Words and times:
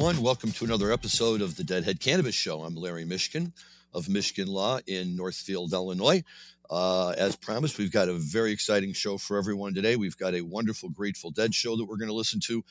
Everyone. 0.00 0.24
Welcome 0.24 0.52
to 0.52 0.64
another 0.64 0.92
episode 0.92 1.42
of 1.42 1.56
the 1.56 1.62
Deadhead 1.62 2.00
Cannabis 2.00 2.34
Show. 2.34 2.62
I'm 2.62 2.74
Larry 2.74 3.04
Mishkin 3.04 3.52
of 3.92 4.08
Michigan 4.08 4.48
Law 4.48 4.78
in 4.86 5.14
Northfield, 5.14 5.74
Illinois. 5.74 6.24
Uh, 6.70 7.10
as 7.18 7.36
promised, 7.36 7.76
we've 7.76 7.92
got 7.92 8.08
a 8.08 8.14
very 8.14 8.50
exciting 8.50 8.94
show 8.94 9.18
for 9.18 9.36
everyone 9.36 9.74
today. 9.74 9.96
We've 9.96 10.16
got 10.16 10.32
a 10.32 10.40
wonderful 10.40 10.88
Grateful 10.88 11.30
Dead 11.30 11.54
show 11.54 11.76
that 11.76 11.84
we're 11.84 11.98
going 11.98 12.08
to 12.08 12.14
listen 12.14 12.40
to. 12.46 12.64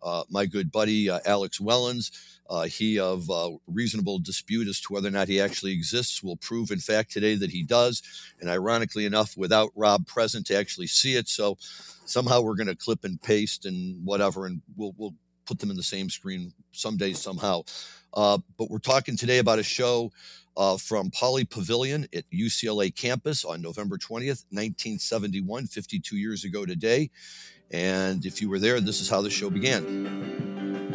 Uh, 0.00 0.22
my 0.30 0.46
good 0.46 0.70
buddy 0.70 1.10
uh, 1.10 1.18
Alex 1.26 1.58
Wellins, 1.58 2.12
uh, 2.48 2.66
he 2.66 3.00
of 3.00 3.28
uh, 3.32 3.50
reasonable 3.66 4.20
dispute 4.20 4.68
as 4.68 4.80
to 4.82 4.92
whether 4.92 5.08
or 5.08 5.10
not 5.10 5.26
he 5.26 5.40
actually 5.40 5.72
exists, 5.72 6.22
will 6.22 6.36
prove, 6.36 6.70
in 6.70 6.78
fact, 6.78 7.10
today 7.10 7.34
that 7.34 7.50
he 7.50 7.64
does. 7.64 8.00
And 8.40 8.48
ironically 8.48 9.06
enough, 9.06 9.36
without 9.36 9.70
Rob 9.74 10.06
present 10.06 10.46
to 10.46 10.56
actually 10.56 10.86
see 10.86 11.16
it, 11.16 11.28
so 11.28 11.58
somehow 12.04 12.42
we're 12.42 12.54
going 12.54 12.68
to 12.68 12.76
clip 12.76 13.02
and 13.02 13.20
paste 13.20 13.66
and 13.66 14.06
whatever, 14.06 14.46
and 14.46 14.62
we'll 14.76 14.94
we'll 14.96 15.14
put 15.46 15.58
them 15.58 15.70
in 15.70 15.76
the 15.76 15.82
same 15.82 16.10
screen 16.10 16.52
someday, 16.72 17.12
somehow. 17.12 17.62
Uh, 18.14 18.38
but 18.58 18.70
we're 18.70 18.78
talking 18.78 19.16
today 19.16 19.38
about 19.38 19.58
a 19.58 19.62
show 19.62 20.10
uh, 20.56 20.76
from 20.76 21.10
Pauley 21.10 21.48
Pavilion 21.48 22.06
at 22.14 22.24
UCLA 22.30 22.94
campus 22.94 23.44
on 23.44 23.60
November 23.60 23.96
20th, 23.98 24.44
1971, 24.50 25.66
52 25.66 26.16
years 26.16 26.44
ago 26.44 26.64
today. 26.64 27.10
And 27.70 28.24
if 28.24 28.40
you 28.40 28.48
were 28.48 28.58
there, 28.58 28.80
this 28.80 29.00
is 29.00 29.08
how 29.08 29.20
the 29.20 29.30
show 29.30 29.50
began. 29.50 30.85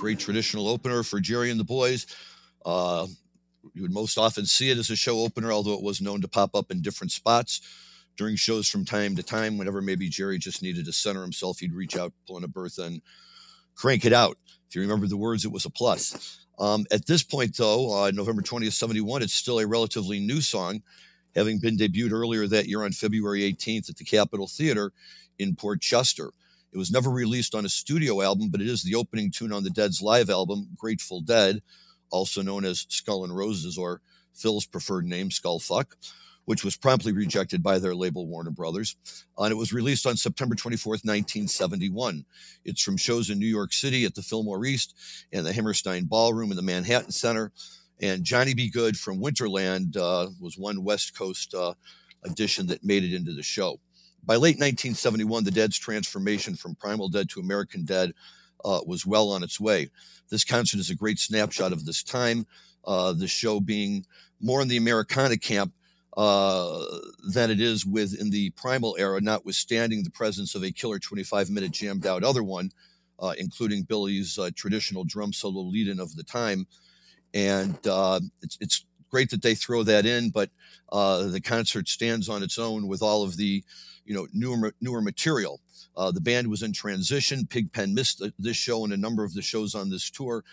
Great 0.00 0.18
traditional 0.18 0.66
opener 0.66 1.02
for 1.02 1.20
Jerry 1.20 1.50
and 1.50 1.60
the 1.60 1.64
boys. 1.64 2.06
Uh, 2.64 3.06
you 3.74 3.82
would 3.82 3.92
most 3.92 4.16
often 4.16 4.46
see 4.46 4.70
it 4.70 4.78
as 4.78 4.88
a 4.88 4.96
show 4.96 5.20
opener, 5.20 5.52
although 5.52 5.74
it 5.74 5.82
was 5.82 6.00
known 6.00 6.22
to 6.22 6.28
pop 6.28 6.54
up 6.54 6.70
in 6.70 6.80
different 6.80 7.12
spots 7.12 7.60
during 8.16 8.34
shows 8.34 8.66
from 8.66 8.86
time 8.86 9.14
to 9.16 9.22
time. 9.22 9.58
Whenever 9.58 9.82
maybe 9.82 10.08
Jerry 10.08 10.38
just 10.38 10.62
needed 10.62 10.86
to 10.86 10.92
center 10.92 11.20
himself, 11.20 11.58
he'd 11.58 11.74
reach 11.74 11.98
out, 11.98 12.14
pull 12.26 12.38
in 12.38 12.44
a 12.44 12.48
Bertha, 12.48 12.84
and 12.84 13.02
crank 13.74 14.06
it 14.06 14.14
out. 14.14 14.38
If 14.68 14.74
you 14.74 14.80
remember 14.80 15.06
the 15.06 15.18
words, 15.18 15.44
it 15.44 15.52
was 15.52 15.66
a 15.66 15.70
plus. 15.70 16.46
Um, 16.58 16.86
at 16.90 17.06
this 17.06 17.22
point, 17.22 17.56
though, 17.58 18.04
uh, 18.04 18.10
November 18.10 18.40
20th, 18.42 18.72
71, 18.72 19.22
it's 19.22 19.34
still 19.34 19.58
a 19.58 19.66
relatively 19.66 20.18
new 20.18 20.40
song, 20.40 20.82
having 21.34 21.58
been 21.58 21.76
debuted 21.76 22.12
earlier 22.12 22.46
that 22.46 22.68
year 22.68 22.84
on 22.84 22.92
February 22.92 23.40
18th 23.40 23.90
at 23.90 23.96
the 23.96 24.04
Capitol 24.04 24.46
Theater 24.46 24.92
in 25.38 25.56
Port 25.56 25.82
Chester. 25.82 26.32
It 26.72 26.78
was 26.78 26.90
never 26.90 27.10
released 27.10 27.54
on 27.54 27.64
a 27.64 27.68
studio 27.68 28.22
album, 28.22 28.48
but 28.50 28.60
it 28.60 28.68
is 28.68 28.82
the 28.82 28.94
opening 28.94 29.30
tune 29.30 29.52
on 29.52 29.64
the 29.64 29.70
Dead's 29.70 30.00
live 30.00 30.30
album, 30.30 30.68
Grateful 30.76 31.20
Dead, 31.20 31.62
also 32.10 32.42
known 32.42 32.64
as 32.64 32.86
Skull 32.88 33.24
and 33.24 33.36
Roses, 33.36 33.76
or 33.76 34.00
Phil's 34.34 34.66
preferred 34.66 35.04
name, 35.04 35.30
Skull 35.30 35.58
Fuck, 35.58 35.96
which 36.44 36.64
was 36.64 36.76
promptly 36.76 37.12
rejected 37.12 37.62
by 37.62 37.78
their 37.78 37.94
label 37.94 38.26
Warner 38.26 38.50
Brothers. 38.50 38.96
Uh, 39.38 39.44
and 39.44 39.52
it 39.52 39.56
was 39.56 39.72
released 39.72 40.06
on 40.06 40.16
September 40.16 40.54
24th, 40.54 41.04
1971. 41.04 42.24
It's 42.64 42.82
from 42.82 42.96
shows 42.96 43.30
in 43.30 43.38
New 43.38 43.46
York 43.46 43.72
City 43.72 44.04
at 44.04 44.14
the 44.14 44.22
Fillmore 44.22 44.64
East 44.64 44.94
and 45.32 45.44
the 45.44 45.52
Hammerstein 45.52 46.04
Ballroom 46.04 46.50
in 46.50 46.56
the 46.56 46.62
Manhattan 46.62 47.12
Center. 47.12 47.52
And 48.00 48.24
Johnny 48.24 48.54
B. 48.54 48.70
Goode 48.70 48.96
from 48.96 49.20
Winterland 49.20 49.96
uh, 49.96 50.28
was 50.40 50.56
one 50.56 50.84
West 50.84 51.16
Coast 51.16 51.54
uh, 51.54 51.74
edition 52.24 52.66
that 52.68 52.84
made 52.84 53.04
it 53.04 53.14
into 53.14 53.32
the 53.32 53.42
show. 53.42 53.80
By 54.24 54.34
late 54.34 54.56
1971, 54.56 55.44
the 55.44 55.50
Dead's 55.50 55.78
transformation 55.78 56.54
from 56.54 56.74
Primal 56.74 57.08
Dead 57.08 57.28
to 57.30 57.40
American 57.40 57.84
Dead 57.84 58.12
uh, 58.64 58.80
was 58.86 59.06
well 59.06 59.30
on 59.30 59.42
its 59.42 59.58
way. 59.58 59.88
This 60.30 60.44
concert 60.44 60.78
is 60.78 60.90
a 60.90 60.94
great 60.94 61.18
snapshot 61.18 61.72
of 61.72 61.84
this 61.84 62.02
time, 62.02 62.46
uh, 62.84 63.12
the 63.12 63.26
show 63.26 63.60
being 63.60 64.06
more 64.40 64.62
in 64.62 64.68
the 64.68 64.76
Americana 64.76 65.36
camp 65.36 65.72
uh, 66.16 66.84
than 67.32 67.50
it 67.50 67.60
is 67.60 67.86
within 67.86 68.30
the 68.30 68.50
Primal 68.50 68.96
era, 68.98 69.20
notwithstanding 69.20 70.02
the 70.02 70.10
presence 70.10 70.54
of 70.54 70.62
a 70.62 70.72
killer 70.72 70.98
25 70.98 71.50
minute 71.50 71.72
jammed 71.72 72.06
out 72.06 72.24
other 72.24 72.42
one, 72.42 72.70
uh, 73.18 73.32
including 73.38 73.82
Billy's 73.82 74.38
uh, 74.38 74.50
traditional 74.54 75.04
drum 75.04 75.32
solo 75.32 75.62
lead 75.62 75.88
in 75.88 76.00
of 76.00 76.14
the 76.16 76.24
time. 76.24 76.66
And 77.32 77.78
uh, 77.86 78.20
it's, 78.42 78.58
it's 78.60 78.84
great 79.10 79.30
that 79.30 79.42
they 79.42 79.54
throw 79.54 79.82
that 79.82 80.06
in, 80.06 80.30
but 80.30 80.50
uh, 80.92 81.28
the 81.28 81.40
concert 81.40 81.88
stands 81.88 82.28
on 82.28 82.42
its 82.42 82.58
own 82.58 82.86
with 82.86 83.02
all 83.02 83.22
of 83.22 83.36
the 83.36 83.62
you 84.04 84.14
know 84.14 84.26
newer 84.32 84.72
newer 84.80 85.00
material. 85.00 85.60
Uh, 85.96 86.10
the 86.10 86.20
band 86.20 86.48
was 86.48 86.62
in 86.62 86.72
transition. 86.72 87.46
Pigpen 87.46 87.94
missed 87.94 88.18
th- 88.18 88.32
this 88.38 88.56
show 88.56 88.84
and 88.84 88.92
a 88.92 88.96
number 88.96 89.24
of 89.24 89.34
the 89.34 89.42
shows 89.42 89.74
on 89.74 89.90
this 89.90 90.08
tour 90.10 90.44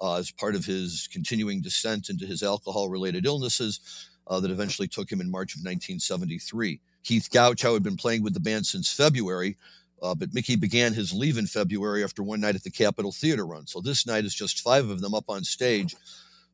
uh, 0.00 0.16
as 0.16 0.30
part 0.30 0.54
of 0.54 0.64
his 0.64 1.08
continuing 1.10 1.60
descent 1.60 2.10
into 2.10 2.26
his 2.26 2.42
alcohol-related 2.42 3.24
illnesses 3.26 4.10
uh, 4.26 4.38
that 4.40 4.50
eventually 4.50 4.88
took 4.88 5.10
him 5.10 5.20
in 5.20 5.30
March 5.30 5.54
of 5.54 5.60
1973. 5.60 6.80
Keith 7.04 7.28
Godchaux 7.32 7.74
had 7.74 7.82
been 7.82 7.96
playing 7.96 8.22
with 8.22 8.34
the 8.34 8.40
band 8.40 8.66
since 8.66 8.92
February, 8.92 9.56
uh, 10.02 10.14
but 10.14 10.34
Mickey 10.34 10.56
began 10.56 10.92
his 10.92 11.12
leave 11.12 11.38
in 11.38 11.46
February 11.46 12.04
after 12.04 12.22
one 12.22 12.40
night 12.40 12.54
at 12.54 12.62
the 12.62 12.70
Capitol 12.70 13.12
Theater 13.12 13.46
run. 13.46 13.66
So 13.66 13.80
this 13.80 14.06
night 14.06 14.24
is 14.24 14.34
just 14.34 14.60
five 14.60 14.88
of 14.88 15.00
them 15.00 15.14
up 15.14 15.24
on 15.28 15.44
stage, 15.44 15.96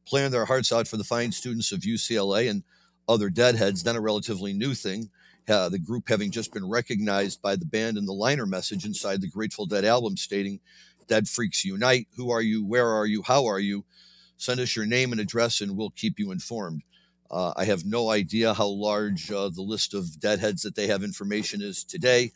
playing 0.09 0.31
their 0.31 0.47
hearts 0.47 0.73
out 0.73 0.89
for 0.89 0.97
the 0.97 1.05
fine 1.05 1.31
students 1.31 1.71
of 1.71 1.81
UCLA 1.81 2.51
and 2.51 2.63
other 3.09 3.29
deadheads. 3.29 3.83
Then 3.83 3.97
a 3.97 4.01
relatively 4.01 4.53
new 4.53 4.75
thing, 4.75 5.11
uh, 5.49 5.69
the 5.69 5.79
group 5.79 6.09
having 6.09 6.31
just 6.31 6.53
been 6.53 6.69
recognized 6.69 7.43
by 7.43 7.57
the 7.57 7.67
band 7.67 7.99
in 7.99 8.07
the 8.07 8.13
liner 8.13 8.47
message 8.47 8.85
inside 8.85 9.21
the 9.21 9.29
Grateful 9.29 9.67
Dead 9.67 9.85
album 9.85 10.17
stating, 10.17 10.61
Dead 11.09 11.27
Freaks 11.27 11.65
Unite. 11.65 12.07
Who 12.17 12.31
are 12.31 12.43
you? 12.43 12.65
Where 12.65 12.89
are 12.89 13.07
you? 13.07 13.23
How 13.23 13.47
are 13.47 13.59
you? 13.59 13.85
Send 14.37 14.61
us 14.61 14.77
your 14.77 14.87
name 14.87 15.13
and 15.13 15.21
address 15.21 15.61
and 15.61 15.77
we'll 15.77 15.91
keep 15.91 16.19
you 16.19 16.31
informed. 16.31 16.83
Uh, 17.31 17.53
I 17.57 17.65
have 17.65 17.85
no 17.85 18.11
idea 18.11 18.55
how 18.55 18.69
large 18.69 19.31
uh, 19.31 19.51
the 19.51 19.63
list 19.63 19.95
of 19.95 20.21
deadheads 20.21 20.63
that 20.63 20.75
they 20.75 20.87
have 20.87 21.03
information 21.03 21.61
is 21.61 21.85
today. 21.85 22.33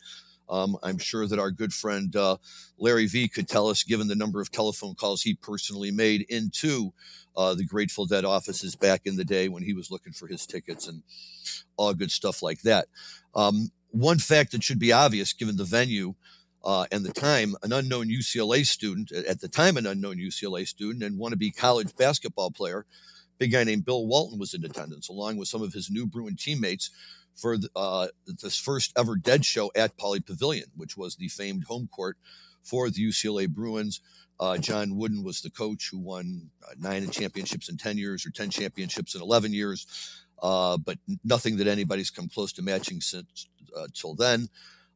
Um, 0.49 0.77
I'm 0.83 0.97
sure 0.97 1.27
that 1.27 1.39
our 1.39 1.51
good 1.51 1.73
friend 1.73 2.15
uh, 2.15 2.37
Larry 2.77 3.07
V 3.07 3.27
could 3.27 3.47
tell 3.47 3.67
us, 3.67 3.83
given 3.83 4.07
the 4.07 4.15
number 4.15 4.41
of 4.41 4.51
telephone 4.51 4.95
calls 4.95 5.21
he 5.21 5.35
personally 5.35 5.91
made 5.91 6.25
into 6.29 6.93
uh, 7.35 7.53
the 7.53 7.65
Grateful 7.65 8.05
Dead 8.05 8.25
offices 8.25 8.75
back 8.75 9.01
in 9.05 9.15
the 9.15 9.25
day 9.25 9.47
when 9.47 9.63
he 9.63 9.73
was 9.73 9.89
looking 9.89 10.13
for 10.13 10.27
his 10.27 10.45
tickets 10.45 10.87
and 10.87 11.03
all 11.77 11.93
good 11.93 12.11
stuff 12.11 12.43
like 12.43 12.61
that. 12.61 12.87
Um, 13.35 13.71
one 13.89 14.19
fact 14.19 14.51
that 14.51 14.63
should 14.63 14.79
be 14.79 14.91
obvious, 14.91 15.33
given 15.33 15.57
the 15.57 15.63
venue 15.63 16.15
uh, 16.63 16.85
and 16.91 17.05
the 17.05 17.11
time, 17.11 17.55
an 17.63 17.73
unknown 17.73 18.07
UCLA 18.07 18.65
student, 18.65 19.11
at 19.11 19.41
the 19.41 19.47
time, 19.47 19.77
an 19.77 19.85
unknown 19.85 20.17
UCLA 20.17 20.67
student 20.67 21.03
and 21.03 21.19
wannabe 21.19 21.55
college 21.55 21.95
basketball 21.95 22.51
player, 22.51 22.85
big 23.43 23.51
guy 23.51 23.65
named 23.65 23.83
Bill 23.83 24.07
Walton 24.07 24.39
was 24.39 24.53
in 24.53 24.63
attendance, 24.63 25.09
along 25.09 25.35
with 25.35 25.49
some 25.49 25.61
of 25.61 25.73
his 25.73 25.91
new 25.91 26.05
Bruin 26.05 26.37
teammates 26.37 26.91
for 27.35 27.57
the, 27.57 27.67
uh, 27.75 28.07
this 28.41 28.57
first 28.57 28.93
ever 28.97 29.17
Dead 29.17 29.43
show 29.43 29.69
at 29.75 29.97
Pauley 29.97 30.25
Pavilion, 30.25 30.67
which 30.77 30.95
was 30.95 31.17
the 31.17 31.27
famed 31.27 31.65
home 31.65 31.89
court 31.93 32.15
for 32.61 32.89
the 32.89 33.05
UCLA 33.05 33.49
Bruins. 33.49 33.99
Uh, 34.39 34.57
John 34.57 34.95
Wooden 34.95 35.25
was 35.25 35.41
the 35.41 35.49
coach 35.49 35.89
who 35.91 35.99
won 35.99 36.49
uh, 36.65 36.73
nine 36.79 37.09
championships 37.09 37.67
in 37.67 37.75
10 37.75 37.97
years 37.97 38.25
or 38.25 38.29
10 38.29 38.49
championships 38.49 39.13
in 39.13 39.21
11 39.21 39.51
years, 39.51 40.23
uh, 40.41 40.77
but 40.77 40.97
nothing 41.25 41.57
that 41.57 41.67
anybody's 41.67 42.09
come 42.09 42.29
close 42.29 42.53
to 42.53 42.61
matching 42.61 43.01
since 43.01 43.49
uh, 43.75 43.87
till 43.93 44.15
then. 44.15 44.47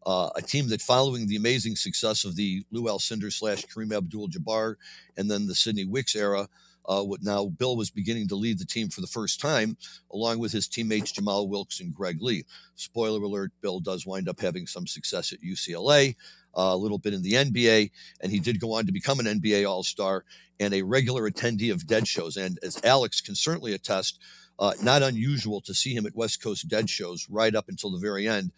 Uh, 0.06 0.30
a 0.38 0.42
team 0.42 0.70
that, 0.70 0.82
following 0.82 1.28
the 1.28 1.36
amazing 1.36 1.76
success 1.76 2.24
of 2.24 2.38
the 2.38 2.64
Lou 2.72 2.84
Alcindor 2.84 3.34
slash 3.34 3.66
Kareem 3.66 3.94
Abdul 3.94 4.30
Jabbar 4.30 4.76
and 5.18 5.30
then 5.30 5.48
the 5.48 5.56
Sidney 5.56 5.84
Wicks 5.84 6.16
era, 6.16 6.48
Uh, 6.88 7.04
now 7.22 7.48
Bill 7.48 7.76
was 7.76 7.90
beginning 7.90 8.28
to 8.30 8.36
lead 8.36 8.60
the 8.60 8.66
team 8.66 8.90
for 8.90 9.02
the 9.02 9.08
first 9.08 9.42
time, 9.42 9.78
along 10.12 10.40
with 10.40 10.52
his 10.52 10.68
teammates 10.68 11.12
Jamal 11.12 11.48
Wilkes 11.48 11.80
and 11.80 11.94
Greg 11.94 12.22
Lee. 12.22 12.46
Spoiler 12.76 13.22
alert: 13.22 13.52
Bill 13.62 13.80
does 13.80 14.06
wind 14.06 14.30
up 14.30 14.40
having 14.40 14.68
some 14.68 14.88
success 14.88 15.34
at 15.34 15.42
UCLA, 15.42 16.16
uh, 16.58 16.72
a 16.74 16.78
little 16.78 16.98
bit 16.98 17.14
in 17.14 17.22
the 17.22 17.34
NBA, 17.34 17.92
and 18.22 18.32
he 18.32 18.40
did 18.40 18.60
go 18.60 18.74
on 18.74 18.86
to 18.86 18.92
become 18.92 19.20
an 19.20 19.26
NBA 19.26 19.68
All 19.70 19.84
Star 19.84 20.24
and 20.60 20.74
a 20.74 20.82
regular 20.82 21.30
attendee 21.30 21.72
of 21.72 21.86
Dead 21.86 22.08
shows. 22.08 22.38
And 22.38 22.58
as 22.64 22.84
Alex 22.84 23.22
can 23.22 23.36
certainly 23.36 23.74
attest, 23.74 24.20
uh, 24.60 24.74
not 24.82 25.04
unusual 25.04 25.62
to 25.62 25.74
see 25.74 25.94
him 25.94 26.06
at 26.06 26.16
West 26.16 26.42
Coast 26.42 26.68
Dead 26.68 26.90
shows 26.90 27.28
right 27.30 27.54
up 27.54 27.70
until 27.70 27.92
the 27.92 28.00
very 28.00 28.28
end. 28.28 28.52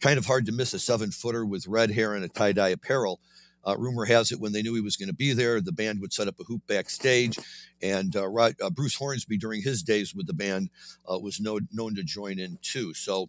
Kind 0.00 0.18
of 0.18 0.26
hard 0.26 0.44
to 0.46 0.52
miss 0.52 0.74
a 0.74 0.78
seven 0.78 1.10
footer 1.10 1.46
with 1.46 1.66
red 1.66 1.90
hair 1.90 2.14
and 2.14 2.24
a 2.24 2.28
tie 2.28 2.52
dye 2.52 2.68
apparel. 2.68 3.20
Uh, 3.66 3.76
rumor 3.76 4.04
has 4.04 4.32
it 4.32 4.40
when 4.40 4.52
they 4.52 4.62
knew 4.62 4.74
he 4.74 4.80
was 4.80 4.96
going 4.96 5.08
to 5.08 5.14
be 5.14 5.32
there, 5.32 5.60
the 5.60 5.72
band 5.72 6.00
would 6.00 6.12
set 6.12 6.28
up 6.28 6.38
a 6.40 6.44
hoop 6.44 6.62
backstage. 6.66 7.38
And 7.82 8.14
uh, 8.16 8.30
uh, 8.32 8.70
Bruce 8.70 8.94
Hornsby, 8.94 9.38
during 9.38 9.62
his 9.62 9.82
days 9.82 10.14
with 10.14 10.26
the 10.26 10.32
band, 10.32 10.70
uh, 11.10 11.18
was 11.18 11.40
known, 11.40 11.66
to 11.94 12.02
join 12.02 12.38
in 12.38 12.58
too. 12.62 12.94
So 12.94 13.28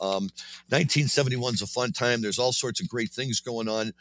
um, 0.00 0.28
1971 0.68 1.54
is 1.54 1.62
a 1.62 1.66
fun 1.66 1.92
time. 1.92 2.20
There's 2.20 2.38
all 2.38 2.52
sorts 2.52 2.80
of 2.80 2.88
great 2.88 3.10
things 3.10 3.40
going 3.40 3.68
on. 3.68 3.92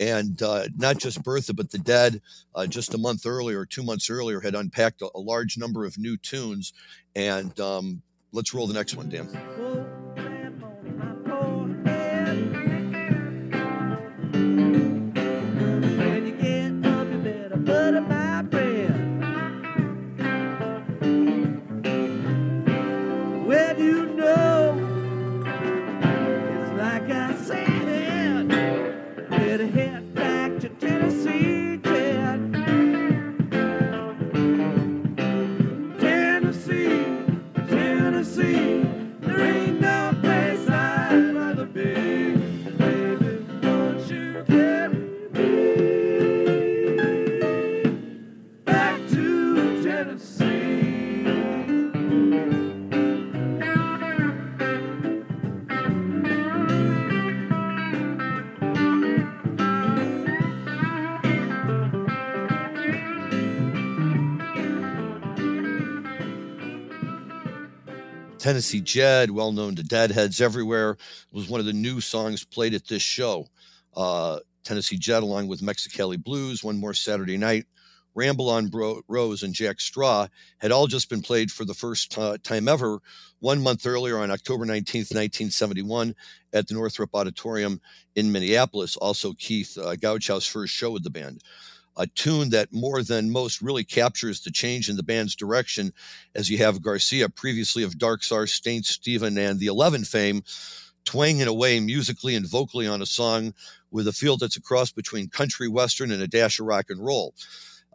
And 0.00 0.42
uh, 0.42 0.64
not 0.76 0.98
just 0.98 1.22
Bertha, 1.22 1.54
but 1.54 1.70
the 1.70 1.78
Dead, 1.78 2.20
uh, 2.54 2.66
just 2.66 2.94
a 2.94 2.98
month 2.98 3.26
earlier, 3.26 3.64
two 3.64 3.84
months 3.84 4.10
earlier, 4.10 4.40
had 4.40 4.54
unpacked 4.56 5.02
a, 5.02 5.08
a 5.14 5.20
large 5.20 5.56
number 5.56 5.84
of 5.84 5.98
new 5.98 6.16
tunes. 6.16 6.72
And 7.14 7.58
um, 7.60 8.02
let's 8.32 8.52
roll 8.52 8.66
the 8.66 8.74
next 8.74 8.96
one, 8.96 9.08
Dan. 9.08 9.28
Tennessee 68.44 68.82
Jed, 68.82 69.30
well 69.30 69.52
known 69.52 69.74
to 69.76 69.82
Deadheads 69.82 70.42
everywhere, 70.42 70.98
was 71.32 71.48
one 71.48 71.60
of 71.60 71.66
the 71.66 71.72
new 71.72 72.02
songs 72.02 72.44
played 72.44 72.74
at 72.74 72.86
this 72.86 73.00
show. 73.00 73.46
Uh, 73.96 74.40
Tennessee 74.64 74.98
Jed, 74.98 75.22
along 75.22 75.48
with 75.48 75.62
Mexicali 75.62 76.22
Blues, 76.22 76.62
One 76.62 76.76
More 76.76 76.92
Saturday 76.92 77.38
Night, 77.38 77.64
Ramble 78.14 78.50
on 78.50 78.66
Bro- 78.66 79.00
Rose, 79.08 79.44
and 79.44 79.54
Jack 79.54 79.80
Straw 79.80 80.28
had 80.58 80.72
all 80.72 80.86
just 80.86 81.08
been 81.08 81.22
played 81.22 81.50
for 81.50 81.64
the 81.64 81.72
first 81.72 82.18
time 82.42 82.68
ever 82.68 83.00
one 83.40 83.62
month 83.62 83.86
earlier 83.86 84.18
on 84.18 84.30
October 84.30 84.66
19th, 84.66 85.14
1971, 85.14 86.14
at 86.52 86.68
the 86.68 86.74
Northrop 86.74 87.14
Auditorium 87.14 87.80
in 88.14 88.30
Minneapolis. 88.30 88.98
Also, 88.98 89.32
Keith 89.38 89.78
uh, 89.78 89.96
first 90.42 90.74
show 90.74 90.90
with 90.90 91.02
the 91.02 91.08
band 91.08 91.40
a 91.96 92.06
tune 92.06 92.50
that 92.50 92.72
more 92.72 93.02
than 93.02 93.30
most 93.30 93.62
really 93.62 93.84
captures 93.84 94.40
the 94.40 94.50
change 94.50 94.88
in 94.88 94.96
the 94.96 95.02
band's 95.02 95.36
direction 95.36 95.92
as 96.34 96.50
you 96.50 96.58
have 96.58 96.82
Garcia, 96.82 97.28
previously 97.28 97.82
of 97.82 97.98
Dark 97.98 98.22
Star, 98.22 98.46
Saint 98.46 98.84
Stephen, 98.84 99.38
and 99.38 99.60
the 99.60 99.66
Eleven 99.66 100.04
fame, 100.04 100.42
twanging 101.04 101.46
away 101.46 101.80
musically 101.80 102.34
and 102.34 102.48
vocally 102.48 102.86
on 102.86 103.02
a 103.02 103.06
song 103.06 103.54
with 103.90 104.08
a 104.08 104.12
feel 104.12 104.36
that's 104.36 104.56
a 104.56 104.62
cross 104.62 104.90
between 104.90 105.28
country 105.28 105.68
western 105.68 106.10
and 106.10 106.22
a 106.22 106.28
dash 106.28 106.58
of 106.58 106.66
rock 106.66 106.86
and 106.88 107.04
roll. 107.04 107.34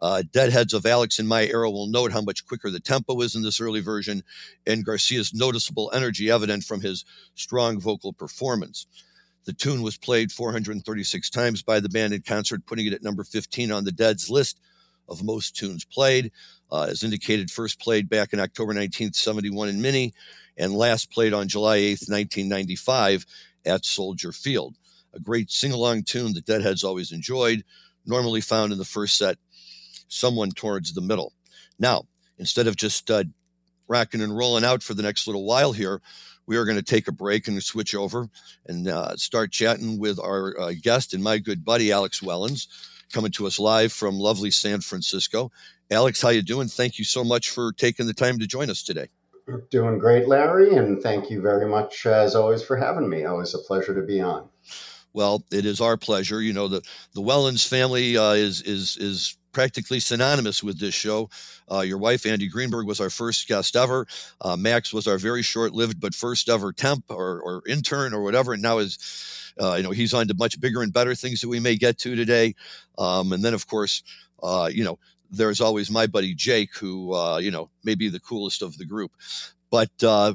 Uh, 0.00 0.22
Deadheads 0.32 0.72
of 0.72 0.86
Alex 0.86 1.18
in 1.18 1.26
my 1.26 1.44
era 1.46 1.70
will 1.70 1.86
note 1.86 2.10
how 2.10 2.22
much 2.22 2.46
quicker 2.46 2.70
the 2.70 2.80
tempo 2.80 3.20
is 3.20 3.34
in 3.34 3.42
this 3.42 3.60
early 3.60 3.80
version, 3.80 4.22
and 4.66 4.84
Garcia's 4.84 5.34
noticeable 5.34 5.90
energy 5.92 6.30
evident 6.30 6.64
from 6.64 6.80
his 6.80 7.04
strong 7.34 7.78
vocal 7.78 8.12
performance. 8.12 8.86
The 9.44 9.52
tune 9.52 9.82
was 9.82 9.96
played 9.96 10.30
436 10.32 11.30
times 11.30 11.62
by 11.62 11.80
the 11.80 11.88
band 11.88 12.12
in 12.12 12.22
concert, 12.22 12.66
putting 12.66 12.86
it 12.86 12.92
at 12.92 13.02
number 13.02 13.24
15 13.24 13.72
on 13.72 13.84
the 13.84 13.92
Dead's 13.92 14.30
list 14.30 14.60
of 15.08 15.24
most 15.24 15.56
tunes 15.56 15.84
played. 15.84 16.30
Uh, 16.70 16.86
as 16.88 17.02
indicated, 17.02 17.50
first 17.50 17.80
played 17.80 18.08
back 18.08 18.32
in 18.32 18.38
October 18.40 18.68
1971 18.68 19.68
in 19.68 19.82
Minnie, 19.82 20.14
and 20.56 20.72
last 20.72 21.10
played 21.10 21.32
on 21.32 21.48
July 21.48 21.78
8th, 21.78 22.08
1995 22.08 23.26
at 23.66 23.84
Soldier 23.84 24.30
Field. 24.30 24.76
A 25.14 25.18
great 25.18 25.50
sing 25.50 25.72
along 25.72 26.04
tune 26.04 26.32
that 26.34 26.46
Deadheads 26.46 26.84
always 26.84 27.10
enjoyed, 27.10 27.64
normally 28.06 28.40
found 28.40 28.72
in 28.72 28.78
the 28.78 28.84
first 28.84 29.16
set, 29.18 29.38
someone 30.06 30.50
towards 30.50 30.92
the 30.92 31.00
middle. 31.00 31.32
Now, 31.78 32.06
instead 32.38 32.66
of 32.66 32.76
just 32.76 33.10
uh, 33.10 33.24
rocking 33.88 34.22
and 34.22 34.36
rolling 34.36 34.64
out 34.64 34.82
for 34.82 34.94
the 34.94 35.02
next 35.02 35.26
little 35.26 35.44
while 35.44 35.72
here, 35.72 36.00
we 36.50 36.56
are 36.56 36.64
going 36.64 36.76
to 36.76 36.82
take 36.82 37.06
a 37.06 37.12
break 37.12 37.46
and 37.46 37.62
switch 37.62 37.94
over 37.94 38.28
and 38.66 38.88
uh, 38.88 39.14
start 39.14 39.52
chatting 39.52 40.00
with 40.00 40.18
our 40.18 40.58
uh, 40.58 40.72
guest 40.82 41.14
and 41.14 41.22
my 41.22 41.38
good 41.38 41.64
buddy 41.64 41.92
Alex 41.92 42.22
Wellins, 42.22 42.66
coming 43.12 43.30
to 43.30 43.46
us 43.46 43.60
live 43.60 43.92
from 43.92 44.18
lovely 44.18 44.50
San 44.50 44.80
Francisco. 44.80 45.52
Alex, 45.92 46.20
how 46.20 46.30
you 46.30 46.42
doing? 46.42 46.66
Thank 46.66 46.98
you 46.98 47.04
so 47.04 47.22
much 47.22 47.50
for 47.50 47.72
taking 47.74 48.08
the 48.08 48.12
time 48.12 48.40
to 48.40 48.48
join 48.48 48.68
us 48.68 48.82
today. 48.82 49.06
Doing 49.70 49.98
great, 49.98 50.26
Larry, 50.26 50.74
and 50.74 51.00
thank 51.00 51.30
you 51.30 51.40
very 51.40 51.68
much, 51.68 52.04
as 52.04 52.34
always, 52.34 52.64
for 52.64 52.76
having 52.76 53.08
me. 53.08 53.24
Always 53.26 53.54
a 53.54 53.58
pleasure 53.58 53.94
to 53.94 54.02
be 54.02 54.20
on. 54.20 54.48
Well, 55.12 55.44
it 55.52 55.64
is 55.64 55.80
our 55.80 55.96
pleasure. 55.96 56.42
You 56.42 56.52
know 56.52 56.66
the 56.66 56.82
the 57.14 57.22
Wellins 57.22 57.66
family 57.66 58.16
uh, 58.16 58.32
is 58.32 58.60
is 58.62 58.96
is 58.96 59.36
practically 59.52 60.00
synonymous 60.00 60.62
with 60.62 60.78
this 60.78 60.94
show. 60.94 61.28
Uh, 61.70 61.80
your 61.80 61.98
wife, 61.98 62.26
Andy 62.26 62.48
Greenberg, 62.48 62.86
was 62.86 63.00
our 63.00 63.10
first 63.10 63.48
guest 63.48 63.76
ever. 63.76 64.06
Uh, 64.40 64.56
Max 64.56 64.92
was 64.92 65.06
our 65.06 65.18
very 65.18 65.42
short-lived 65.42 66.00
but 66.00 66.14
first 66.14 66.48
ever 66.48 66.72
temp 66.72 67.04
or, 67.08 67.40
or 67.40 67.62
intern 67.68 68.14
or 68.14 68.22
whatever, 68.22 68.52
and 68.52 68.62
now 68.62 68.78
is, 68.78 69.52
uh, 69.60 69.74
you 69.74 69.82
know, 69.82 69.90
he's 69.90 70.14
on 70.14 70.28
to 70.28 70.34
much 70.34 70.60
bigger 70.60 70.82
and 70.82 70.92
better 70.92 71.14
things 71.14 71.40
that 71.40 71.48
we 71.48 71.60
may 71.60 71.76
get 71.76 71.98
to 71.98 72.14
today. 72.14 72.54
Um, 72.98 73.32
and 73.32 73.44
then, 73.44 73.54
of 73.54 73.66
course, 73.66 74.02
uh, 74.42 74.70
you 74.72 74.84
know, 74.84 74.98
there's 75.30 75.60
always 75.60 75.90
my 75.90 76.06
buddy 76.06 76.34
Jake, 76.34 76.76
who, 76.76 77.14
uh, 77.14 77.38
you 77.38 77.50
know, 77.50 77.70
may 77.84 77.94
be 77.94 78.08
the 78.08 78.20
coolest 78.20 78.62
of 78.62 78.76
the 78.78 78.84
group. 78.84 79.12
But 79.70 79.90
uh, 80.02 80.34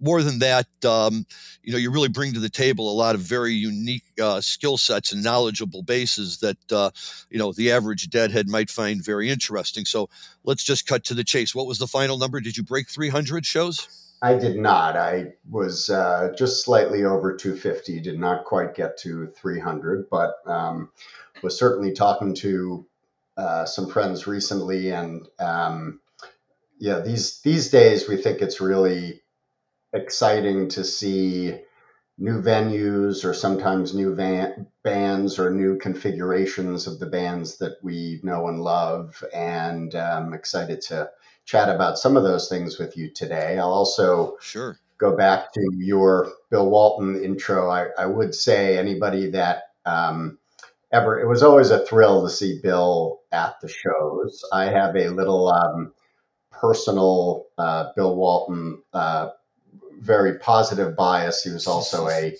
more 0.00 0.22
than 0.22 0.38
that, 0.40 0.66
um, 0.84 1.26
you 1.62 1.72
know, 1.72 1.78
you 1.78 1.90
really 1.90 2.08
bring 2.08 2.32
to 2.34 2.40
the 2.40 2.48
table 2.48 2.90
a 2.90 2.94
lot 2.94 3.14
of 3.14 3.20
very 3.20 3.52
unique 3.52 4.04
uh, 4.20 4.40
skill 4.40 4.78
sets 4.78 5.12
and 5.12 5.22
knowledgeable 5.22 5.82
bases 5.82 6.38
that, 6.38 6.72
uh, 6.72 6.90
you 7.30 7.38
know, 7.38 7.52
the 7.52 7.72
average 7.72 8.10
deadhead 8.10 8.48
might 8.48 8.70
find 8.70 9.04
very 9.04 9.30
interesting. 9.30 9.84
So 9.84 10.08
let's 10.44 10.64
just 10.64 10.86
cut 10.86 11.04
to 11.04 11.14
the 11.14 11.24
chase. 11.24 11.54
What 11.54 11.66
was 11.66 11.78
the 11.78 11.86
final 11.86 12.18
number? 12.18 12.40
Did 12.40 12.56
you 12.56 12.62
break 12.62 12.88
300 12.88 13.46
shows? 13.46 14.02
I 14.22 14.34
did 14.34 14.56
not. 14.56 14.96
I 14.96 15.32
was 15.50 15.90
uh, 15.90 16.32
just 16.38 16.64
slightly 16.64 17.04
over 17.04 17.36
250. 17.36 18.00
Did 18.00 18.20
not 18.20 18.44
quite 18.44 18.76
get 18.76 18.96
to 18.98 19.26
300, 19.26 20.08
but 20.08 20.34
um, 20.46 20.90
was 21.42 21.58
certainly 21.58 21.92
talking 21.92 22.32
to 22.36 22.86
uh, 23.36 23.64
some 23.64 23.88
friends 23.90 24.26
recently, 24.28 24.90
and 24.90 25.26
um, 25.40 26.00
yeah, 26.78 27.00
these 27.00 27.40
these 27.40 27.70
days 27.70 28.08
we 28.08 28.16
think 28.16 28.40
it's 28.40 28.60
really 28.60 29.21
exciting 29.92 30.68
to 30.68 30.84
see 30.84 31.58
new 32.18 32.40
venues 32.40 33.24
or 33.24 33.34
sometimes 33.34 33.94
new 33.94 34.14
van- 34.14 34.66
bands 34.84 35.38
or 35.38 35.50
new 35.50 35.78
configurations 35.78 36.86
of 36.86 36.98
the 36.98 37.06
bands 37.06 37.58
that 37.58 37.78
we 37.82 38.20
know 38.22 38.48
and 38.48 38.60
love. 38.60 39.22
And 39.34 39.94
I'm 39.94 40.34
excited 40.34 40.82
to 40.82 41.10
chat 41.44 41.68
about 41.68 41.98
some 41.98 42.16
of 42.16 42.22
those 42.22 42.48
things 42.48 42.78
with 42.78 42.96
you 42.96 43.10
today. 43.10 43.58
I'll 43.58 43.72
also 43.72 44.36
Sure. 44.40 44.78
go 44.98 45.16
back 45.16 45.52
to 45.52 45.70
your 45.74 46.30
Bill 46.50 46.68
Walton 46.70 47.22
intro. 47.24 47.68
I, 47.70 47.88
I 47.98 48.06
would 48.06 48.34
say 48.34 48.78
anybody 48.78 49.30
that 49.30 49.64
um, 49.84 50.38
ever, 50.92 51.20
it 51.20 51.26
was 51.26 51.42
always 51.42 51.70
a 51.70 51.84
thrill 51.84 52.22
to 52.22 52.30
see 52.30 52.60
Bill 52.62 53.20
at 53.32 53.56
the 53.60 53.68
shows. 53.68 54.44
I 54.52 54.66
have 54.66 54.94
a 54.94 55.08
little 55.08 55.48
um, 55.48 55.92
personal 56.52 57.46
uh, 57.58 57.92
Bill 57.96 58.14
Walton 58.14 58.82
uh, 58.92 59.30
very 60.02 60.38
positive 60.38 60.96
bias. 60.96 61.44
He 61.44 61.50
was 61.50 61.66
also 61.66 62.08
a 62.08 62.36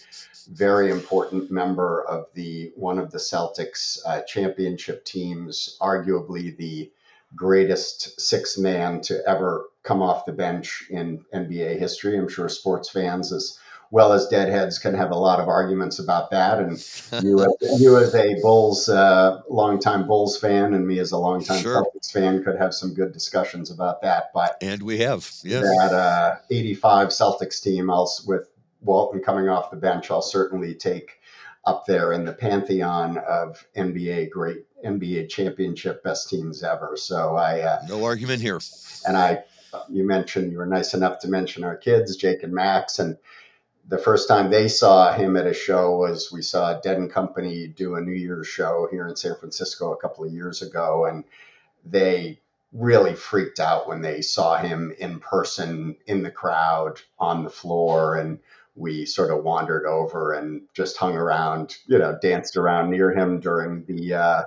very 0.50 0.90
important 0.90 1.50
member 1.50 2.02
of 2.02 2.26
the 2.34 2.72
one 2.74 2.98
of 2.98 3.12
the 3.12 3.18
Celtics 3.18 3.98
uh, 4.04 4.22
championship 4.22 5.04
teams, 5.04 5.76
arguably 5.80 6.56
the 6.56 6.90
greatest 7.36 8.20
six 8.20 8.58
man 8.58 9.00
to 9.02 9.22
ever 9.26 9.66
come 9.84 10.02
off 10.02 10.26
the 10.26 10.32
bench 10.32 10.84
in 10.90 11.24
NBA 11.32 11.78
history. 11.78 12.18
I'm 12.18 12.28
sure 12.28 12.48
sports 12.48 12.90
fans, 12.90 13.32
as 13.32 13.58
well 13.92 14.14
as 14.14 14.26
deadheads, 14.26 14.78
can 14.78 14.94
have 14.94 15.10
a 15.10 15.16
lot 15.16 15.38
of 15.38 15.48
arguments 15.48 15.98
about 15.98 16.30
that. 16.30 16.58
And 16.58 16.72
you, 17.22 17.40
as- 17.44 17.80
you 17.80 17.98
as 17.98 18.14
a 18.14 18.34
Bulls, 18.40 18.88
uh, 18.88 19.42
longtime 19.50 20.06
Bulls 20.06 20.38
fan, 20.38 20.72
and 20.74 20.86
me 20.88 20.98
as 20.98 21.12
a 21.12 21.18
longtime 21.18 21.62
Sure. 21.62 21.84
Celtics 21.84 22.10
fan, 22.10 22.42
could 22.42 22.56
have 22.56 22.72
some 22.72 22.94
good 22.94 23.12
discussions 23.12 23.70
about 23.70 24.00
that. 24.00 24.30
But 24.32 24.56
and 24.62 24.82
we 24.82 24.98
have, 25.00 25.30
yeah. 25.44 25.60
that 25.60 25.92
uh, 25.92 26.36
85 26.50 27.08
Celtics 27.08 27.62
team, 27.62 27.90
I'll, 27.90 28.10
with 28.26 28.48
Walton 28.80 29.20
coming 29.22 29.48
off 29.50 29.70
the 29.70 29.76
bench, 29.76 30.10
I'll 30.10 30.22
certainly 30.22 30.74
take 30.74 31.10
up 31.66 31.84
there 31.86 32.12
in 32.14 32.24
the 32.24 32.32
pantheon 32.32 33.18
of 33.18 33.64
NBA 33.76 34.30
great 34.30 34.64
NBA 34.84 35.28
championship 35.28 36.02
best 36.02 36.28
teams 36.30 36.62
ever. 36.64 36.94
So 36.96 37.36
I 37.36 37.60
uh, 37.60 37.82
No 37.88 38.04
argument 38.04 38.40
here. 38.42 38.58
and 39.06 39.16
I, 39.18 39.44
you 39.88 40.04
mentioned 40.04 40.50
you 40.50 40.58
were 40.58 40.66
nice 40.66 40.94
enough 40.94 41.20
to 41.20 41.28
mention 41.28 41.62
our 41.62 41.76
kids, 41.76 42.16
Jake 42.16 42.42
and 42.42 42.52
Max, 42.52 42.98
and 42.98 43.16
the 43.92 43.98
first 43.98 44.26
time 44.26 44.48
they 44.48 44.68
saw 44.68 45.12
him 45.12 45.36
at 45.36 45.46
a 45.46 45.52
show 45.52 45.98
was 45.98 46.32
we 46.32 46.40
saw 46.40 46.80
Dead 46.80 46.96
and 46.96 47.12
Company 47.12 47.66
do 47.66 47.94
a 47.94 48.00
New 48.00 48.14
Year's 48.14 48.48
show 48.48 48.88
here 48.90 49.06
in 49.06 49.14
San 49.16 49.36
Francisco 49.36 49.92
a 49.92 49.98
couple 49.98 50.24
of 50.24 50.32
years 50.32 50.62
ago, 50.62 51.04
and 51.04 51.24
they 51.84 52.40
really 52.72 53.14
freaked 53.14 53.60
out 53.60 53.86
when 53.86 54.00
they 54.00 54.22
saw 54.22 54.56
him 54.56 54.94
in 54.98 55.20
person 55.20 55.94
in 56.06 56.22
the 56.22 56.30
crowd 56.30 57.02
on 57.18 57.44
the 57.44 57.50
floor 57.50 58.16
and 58.16 58.38
we 58.74 59.04
sort 59.04 59.30
of 59.30 59.44
wandered 59.44 59.84
over 59.84 60.32
and 60.32 60.62
just 60.72 60.96
hung 60.96 61.14
around 61.14 61.76
you 61.86 61.98
know 61.98 62.18
danced 62.22 62.56
around 62.56 62.88
near 62.88 63.12
him 63.12 63.40
during 63.40 63.84
the 63.84 64.14
uh, 64.14 64.42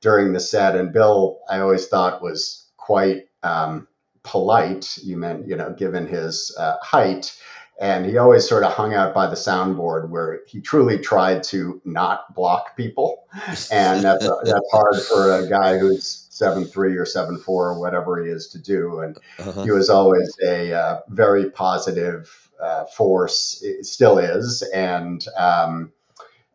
during 0.00 0.32
the 0.32 0.40
set. 0.40 0.74
And 0.74 0.90
bill 0.90 1.40
i 1.50 1.58
always 1.58 1.86
thought 1.86 2.22
was 2.22 2.64
quite 2.78 3.28
um, 3.42 3.86
polite 4.22 4.96
you 5.02 5.18
meant 5.18 5.46
you 5.46 5.56
know 5.56 5.74
given 5.76 6.06
his 6.06 6.56
uh, 6.58 6.76
height 6.80 7.38
and 7.80 8.06
he 8.06 8.16
always 8.16 8.48
sort 8.48 8.62
of 8.64 8.72
hung 8.72 8.94
out 8.94 9.12
by 9.14 9.26
the 9.26 9.36
soundboard 9.36 10.08
where 10.08 10.40
he 10.46 10.60
truly 10.60 10.98
tried 10.98 11.42
to 11.42 11.80
not 11.84 12.34
block 12.34 12.76
people 12.76 13.24
and 13.70 14.02
that's 14.04 14.26
that's 14.44 14.70
hard 14.72 14.96
for 15.02 15.38
a 15.38 15.48
guy 15.48 15.78
who's 15.78 16.26
seven 16.30 16.64
three 16.66 16.96
or 16.96 17.06
seven 17.06 17.38
four 17.38 17.70
or 17.70 17.80
whatever 17.80 18.22
he 18.22 18.30
is 18.30 18.48
to 18.48 18.58
do. 18.58 19.00
And 19.00 19.16
Uh-huh. 19.38 19.62
he 19.62 19.70
was 19.70 19.88
always 19.88 20.34
a 20.46 20.72
uh, 20.72 21.00
very 21.08 21.50
positive 21.50 22.30
uh, 22.62 22.84
force, 22.86 23.58
it 23.62 23.86
still 23.86 24.18
is, 24.18 24.62
and 24.74 25.24
um, 25.36 25.92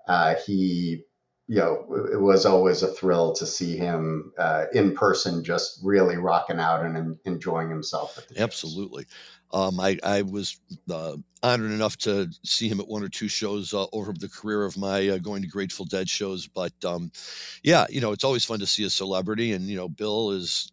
uh, 0.08 0.36
he. 0.46 1.04
You 1.48 1.58
know, 1.58 2.06
it 2.14 2.22
was 2.22 2.46
always 2.46 2.82
a 2.82 2.88
thrill 2.88 3.34
to 3.34 3.46
see 3.46 3.76
him 3.76 4.32
uh, 4.38 4.68
in 4.74 4.96
person, 4.96 5.44
just 5.44 5.80
really 5.84 6.16
rocking 6.16 6.60
out 6.62 6.86
and 6.86 6.96
en- 6.96 7.20
enjoying 7.26 7.70
himself. 7.70 8.18
At 8.18 8.30
the 8.30 8.36
shows. 8.36 8.44
Absolutely. 8.44 9.06
Um, 9.54 9.80
I, 9.80 9.98
I 10.04 10.22
was 10.22 10.60
uh, 10.90 11.18
honored 11.44 11.72
enough 11.72 11.98
to 11.98 12.30
see 12.44 12.68
him 12.68 12.80
at 12.80 12.88
one 12.88 13.04
or 13.04 13.10
two 13.10 13.28
shows 13.28 13.74
uh, 13.74 13.86
over 13.92 14.14
the 14.14 14.30
career 14.30 14.64
of 14.64 14.78
my 14.78 15.10
uh, 15.10 15.18
going 15.18 15.42
to 15.42 15.48
Grateful 15.48 15.86
Dead 15.86 16.10
shows. 16.10 16.48
But 16.48 16.74
um, 16.86 17.12
yeah, 17.64 17.86
you 17.90 18.02
know, 18.02 18.12
it's 18.12 18.24
always 18.24 18.46
fun 18.46 18.60
to 18.60 18.66
see 18.68 18.84
a 18.86 18.90
celebrity. 18.90 19.54
And, 19.54 19.66
you 19.66 19.76
know, 19.76 19.90
Bill 19.90 20.32
is, 20.32 20.72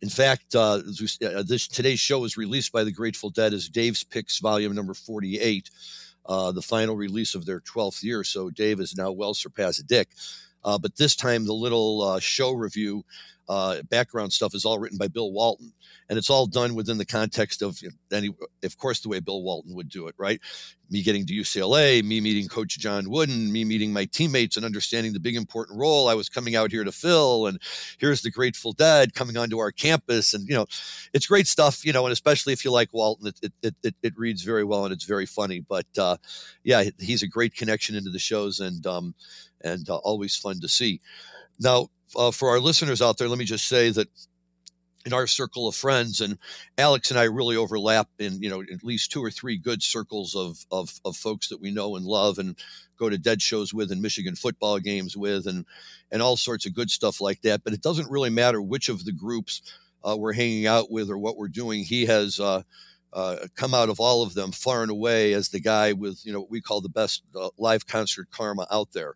in 0.00 0.08
fact, 0.08 0.54
uh, 0.54 0.80
uh, 1.22 1.42
this 1.42 1.68
today's 1.68 2.00
show 2.00 2.24
is 2.24 2.36
released 2.36 2.72
by 2.72 2.84
the 2.84 2.92
Grateful 2.92 3.30
Dead 3.30 3.52
as 3.52 3.68
Dave's 3.68 4.04
Picks 4.04 4.38
Volume 4.38 4.74
Number 4.74 4.94
48, 4.94 5.70
uh, 6.26 6.52
the 6.52 6.62
final 6.62 6.96
release 6.96 7.34
of 7.34 7.44
their 7.44 7.60
12th 7.60 8.02
year. 8.02 8.24
So 8.24 8.50
Dave 8.50 8.80
is 8.80 8.96
now 8.96 9.12
well 9.12 9.34
surpassed 9.34 9.86
Dick. 9.86 10.08
But 10.62 10.96
this 10.96 11.16
time, 11.16 11.46
the 11.46 11.54
little 11.54 12.02
uh, 12.02 12.20
show 12.20 12.52
review 12.52 13.02
uh, 13.48 13.82
background 13.90 14.32
stuff 14.32 14.54
is 14.54 14.64
all 14.64 14.78
written 14.78 14.98
by 14.98 15.08
Bill 15.08 15.32
Walton 15.32 15.72
and 16.08 16.18
it's 16.18 16.30
all 16.30 16.46
done 16.46 16.74
within 16.74 16.98
the 16.98 17.04
context 17.04 17.62
of 17.62 17.78
any, 18.12 18.30
of 18.62 18.78
course, 18.78 19.00
the 19.00 19.08
way 19.08 19.20
Bill 19.20 19.42
Walton 19.42 19.74
would 19.74 19.88
do 19.88 20.06
it, 20.06 20.14
right? 20.18 20.40
Me 20.90 21.02
getting 21.02 21.26
to 21.26 21.34
UCLA, 21.34 22.02
me 22.02 22.20
meeting 22.20 22.48
Coach 22.48 22.78
John 22.78 23.10
Wooden, 23.10 23.52
me 23.52 23.64
meeting 23.64 23.92
my 23.92 24.06
teammates 24.06 24.56
and 24.56 24.64
understanding 24.64 25.12
the 25.12 25.20
big 25.20 25.36
important 25.36 25.78
role 25.78 26.08
I 26.08 26.14
was 26.14 26.30
coming 26.30 26.56
out 26.56 26.70
here 26.70 26.84
to 26.84 26.92
fill, 26.92 27.46
and 27.46 27.60
here's 27.98 28.22
the 28.22 28.30
Grateful 28.30 28.72
Dead 28.72 29.12
coming 29.12 29.36
onto 29.36 29.58
our 29.58 29.70
campus, 29.70 30.32
and 30.32 30.48
you 30.48 30.54
know, 30.54 30.66
it's 31.12 31.26
great 31.26 31.46
stuff, 31.46 31.84
you 31.84 31.92
know, 31.92 32.06
and 32.06 32.12
especially 32.12 32.54
if 32.54 32.64
you 32.64 32.70
like 32.70 32.92
Walton, 32.92 33.26
it 33.26 33.52
it 33.62 33.74
it, 33.82 33.94
it 34.02 34.14
reads 34.16 34.42
very 34.42 34.64
well 34.64 34.84
and 34.84 34.94
it's 34.94 35.04
very 35.04 35.26
funny. 35.26 35.60
But 35.60 35.86
uh, 35.98 36.16
yeah, 36.64 36.84
he's 36.98 37.22
a 37.22 37.28
great 37.28 37.54
connection 37.54 37.94
into 37.94 38.10
the 38.10 38.18
shows 38.18 38.60
and 38.60 38.86
um, 38.86 39.14
and 39.60 39.88
uh, 39.90 39.96
always 39.96 40.36
fun 40.36 40.58
to 40.60 40.68
see. 40.68 41.02
Now, 41.60 41.88
uh, 42.16 42.30
for 42.30 42.50
our 42.50 42.60
listeners 42.60 43.02
out 43.02 43.18
there, 43.18 43.28
let 43.28 43.38
me 43.38 43.44
just 43.44 43.68
say 43.68 43.90
that 43.90 44.08
in 45.06 45.12
our 45.12 45.28
circle 45.28 45.68
of 45.68 45.76
friends 45.76 46.20
and 46.20 46.36
alex 46.76 47.10
and 47.10 47.20
i 47.20 47.22
really 47.22 47.56
overlap 47.56 48.08
in 48.18 48.42
you 48.42 48.50
know 48.50 48.60
at 48.60 48.82
least 48.82 49.12
two 49.12 49.24
or 49.24 49.30
three 49.30 49.56
good 49.56 49.80
circles 49.80 50.34
of 50.34 50.66
of, 50.72 51.00
of 51.04 51.16
folks 51.16 51.48
that 51.48 51.60
we 51.60 51.70
know 51.70 51.94
and 51.94 52.04
love 52.04 52.36
and 52.36 52.58
go 52.98 53.08
to 53.08 53.16
dead 53.16 53.40
shows 53.40 53.72
with 53.72 53.92
and 53.92 54.02
michigan 54.02 54.34
football 54.34 54.80
games 54.80 55.16
with 55.16 55.46
and 55.46 55.64
and 56.10 56.22
all 56.22 56.36
sorts 56.36 56.66
of 56.66 56.74
good 56.74 56.90
stuff 56.90 57.20
like 57.20 57.42
that. 57.42 57.62
But 57.64 57.72
it 57.72 57.82
doesn't 57.82 58.10
really 58.10 58.30
matter 58.30 58.60
which 58.60 58.88
of 58.88 59.04
the 59.04 59.12
groups 59.12 59.62
uh, 60.02 60.16
we're 60.16 60.32
hanging 60.32 60.66
out 60.66 60.90
with 60.90 61.10
or 61.10 61.18
what 61.18 61.36
we're 61.36 61.48
doing. 61.48 61.84
He 61.84 62.06
has 62.06 62.40
uh, 62.40 62.62
uh, 63.12 63.36
come 63.56 63.74
out 63.74 63.88
of 63.88 64.00
all 64.00 64.22
of 64.22 64.34
them 64.34 64.52
far 64.52 64.82
and 64.82 64.90
away 64.90 65.32
as 65.32 65.48
the 65.48 65.60
guy 65.60 65.92
with 65.92 66.24
you 66.24 66.32
know 66.32 66.40
what 66.40 66.50
we 66.50 66.60
call 66.60 66.80
the 66.80 66.88
best 66.88 67.22
uh, 67.34 67.50
live 67.58 67.86
concert 67.86 68.28
karma 68.30 68.66
out 68.70 68.92
there 68.92 69.14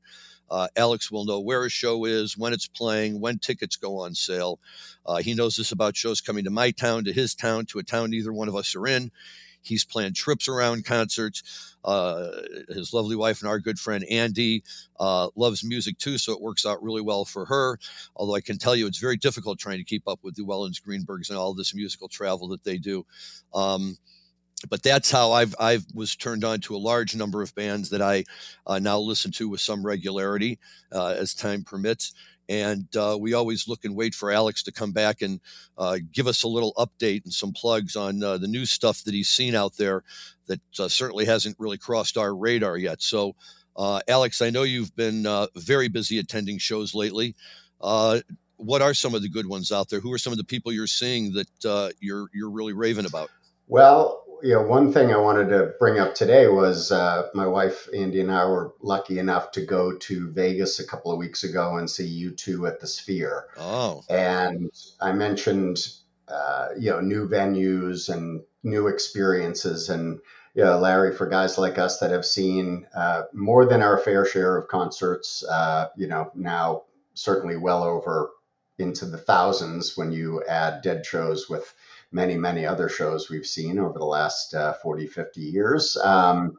uh, 0.52 0.68
Alex 0.76 1.10
will 1.10 1.24
know 1.24 1.40
where 1.40 1.64
a 1.64 1.70
show 1.70 2.04
is, 2.04 2.36
when 2.36 2.52
it's 2.52 2.68
playing, 2.68 3.20
when 3.20 3.38
tickets 3.38 3.76
go 3.76 3.98
on 4.00 4.14
sale. 4.14 4.60
Uh, 5.06 5.16
he 5.16 5.32
knows 5.32 5.56
this 5.56 5.72
about 5.72 5.96
shows 5.96 6.20
coming 6.20 6.44
to 6.44 6.50
my 6.50 6.70
town, 6.70 7.04
to 7.04 7.12
his 7.12 7.34
town, 7.34 7.64
to 7.64 7.78
a 7.78 7.82
town 7.82 8.10
neither 8.10 8.32
one 8.32 8.48
of 8.48 8.54
us 8.54 8.76
are 8.76 8.86
in. 8.86 9.10
He's 9.62 9.84
planned 9.84 10.14
trips 10.14 10.48
around 10.48 10.84
concerts. 10.84 11.74
Uh, 11.84 12.28
his 12.68 12.92
lovely 12.92 13.16
wife 13.16 13.40
and 13.40 13.48
our 13.48 13.60
good 13.60 13.78
friend 13.78 14.04
Andy 14.10 14.62
uh, 15.00 15.28
loves 15.36 15.64
music 15.64 15.96
too, 15.96 16.18
so 16.18 16.32
it 16.32 16.40
works 16.42 16.66
out 16.66 16.82
really 16.82 17.00
well 17.00 17.24
for 17.24 17.46
her. 17.46 17.78
Although 18.14 18.34
I 18.34 18.40
can 18.42 18.58
tell 18.58 18.76
you, 18.76 18.86
it's 18.86 18.98
very 18.98 19.16
difficult 19.16 19.58
trying 19.58 19.78
to 19.78 19.84
keep 19.84 20.06
up 20.06 20.18
with 20.22 20.34
the 20.34 20.44
Wellins 20.44 20.82
Greenbergs 20.82 21.30
and 21.30 21.38
all 21.38 21.54
this 21.54 21.74
musical 21.74 22.08
travel 22.08 22.48
that 22.48 22.64
they 22.64 22.76
do. 22.76 23.06
Um, 23.54 23.96
but 24.68 24.82
that's 24.82 25.10
how 25.10 25.32
I've 25.32 25.54
I've 25.58 25.84
was 25.94 26.16
turned 26.16 26.44
on 26.44 26.60
to 26.60 26.76
a 26.76 26.78
large 26.78 27.14
number 27.14 27.42
of 27.42 27.54
bands 27.54 27.90
that 27.90 28.02
I 28.02 28.24
uh, 28.66 28.78
now 28.78 28.98
listen 28.98 29.30
to 29.32 29.48
with 29.48 29.60
some 29.60 29.84
regularity 29.84 30.58
uh, 30.92 31.14
as 31.18 31.34
time 31.34 31.64
permits. 31.64 32.14
And 32.48 32.94
uh, 32.96 33.16
we 33.18 33.34
always 33.34 33.68
look 33.68 33.84
and 33.84 33.94
wait 33.94 34.14
for 34.14 34.30
Alex 34.30 34.62
to 34.64 34.72
come 34.72 34.92
back 34.92 35.22
and 35.22 35.40
uh, 35.78 35.98
give 36.12 36.26
us 36.26 36.42
a 36.42 36.48
little 36.48 36.74
update 36.74 37.24
and 37.24 37.32
some 37.32 37.52
plugs 37.52 37.96
on 37.96 38.22
uh, 38.22 38.36
the 38.36 38.48
new 38.48 38.66
stuff 38.66 39.04
that 39.04 39.14
he's 39.14 39.28
seen 39.28 39.54
out 39.54 39.76
there 39.76 40.02
that 40.46 40.60
uh, 40.78 40.88
certainly 40.88 41.24
hasn't 41.24 41.56
really 41.58 41.78
crossed 41.78 42.18
our 42.18 42.34
radar 42.34 42.76
yet. 42.76 43.00
So, 43.00 43.36
Alex, 43.78 44.42
I 44.42 44.50
know 44.50 44.64
you've 44.64 44.94
been 44.96 45.24
very 45.56 45.88
busy 45.88 46.18
attending 46.18 46.58
shows 46.58 46.94
lately. 46.94 47.34
what 47.78 48.82
are 48.82 48.94
some 48.94 49.14
of 49.14 49.22
the 49.22 49.30
good 49.30 49.46
ones 49.46 49.72
out 49.72 49.88
there? 49.88 50.00
Who 50.00 50.12
are 50.12 50.18
some 50.18 50.32
of 50.32 50.36
the 50.36 50.44
people 50.44 50.72
you're 50.72 50.86
seeing 50.86 51.32
that 51.34 51.92
you're 52.00 52.26
you're 52.34 52.50
really 52.50 52.74
raving 52.74 53.06
about? 53.06 53.30
Well, 53.68 54.21
you 54.42 54.54
know, 54.54 54.62
one 54.62 54.92
thing 54.92 55.12
I 55.12 55.18
wanted 55.18 55.50
to 55.50 55.74
bring 55.78 56.00
up 56.00 56.14
today 56.14 56.48
was 56.48 56.90
uh, 56.90 57.28
my 57.32 57.46
wife 57.46 57.88
Andy 57.94 58.20
and 58.20 58.30
I 58.30 58.44
were 58.46 58.74
lucky 58.80 59.18
enough 59.18 59.52
to 59.52 59.64
go 59.64 59.96
to 59.96 60.30
Vegas 60.32 60.80
a 60.80 60.86
couple 60.86 61.12
of 61.12 61.18
weeks 61.18 61.44
ago 61.44 61.76
and 61.76 61.88
see 61.88 62.28
U2 62.28 62.68
at 62.68 62.80
the 62.80 62.88
Sphere. 62.88 63.46
Oh, 63.56 64.02
And 64.10 64.70
I 65.00 65.12
mentioned, 65.12 65.78
uh, 66.26 66.68
you 66.76 66.90
know, 66.90 67.00
new 67.00 67.28
venues 67.28 68.12
and 68.12 68.42
new 68.64 68.88
experiences. 68.88 69.88
And, 69.88 70.18
you 70.54 70.64
know, 70.64 70.76
Larry, 70.78 71.14
for 71.14 71.26
guys 71.26 71.56
like 71.56 71.78
us 71.78 71.98
that 72.00 72.10
have 72.10 72.26
seen 72.26 72.86
uh, 72.96 73.22
more 73.32 73.64
than 73.64 73.80
our 73.80 73.96
fair 73.96 74.24
share 74.24 74.56
of 74.56 74.66
concerts, 74.66 75.44
uh, 75.44 75.88
you 75.96 76.08
know, 76.08 76.32
now 76.34 76.82
certainly 77.14 77.56
well 77.56 77.84
over 77.84 78.30
into 78.78 79.06
the 79.06 79.18
thousands 79.18 79.96
when 79.96 80.10
you 80.10 80.42
add 80.48 80.82
dead 80.82 81.06
shows 81.06 81.48
with 81.48 81.72
many, 82.12 82.36
many 82.36 82.66
other 82.66 82.88
shows 82.88 83.30
we've 83.30 83.46
seen 83.46 83.78
over 83.78 83.98
the 83.98 84.04
last 84.04 84.54
uh, 84.54 84.74
40, 84.74 85.06
50 85.06 85.40
years. 85.40 85.96
Um, 85.96 86.58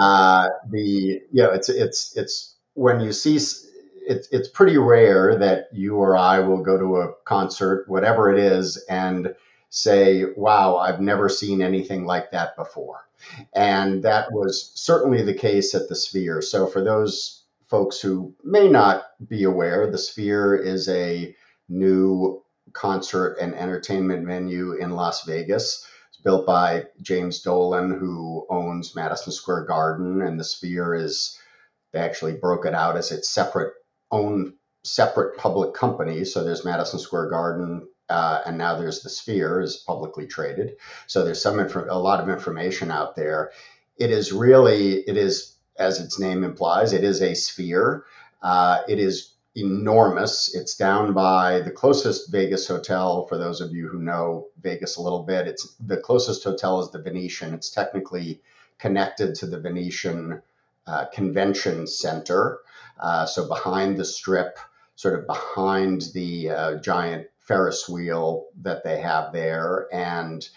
uh, 0.00 0.48
the, 0.70 1.20
you 1.32 1.42
know, 1.42 1.50
it's, 1.50 1.68
it's, 1.68 2.16
it's 2.16 2.56
when 2.74 3.00
you 3.00 3.12
see, 3.12 3.36
it's, 3.36 4.28
it's 4.30 4.48
pretty 4.48 4.78
rare 4.78 5.38
that 5.38 5.68
you 5.72 5.96
or 5.96 6.16
I 6.16 6.40
will 6.40 6.62
go 6.62 6.78
to 6.78 6.96
a 6.98 7.12
concert, 7.24 7.84
whatever 7.88 8.32
it 8.32 8.38
is, 8.38 8.82
and 8.88 9.34
say, 9.70 10.24
wow, 10.36 10.76
I've 10.76 11.00
never 11.00 11.28
seen 11.28 11.62
anything 11.62 12.04
like 12.04 12.30
that 12.32 12.56
before. 12.56 13.06
And 13.54 14.02
that 14.02 14.32
was 14.32 14.72
certainly 14.74 15.22
the 15.22 15.34
case 15.34 15.74
at 15.74 15.88
the 15.88 15.96
Sphere. 15.96 16.42
So 16.42 16.66
for 16.66 16.82
those 16.82 17.44
folks 17.68 18.00
who 18.00 18.34
may 18.44 18.68
not 18.68 19.04
be 19.26 19.44
aware, 19.44 19.90
the 19.90 19.98
Sphere 19.98 20.54
is 20.54 20.88
a 20.88 21.34
new 21.68 22.41
concert 22.72 23.36
and 23.40 23.54
entertainment 23.54 24.26
venue 24.26 24.72
in 24.72 24.90
Las 24.90 25.24
Vegas. 25.24 25.86
It's 26.08 26.20
built 26.22 26.46
by 26.46 26.86
James 27.00 27.40
Dolan, 27.42 27.90
who 27.98 28.46
owns 28.50 28.94
Madison 28.94 29.32
Square 29.32 29.64
Garden, 29.66 30.22
and 30.22 30.38
the 30.38 30.44
Sphere 30.44 30.94
is 30.94 31.38
they 31.92 32.00
actually 32.00 32.34
broke 32.34 32.66
it 32.66 32.74
out 32.74 32.96
as 32.96 33.12
its 33.12 33.28
separate 33.28 33.74
own 34.10 34.54
separate 34.84 35.38
public 35.38 35.74
company. 35.74 36.24
So 36.24 36.42
there's 36.42 36.64
Madison 36.64 36.98
Square 36.98 37.30
Garden, 37.30 37.88
uh, 38.08 38.42
and 38.46 38.58
now 38.58 38.76
there's 38.76 39.02
the 39.02 39.10
Sphere 39.10 39.60
is 39.60 39.76
publicly 39.76 40.26
traded. 40.26 40.76
So 41.06 41.24
there's 41.24 41.42
some 41.42 41.60
inf- 41.60 41.76
a 41.76 41.98
lot 41.98 42.20
of 42.20 42.28
information 42.28 42.90
out 42.90 43.16
there. 43.16 43.52
It 43.96 44.10
is 44.10 44.32
really 44.32 45.00
it 45.00 45.16
is 45.16 45.52
as 45.76 46.00
its 46.00 46.18
name 46.18 46.44
implies, 46.44 46.92
it 46.92 47.04
is 47.04 47.22
a 47.22 47.34
sphere. 47.34 48.04
Uh, 48.42 48.82
it 48.88 48.98
is 48.98 49.31
enormous. 49.54 50.54
It's 50.54 50.76
down 50.76 51.12
by 51.12 51.60
the 51.60 51.70
closest 51.70 52.30
Vegas 52.30 52.66
hotel. 52.66 53.26
For 53.26 53.36
those 53.36 53.60
of 53.60 53.72
you 53.72 53.88
who 53.88 54.00
know 54.00 54.48
Vegas 54.62 54.96
a 54.96 55.02
little 55.02 55.22
bit, 55.22 55.46
it's 55.46 55.74
the 55.74 55.98
closest 55.98 56.44
hotel 56.44 56.80
is 56.80 56.90
the 56.90 57.02
Venetian. 57.02 57.54
It's 57.54 57.70
technically 57.70 58.40
connected 58.78 59.34
to 59.36 59.46
the 59.46 59.60
Venetian 59.60 60.42
uh, 60.86 61.06
Convention 61.12 61.86
Center. 61.86 62.60
Uh, 62.98 63.26
so 63.26 63.46
behind 63.46 63.96
the 63.96 64.04
strip, 64.04 64.58
sort 64.96 65.18
of 65.18 65.26
behind 65.26 66.02
the 66.14 66.50
uh, 66.50 66.74
giant 66.76 67.28
Ferris 67.40 67.88
wheel 67.88 68.46
that 68.62 68.84
they 68.84 69.00
have 69.00 69.32
there, 69.32 69.88
and 69.92 70.48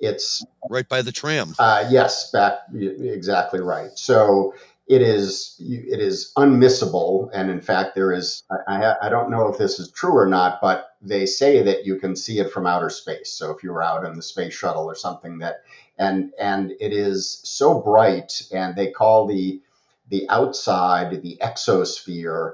it's 0.00 0.44
right 0.68 0.88
by 0.88 1.00
the 1.02 1.12
tram. 1.12 1.54
uh, 1.58 1.86
yes, 1.88 2.30
back 2.32 2.54
exactly 2.74 3.60
right. 3.60 3.96
So 3.96 4.54
it 4.92 5.00
is 5.00 5.56
it 5.58 6.00
is 6.00 6.32
unmissable, 6.36 7.30
and 7.32 7.50
in 7.50 7.62
fact, 7.62 7.94
there 7.94 8.12
is 8.12 8.42
I, 8.68 8.94
I 9.00 9.08
don't 9.08 9.30
know 9.30 9.48
if 9.48 9.56
this 9.56 9.78
is 9.78 9.90
true 9.90 10.14
or 10.14 10.26
not, 10.26 10.60
but 10.60 10.96
they 11.00 11.24
say 11.24 11.62
that 11.62 11.86
you 11.86 11.96
can 11.98 12.14
see 12.14 12.40
it 12.40 12.52
from 12.52 12.66
outer 12.66 12.90
space. 12.90 13.32
So 13.32 13.50
if 13.52 13.62
you 13.62 13.72
were 13.72 13.82
out 13.82 14.04
in 14.04 14.12
the 14.12 14.22
space 14.22 14.52
shuttle 14.52 14.84
or 14.84 14.94
something 14.94 15.38
that 15.38 15.62
and 15.96 16.32
and 16.38 16.72
it 16.78 16.92
is 16.92 17.40
so 17.42 17.80
bright, 17.80 18.42
and 18.52 18.76
they 18.76 18.90
call 18.90 19.26
the 19.26 19.62
the 20.10 20.28
outside 20.28 21.22
the 21.22 21.38
exosphere, 21.40 22.52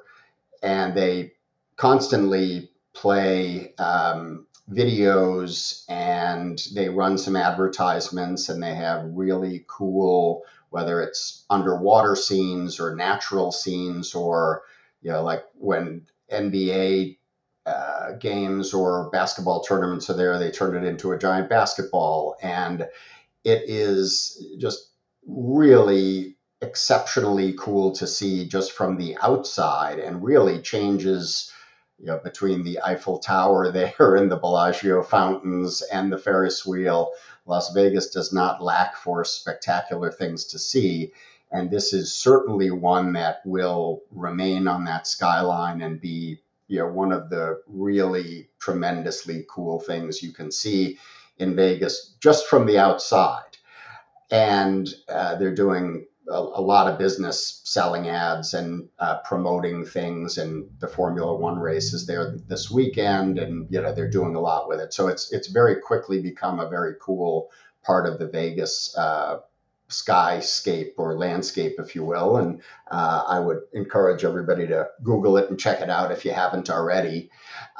and 0.62 0.95
they 0.95 1.33
constantly 1.76 2.71
play 2.92 3.75
um, 3.78 4.47
videos 4.71 5.85
and 5.88 6.62
they 6.75 6.88
run 6.88 7.18
some 7.18 7.35
advertisements 7.35 8.49
and 8.49 8.62
they 8.62 8.75
have 8.75 9.04
really 9.07 9.64
cool 9.66 10.45
whether 10.71 11.01
it's 11.03 11.45
underwater 11.51 12.15
scenes 12.17 12.81
or 12.81 12.95
natural 12.95 13.53
scenes 13.53 14.15
or 14.15 14.63
you 15.03 15.11
know 15.11 15.23
like 15.23 15.45
when 15.55 16.07
nba 16.33 17.17
uh, 17.69 18.13
games 18.13 18.73
or 18.73 19.11
basketball 19.11 19.63
tournaments 19.63 20.09
are 20.09 20.15
there 20.15 20.39
they 20.39 20.51
turn 20.51 20.75
it 20.75 20.87
into 20.87 21.13
a 21.13 21.19
giant 21.19 21.51
basketball. 21.51 22.37
And 22.43 22.81
it 23.45 23.63
is 23.67 24.43
just 24.59 24.91
really 25.27 26.37
exceptionally 26.63 27.55
cool 27.59 27.93
to 27.93 28.07
see 28.07 28.49
just 28.49 28.73
from 28.73 28.97
the 28.97 29.17
outside 29.21 29.99
and 29.99 30.25
really 30.25 30.63
changes 30.63 31.53
you 31.99 32.07
know, 32.07 32.19
between 32.19 32.65
the 32.65 32.81
Eiffel 32.83 33.19
Tower 33.19 33.71
there 33.73 34.17
and 34.17 34.31
the 34.31 34.37
Bellagio 34.37 35.03
fountains 35.03 35.83
and 35.83 36.11
the 36.11 36.19
Ferris 36.19 36.65
wheel, 36.65 37.11
Las 37.49 37.73
Vegas 37.73 38.11
does 38.11 38.33
not 38.33 38.62
lack 38.62 38.97
for 38.97 39.25
spectacular 39.25 40.12
things 40.12 40.45
to 40.47 40.59
see. 40.59 41.12
And 41.50 41.71
this 41.71 41.95
is 41.95 42.12
certainly 42.12 42.71
one 42.71 43.14
that 43.14 43.40
will 43.47 44.02
remain 44.11 44.69
on 44.69 44.85
that 44.85 45.07
skyline 45.07 45.81
and 45.81 45.99
be, 45.99 46.41
you 46.69 46.78
know, 46.78 46.89
one 46.89 47.11
of 47.11 47.30
the 47.30 47.63
really 47.67 48.50
tremendously 48.58 49.47
cool 49.49 49.80
things 49.80 50.23
you 50.23 50.32
can 50.32 50.52
see 50.52 50.99
in 51.39 51.56
Vegas 51.56 52.15
just 52.21 52.47
from 52.47 52.67
the 52.67 52.78
outside. 52.78 53.56
And 54.30 54.87
uh, 55.08 55.37
they're 55.37 55.54
doing 55.54 56.06
a, 56.30 56.38
a 56.38 56.60
lot 56.60 56.91
of 56.91 56.99
business 56.99 57.60
selling 57.64 58.08
ads 58.08 58.54
and 58.54 58.88
uh, 58.99 59.19
promoting 59.25 59.84
things 59.84 60.38
and 60.38 60.69
the 60.78 60.88
formula 60.88 61.34
one 61.34 61.58
race 61.58 61.93
is 61.93 62.06
there 62.06 62.36
this 62.47 62.71
weekend 62.71 63.38
and 63.38 63.67
you 63.71 63.80
know 63.80 63.95
they're 63.95 64.10
doing 64.10 64.34
a 64.34 64.41
lot 64.41 64.69
with 64.69 64.80
it. 64.80 64.93
So 64.93 65.08
it's 65.08 65.32
it's 65.32 65.49
very 65.49 65.80
quickly 65.80 66.21
become 66.21 66.60
a 66.60 66.69
very 66.69 66.95
cool 67.00 67.50
part 67.82 68.06
of 68.06 68.19
the 68.19 68.26
vegas 68.26 68.95
uh, 68.97 69.38
skyscape 69.88 70.93
or 70.99 71.17
landscape 71.17 71.76
if 71.78 71.95
you 71.95 72.04
will. 72.04 72.36
And 72.36 72.60
uh, 72.91 73.25
i 73.26 73.38
would 73.38 73.60
encourage 73.73 74.25
everybody 74.25 74.67
to 74.67 74.88
google 75.02 75.36
it 75.38 75.50
and 75.50 75.58
check 75.58 75.80
it 75.80 75.91
out 75.91 76.12
if 76.12 76.25
you 76.25 76.32
haven't 76.32 76.71
already. 76.71 77.30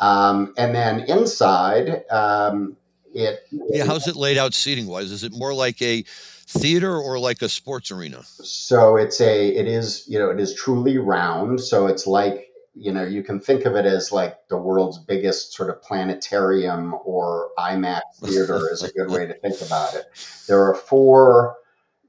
Um, 0.01 0.55
and 0.57 0.75
then 0.75 1.01
inside 1.01 2.05
um, 2.11 2.77
it 3.15 3.41
Yeah, 3.51 3.85
how's 3.85 4.09
it 4.09 4.17
laid 4.17 4.39
out 4.39 4.55
seating 4.55 4.87
wise? 4.87 5.11
Is 5.11 5.25
it 5.25 5.33
more 5.33 5.55
like 5.55 5.81
a 5.83 6.05
theater 6.49 6.97
or 6.97 7.19
like 7.19 7.43
a 7.43 7.49
sports 7.49 7.91
arena? 7.91 8.25
So 8.25 8.97
it's 8.97 9.21
a 9.21 9.49
it 9.49 9.69
is 9.69 10.05
you 10.09 10.19
know 10.19 10.31
it 10.31 10.41
is 10.41 10.55
truly 10.55 10.99
round. 10.99 11.61
So 11.61 11.87
it's 11.87 12.07
like 12.07 12.49
you 12.75 12.93
know 12.93 13.05
you 13.05 13.23
can 13.23 13.41
think 13.41 13.65
of 13.65 13.77
it 13.77 13.87
as 13.87 14.11
like 14.13 14.49
the 14.49 14.57
world's 14.57 14.99
biggest 14.99 15.53
sort 15.53 15.71
of 15.71 15.83
planetarium 15.83 16.95
or 17.05 17.51
IMAX 17.59 18.01
theater 18.25 18.71
is 18.73 18.83
a 18.83 18.93
good 18.93 19.11
way 19.11 19.27
to 19.27 19.35
think 19.35 19.61
about 19.61 19.95
it. 19.95 20.07
There 20.47 20.65
are 20.65 20.75
four 20.75 21.57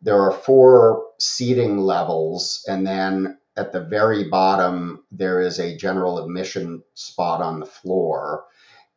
there 0.01 0.21
are 0.21 0.31
four 0.31 1.05
seating 1.19 1.77
levels, 1.79 2.63
and 2.67 2.87
then 2.87 3.37
at 3.57 3.73
the 3.73 3.81
very 3.81 4.29
bottom 4.29 5.03
there 5.11 5.41
is 5.41 5.59
a 5.59 5.75
general 5.75 6.23
admission 6.23 6.83
spot 6.93 7.41
on 7.41 7.59
the 7.59 7.65
floor, 7.65 8.45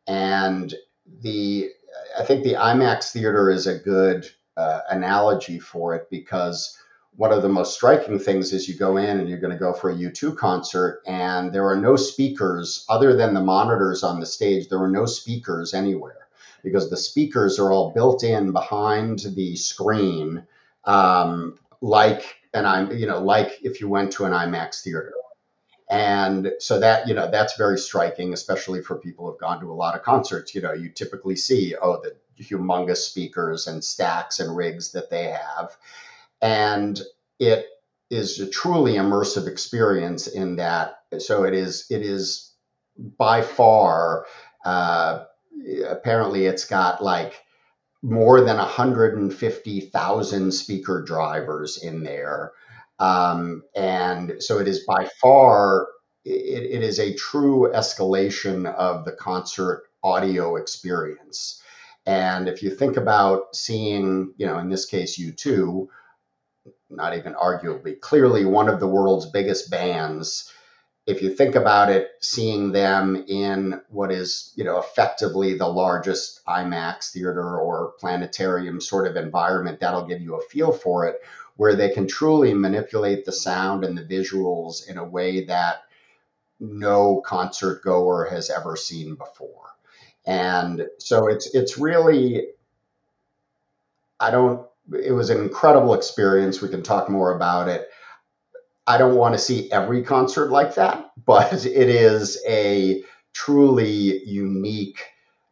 and 0.07 0.73
the 1.21 1.69
I 2.17 2.23
think 2.23 2.43
the 2.43 2.53
IMAX 2.53 3.11
theater 3.11 3.51
is 3.51 3.67
a 3.67 3.77
good 3.77 4.25
uh, 4.57 4.81
analogy 4.89 5.59
for 5.59 5.95
it 5.95 6.09
because 6.09 6.77
one 7.15 7.31
of 7.31 7.41
the 7.41 7.49
most 7.49 7.75
striking 7.75 8.17
things 8.17 8.53
is 8.53 8.67
you 8.67 8.75
go 8.75 8.97
in 8.97 9.19
and 9.19 9.29
you're 9.29 9.39
going 9.39 9.53
to 9.53 9.59
go 9.59 9.73
for 9.73 9.91
a 9.91 9.95
U2 9.95 10.35
concert, 10.35 11.01
and 11.05 11.53
there 11.53 11.67
are 11.67 11.75
no 11.75 11.95
speakers 11.95 12.85
other 12.89 13.15
than 13.15 13.33
the 13.33 13.41
monitors 13.41 14.03
on 14.03 14.19
the 14.19 14.25
stage. 14.25 14.67
There 14.67 14.81
are 14.81 14.89
no 14.89 15.05
speakers 15.05 15.73
anywhere 15.73 16.27
because 16.63 16.89
the 16.89 16.97
speakers 16.97 17.59
are 17.59 17.71
all 17.71 17.91
built 17.91 18.23
in 18.23 18.51
behind 18.51 19.19
the 19.19 19.55
screen, 19.55 20.45
um, 20.85 21.59
like 21.81 22.37
and 22.53 22.65
I'm 22.65 22.91
you 22.91 23.05
know 23.05 23.19
like 23.19 23.59
if 23.63 23.79
you 23.79 23.89
went 23.89 24.11
to 24.13 24.25
an 24.25 24.31
IMAX 24.31 24.81
theater. 24.81 25.13
And 25.89 26.53
so 26.59 26.79
that, 26.79 27.07
you 27.07 27.13
know, 27.13 27.29
that's 27.29 27.55
very 27.55 27.77
striking, 27.77 28.33
especially 28.33 28.81
for 28.81 28.95
people 28.95 29.29
who've 29.29 29.39
gone 29.39 29.59
to 29.59 29.71
a 29.71 29.73
lot 29.75 29.95
of 29.95 30.01
concerts. 30.01 30.55
You 30.55 30.61
know, 30.61 30.73
you 30.73 30.89
typically 30.89 31.35
see, 31.35 31.75
oh, 31.79 32.01
the 32.01 32.15
humongous 32.39 32.97
speakers 32.97 33.67
and 33.67 33.83
stacks 33.83 34.39
and 34.39 34.55
rigs 34.55 34.91
that 34.91 35.09
they 35.09 35.25
have. 35.25 35.75
And 36.41 36.99
it 37.39 37.67
is 38.09 38.39
a 38.39 38.49
truly 38.49 38.93
immersive 38.93 39.47
experience 39.47 40.27
in 40.27 40.57
that. 40.57 40.99
So 41.19 41.43
it 41.43 41.53
is, 41.53 41.85
it 41.89 42.01
is 42.01 42.53
by 43.17 43.41
far, 43.41 44.25
uh, 44.65 45.23
apparently 45.87 46.45
it's 46.45 46.65
got 46.65 47.03
like 47.03 47.41
more 48.03 48.41
than 48.41 48.57
150,000 48.57 50.51
speaker 50.51 51.01
drivers 51.01 51.77
in 51.81 52.03
there. 52.03 52.51
Um, 52.99 53.63
and 53.75 54.35
so 54.39 54.59
it 54.59 54.67
is 54.67 54.85
by 54.85 55.07
far, 55.21 55.87
it, 56.25 56.63
it 56.63 56.83
is 56.83 56.99
a 56.99 57.15
true 57.15 57.71
escalation 57.73 58.71
of 58.75 59.05
the 59.05 59.13
concert 59.13 59.83
audio 60.03 60.57
experience. 60.57 61.62
And 62.05 62.49
if 62.49 62.61
you 62.61 62.69
think 62.69 62.97
about 62.97 63.55
seeing, 63.55 64.33
you 64.37 64.45
know, 64.45 64.57
in 64.59 64.69
this 64.69 64.85
case, 64.85 65.19
U2, 65.19 65.87
not 66.89 67.15
even 67.15 67.33
arguably, 67.33 67.99
clearly 67.99 68.45
one 68.45 68.69
of 68.69 68.79
the 68.79 68.87
world's 68.87 69.25
biggest 69.25 69.71
bands, 69.71 70.51
if 71.05 71.21
you 71.21 71.33
think 71.33 71.55
about 71.55 71.89
it, 71.89 72.11
seeing 72.21 72.71
them 72.71 73.25
in 73.27 73.81
what 73.89 74.11
is, 74.11 74.53
you 74.55 74.63
know, 74.63 74.79
effectively 74.79 75.57
the 75.57 75.67
largest 75.67 76.45
IMAX 76.45 77.11
theater 77.11 77.59
or 77.59 77.93
planetarium 77.99 78.79
sort 78.79 79.07
of 79.07 79.17
environment, 79.17 79.79
that'll 79.79 80.07
give 80.07 80.21
you 80.21 80.35
a 80.35 80.41
feel 80.41 80.71
for 80.71 81.05
it, 81.07 81.17
where 81.57 81.75
they 81.75 81.89
can 81.89 82.07
truly 82.07 82.53
manipulate 82.53 83.25
the 83.25 83.31
sound 83.31 83.83
and 83.83 83.97
the 83.97 84.03
visuals 84.03 84.87
in 84.87 84.97
a 84.97 85.03
way 85.03 85.45
that 85.45 85.83
no 86.59 87.21
concert 87.21 87.83
goer 87.83 88.27
has 88.29 88.49
ever 88.49 88.77
seen 88.77 89.15
before. 89.15 89.72
And 90.25 90.87
so 90.99 91.27
it's 91.27 91.53
it's 91.53 91.77
really 91.77 92.47
I 94.19 94.31
don't 94.31 94.65
it 94.91 95.11
was 95.11 95.29
an 95.29 95.39
incredible 95.39 95.93
experience. 95.93 96.61
We 96.61 96.69
can 96.69 96.83
talk 96.83 97.09
more 97.09 97.35
about 97.35 97.67
it. 97.67 97.89
I 98.85 98.97
don't 98.97 99.15
want 99.15 99.33
to 99.33 99.39
see 99.39 99.71
every 99.71 100.03
concert 100.03 100.51
like 100.51 100.75
that, 100.75 101.11
but 101.25 101.65
it 101.65 101.89
is 101.89 102.41
a 102.47 103.03
truly 103.33 104.23
unique 104.25 104.99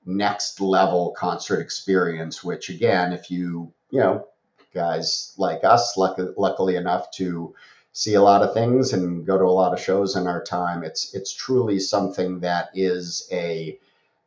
next 0.05 0.59
level 0.59 1.13
concert 1.17 1.59
experience 1.59 2.43
which 2.43 2.69
again 2.69 3.13
if 3.13 3.29
you 3.29 3.71
you 3.91 3.99
know 3.99 4.25
guys 4.73 5.35
like 5.37 5.63
us 5.63 5.95
luck, 5.97 6.17
luckily 6.37 6.75
enough 6.75 7.11
to 7.11 7.53
see 7.93 8.13
a 8.15 8.21
lot 8.21 8.41
of 8.41 8.53
things 8.53 8.93
and 8.93 9.25
go 9.25 9.37
to 9.37 9.43
a 9.43 9.45
lot 9.45 9.73
of 9.73 9.79
shows 9.79 10.15
in 10.15 10.25
our 10.25 10.43
time 10.43 10.83
it's 10.83 11.13
it's 11.13 11.33
truly 11.33 11.77
something 11.79 12.39
that 12.39 12.69
is 12.73 13.27
a 13.31 13.77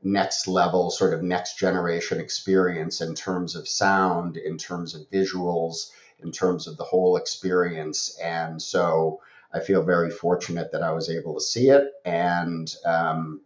next 0.04 0.46
level 0.46 0.90
sort 0.90 1.14
of 1.14 1.22
next 1.22 1.58
generation 1.58 2.20
experience 2.20 3.00
in 3.00 3.14
terms 3.14 3.56
of 3.56 3.66
sound 3.66 4.36
in 4.36 4.58
terms 4.58 4.94
of 4.94 5.10
visuals 5.10 5.90
in 6.22 6.30
terms 6.30 6.66
of 6.66 6.76
the 6.76 6.84
whole 6.84 7.16
experience 7.16 8.18
and 8.22 8.60
so 8.60 9.20
I 9.54 9.60
feel 9.60 9.84
very 9.84 10.10
fortunate 10.10 10.72
that 10.72 10.82
I 10.82 10.90
was 10.90 11.08
able 11.08 11.34
to 11.34 11.40
see 11.40 11.70
it. 11.70 11.92
And, 12.04 12.74
um, 12.84 13.40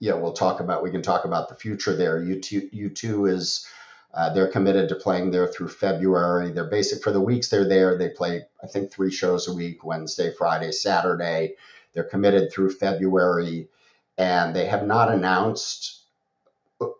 yeah, 0.00 0.14
we'll 0.14 0.32
talk 0.32 0.60
about, 0.60 0.82
we 0.82 0.90
can 0.90 1.02
talk 1.02 1.26
about 1.26 1.48
the 1.48 1.54
future 1.54 1.94
there. 1.94 2.18
U2, 2.18 2.72
U2 2.72 3.30
is, 3.30 3.66
uh, 4.14 4.32
they're 4.32 4.50
committed 4.50 4.88
to 4.88 4.94
playing 4.94 5.30
there 5.30 5.46
through 5.46 5.68
February. 5.68 6.50
They're 6.50 6.64
basic 6.64 7.02
for 7.02 7.12
the 7.12 7.20
weeks 7.20 7.48
they're 7.48 7.68
there. 7.68 7.98
They 7.98 8.08
play, 8.08 8.46
I 8.62 8.66
think, 8.66 8.90
three 8.90 9.10
shows 9.10 9.46
a 9.46 9.52
week 9.52 9.84
Wednesday, 9.84 10.32
Friday, 10.32 10.72
Saturday. 10.72 11.56
They're 11.92 12.04
committed 12.04 12.50
through 12.50 12.70
February, 12.70 13.68
and 14.18 14.54
they 14.54 14.66
have 14.66 14.86
not 14.86 15.12
announced 15.12 16.02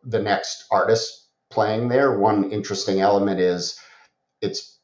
the 0.04 0.20
next 0.20 0.64
artist 0.70 1.26
playing 1.50 1.88
there. 1.88 2.18
One 2.18 2.50
interesting 2.50 3.00
element 3.00 3.40
is 3.40 3.78
it's 4.40 4.78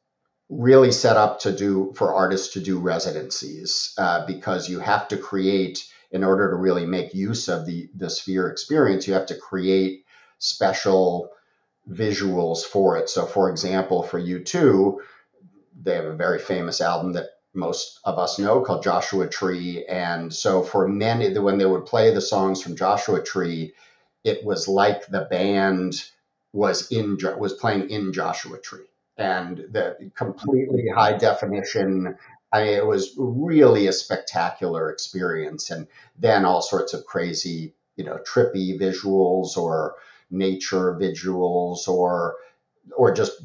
really 0.49 0.91
set 0.91 1.17
up 1.17 1.41
to 1.41 1.53
do 1.53 1.93
for 1.97 2.13
artists 2.13 2.55
to 2.55 2.61
do 2.61 2.79
residencies 2.79 3.95
uh, 3.99 4.27
because 4.27 4.69
you 4.69 4.81
have 4.81 5.07
to 5.09 5.17
create 5.17 5.85
in 6.11 6.25
order 6.25 6.51
to 6.51 6.57
really 6.57 6.87
make 6.87 7.15
use 7.15 7.49
of 7.49 7.67
the 7.67 7.89
the 7.95 8.11
sphere 8.11 8.49
experience 8.49 9.07
you 9.07 9.15
have 9.15 9.27
to 9.27 9.37
create 9.37 10.05
special 10.39 11.31
visuals 11.89 12.65
for 12.65 12.97
it 12.97 13.09
so 13.09 13.27
for 13.27 13.49
example 13.49 14.03
for 14.03 14.21
u2 14.21 14.97
they 15.83 15.95
have 15.95 16.05
a 16.05 16.17
very 16.17 16.39
famous 16.39 16.81
album 16.81 17.13
that 17.13 17.27
most 17.55 18.01
of 18.05 18.19
us 18.19 18.39
know 18.39 18.61
called 18.61 18.83
joshua 18.83 19.29
tree 19.29 19.85
and 19.87 20.33
so 20.33 20.63
for 20.63 20.87
many 20.87 21.37
when 21.39 21.59
they 21.59 21.67
would 21.67 21.87
play 21.87 22.13
the 22.15 22.21
songs 22.21 22.63
from 22.63 22.77
joshua 22.77 23.23
tree 23.23 23.73
it 24.25 24.45
was 24.45 24.69
like 24.69 25.07
the 25.07 25.27
band 25.31 26.05
was 26.53 26.91
in 26.93 27.19
was 27.39 27.53
playing 27.55 27.91
in 27.91 28.13
joshua 28.13 28.59
tree 28.59 28.87
and 29.21 29.59
the 29.71 30.11
completely 30.17 30.89
high 30.89 31.17
definition. 31.17 32.17
I 32.53 32.65
mean, 32.65 32.73
it 32.73 32.87
was 32.87 33.15
really 33.17 33.87
a 33.87 33.93
spectacular 33.93 34.91
experience, 34.91 35.71
and 35.71 35.87
then 36.19 36.45
all 36.45 36.63
sorts 36.63 36.95
of 36.95 37.05
crazy, 37.05 37.75
you 37.97 38.05
know, 38.05 38.19
trippy 38.19 38.81
visuals 38.81 39.57
or 39.57 39.95
nature 40.31 40.95
visuals, 40.95 41.87
or 41.87 42.37
or 42.97 43.13
just 43.13 43.43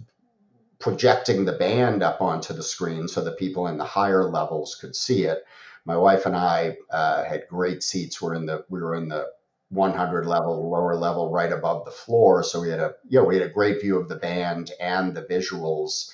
projecting 0.79 1.45
the 1.45 1.53
band 1.53 2.03
up 2.03 2.21
onto 2.21 2.53
the 2.53 2.63
screen 2.63 3.07
so 3.07 3.23
that 3.23 3.37
people 3.37 3.67
in 3.67 3.77
the 3.77 3.85
higher 3.85 4.29
levels 4.29 4.75
could 4.75 4.95
see 4.95 5.23
it. 5.23 5.43
My 5.85 5.97
wife 5.97 6.25
and 6.25 6.35
I 6.35 6.77
uh, 6.89 7.23
had 7.23 7.47
great 7.47 7.83
seats. 7.83 8.21
We're 8.21 8.33
in 8.33 8.45
the 8.45 8.65
we 8.69 8.81
were 8.81 8.95
in 8.95 9.07
the 9.07 9.27
100 9.69 10.25
level, 10.25 10.69
lower 10.69 10.95
level, 10.95 11.31
right 11.31 11.51
above 11.51 11.85
the 11.85 11.91
floor. 11.91 12.43
So 12.43 12.61
we 12.61 12.69
had 12.69 12.79
a, 12.79 12.93
you 13.07 13.19
know, 13.19 13.25
we 13.25 13.37
had 13.37 13.47
a 13.47 13.53
great 13.53 13.81
view 13.81 13.99
of 13.99 14.09
the 14.09 14.15
band 14.15 14.71
and 14.79 15.13
the 15.13 15.23
visuals. 15.23 16.11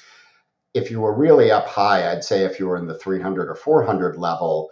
If 0.74 0.90
you 0.90 1.02
were 1.02 1.14
really 1.14 1.52
up 1.52 1.68
high, 1.68 2.12
I'd 2.12 2.24
say 2.24 2.44
if 2.44 2.60
you 2.60 2.68
were 2.68 2.78
in 2.78 2.88
the 2.88 2.98
300 2.98 3.50
or 3.50 3.56
400 3.56 4.18
level, 4.18 4.72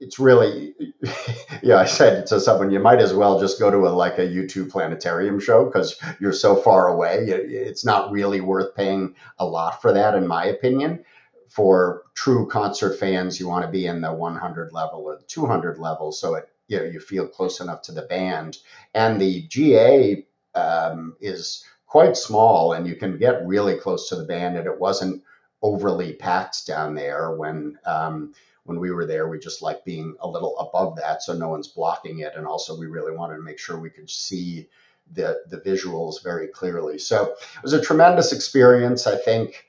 it's 0.00 0.18
really, 0.18 0.74
yeah, 1.62 1.76
I 1.76 1.84
said 1.84 2.26
to 2.28 2.40
someone, 2.40 2.70
you 2.70 2.80
might 2.80 3.00
as 3.00 3.12
well 3.12 3.38
just 3.38 3.58
go 3.58 3.70
to 3.70 3.86
a 3.86 3.90
like 3.90 4.18
a 4.18 4.26
U2 4.26 4.70
planetarium 4.70 5.38
show 5.38 5.66
because 5.66 6.00
you're 6.18 6.32
so 6.32 6.56
far 6.56 6.88
away. 6.88 7.26
It's 7.28 7.84
not 7.84 8.10
really 8.10 8.40
worth 8.40 8.74
paying 8.74 9.14
a 9.38 9.44
lot 9.44 9.82
for 9.82 9.92
that, 9.92 10.14
in 10.14 10.26
my 10.26 10.46
opinion. 10.46 11.04
For 11.50 12.04
true 12.14 12.46
concert 12.46 12.98
fans, 12.98 13.38
you 13.38 13.48
want 13.48 13.64
to 13.64 13.70
be 13.70 13.86
in 13.86 14.00
the 14.00 14.12
100 14.12 14.72
level 14.72 15.00
or 15.00 15.16
the 15.16 15.24
200 15.24 15.78
level, 15.78 16.12
so 16.12 16.34
it 16.36 16.48
you 16.68 16.78
know 16.78 16.84
you 16.84 17.00
feel 17.00 17.26
close 17.26 17.60
enough 17.60 17.82
to 17.82 17.92
the 17.92 18.02
band. 18.02 18.56
And 18.94 19.20
the 19.20 19.42
GA 19.48 20.24
um, 20.54 21.16
is 21.20 21.64
quite 21.86 22.16
small, 22.16 22.72
and 22.72 22.86
you 22.86 22.94
can 22.94 23.18
get 23.18 23.46
really 23.46 23.76
close 23.76 24.08
to 24.08 24.16
the 24.16 24.24
band. 24.24 24.56
And 24.56 24.66
it 24.66 24.80
wasn't 24.80 25.24
overly 25.60 26.14
packed 26.14 26.66
down 26.66 26.94
there 26.94 27.32
when 27.32 27.76
um, 27.84 28.32
when 28.70 28.78
we 28.78 28.92
were 28.92 29.04
there. 29.04 29.28
We 29.28 29.40
just 29.40 29.62
like 29.62 29.84
being 29.84 30.14
a 30.20 30.28
little 30.28 30.56
above 30.60 30.96
that, 30.96 31.24
so 31.24 31.34
no 31.34 31.48
one's 31.48 31.66
blocking 31.66 32.20
it. 32.20 32.34
And 32.36 32.46
also, 32.46 32.78
we 32.78 32.86
really 32.86 33.16
wanted 33.16 33.34
to 33.36 33.42
make 33.42 33.58
sure 33.58 33.76
we 33.78 33.90
could 33.90 34.08
see 34.08 34.68
the 35.12 35.42
the 35.48 35.58
visuals 35.58 36.22
very 36.22 36.46
clearly. 36.46 36.98
So 36.98 37.32
it 37.32 37.62
was 37.64 37.72
a 37.72 37.82
tremendous 37.82 38.32
experience. 38.32 39.06
I 39.06 39.16
think. 39.16 39.66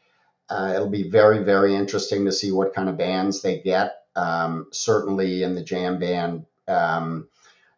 Uh, 0.49 0.73
it'll 0.75 0.89
be 0.89 1.09
very, 1.09 1.45
very 1.45 1.73
interesting 1.73 2.25
to 2.25 2.31
see 2.31 2.51
what 2.51 2.73
kind 2.73 2.89
of 2.89 2.97
bands 2.97 3.41
they 3.41 3.61
get. 3.61 3.99
Um, 4.17 4.67
certainly 4.73 5.43
in 5.43 5.55
the 5.55 5.63
jam 5.63 5.97
band 5.97 6.45
um, 6.67 7.29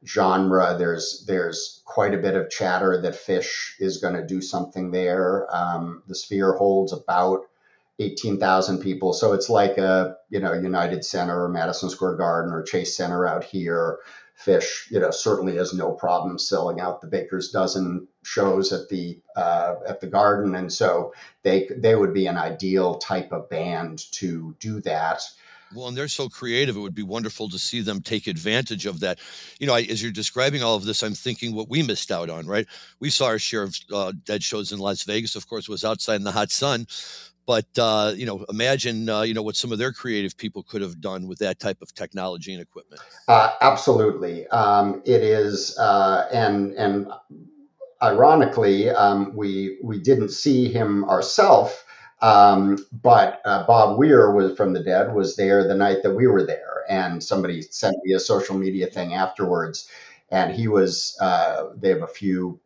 genre. 0.06 0.76
There's 0.78 1.24
there's 1.28 1.84
quite 1.86 2.16
a 2.16 2.18
bit 2.18 2.36
of 2.36 2.50
chatter 2.50 3.00
that 3.02 3.14
Phish 3.14 3.80
is 3.80 3.98
going 3.98 4.16
to 4.16 4.26
do 4.26 4.42
something 4.42 4.92
there. 4.92 5.48
Um, 5.56 6.04
the 6.08 6.16
Sphere 6.16 6.54
holds 6.54 6.94
about 6.94 7.42
eighteen 8.04 8.40
thousand 8.40 8.80
people, 8.80 9.14
so 9.14 9.34
it's 9.34 9.50
like 9.50 9.78
a 9.78 10.16
you 10.30 10.40
know 10.40 10.54
United 10.54 11.04
Center 11.06 11.44
or 11.44 11.50
Madison 11.50 11.90
Square 11.90 12.18
Garden 12.18 12.54
or 12.54 12.64
Chase 12.64 12.96
Center 12.96 13.26
out 13.26 13.44
here. 13.44 14.00
Phish, 14.44 14.90
you 14.90 15.00
know, 15.00 15.12
certainly 15.12 15.56
has 15.58 15.74
no 15.74 15.92
problem 15.92 16.40
selling 16.40 16.80
out 16.80 17.02
the 17.02 17.08
Baker's 17.08 17.50
dozen 17.52 18.08
shows 18.24 18.74
at 18.74 18.90
the 18.90 19.22
uh, 19.36 19.76
at 19.88 20.02
the 20.02 20.08
Garden, 20.08 20.56
and 20.56 20.74
so 20.74 21.14
they 21.44 21.70
they 21.78 21.96
would 21.96 22.14
be 22.14 22.28
an 22.28 22.38
ideal 22.38 22.96
type 22.96 23.32
of 23.32 23.50
band 23.50 24.12
to 24.14 24.56
do 24.60 24.82
that. 24.82 25.22
Well, 25.74 25.88
and 25.88 25.98
they're 25.98 26.08
so 26.08 26.30
creative. 26.30 26.76
It 26.76 26.82
would 26.82 26.96
be 26.96 27.04
wonderful 27.04 27.50
to 27.50 27.58
see 27.58 27.82
them 27.82 28.02
take 28.02 28.28
advantage 28.28 28.86
of 28.86 29.00
that. 29.00 29.20
You 29.60 29.68
know, 29.68 29.74
I, 29.74 29.82
as 29.82 30.02
you're 30.02 30.12
describing 30.12 30.64
all 30.64 30.76
of 30.76 30.86
this, 30.86 31.04
I'm 31.04 31.14
thinking 31.16 31.56
what 31.56 31.70
we 31.70 31.82
missed 31.82 32.12
out 32.12 32.30
on, 32.30 32.46
right? 32.46 32.68
We 33.00 33.10
saw 33.10 33.26
our 33.28 33.40
share 33.40 33.64
of 33.64 33.76
uh, 33.92 34.14
dead 34.26 34.44
shows 34.44 34.72
in 34.72 34.80
Las 34.80 35.04
Vegas, 35.04 35.36
of 35.36 35.48
course, 35.48 35.68
was 35.68 35.84
outside 35.84 36.16
in 36.16 36.24
the 36.24 36.32
hot 36.32 36.52
sun. 36.52 36.88
But, 37.46 37.68
uh, 37.78 38.14
you 38.16 38.26
know, 38.26 38.46
imagine, 38.50 39.10
uh, 39.10 39.22
you 39.22 39.34
know, 39.34 39.44
what 39.44 39.56
some 39.56 39.72
of 39.72 39.78
their 39.78 39.92
creative 39.92 40.38
people 40.38 40.64
could 40.64 40.82
have 40.82 41.02
done 41.02 41.28
with 41.28 41.40
that 41.40 41.60
type 41.60 41.82
of 41.82 41.94
technology 41.94 42.54
and 42.54 42.62
equipment. 42.62 43.02
Uh, 43.28 43.52
absolutely. 43.62 44.48
Um, 44.48 45.02
it 45.06 45.22
is, 45.22 45.78
uh, 45.78 46.30
and, 46.32 46.74
and 46.74 47.08
ironically, 48.02 48.90
um, 48.90 49.36
we, 49.36 49.78
we 49.84 50.00
didn't 50.00 50.30
see 50.30 50.72
him 50.72 51.04
ourselves 51.06 51.84
um, 52.24 52.78
but 53.02 53.42
uh, 53.44 53.68
Bob 53.68 54.00
Weir 54.00 54.32
was 54.32 54.56
from 54.56 54.72
the 54.72 54.82
Dead 54.82 55.14
was 55.14 55.36
there 55.36 55.68
the 55.68 55.76
night 55.76 56.04
that 56.04 56.16
we 56.16 56.26
were 56.26 56.46
there, 56.46 56.86
and 56.88 57.22
somebody 57.22 57.62
sent 57.62 57.98
me 58.06 58.14
a 58.14 58.20
social 58.20 58.58
media 58.58 58.88
thing 58.88 59.14
afterwards, 59.14 59.90
and 60.32 60.54
he 60.56 60.70
was. 60.70 61.18
Uh, 61.20 61.72
they 61.76 61.90
have 61.90 62.02
a 62.02 62.08
few 62.08 62.62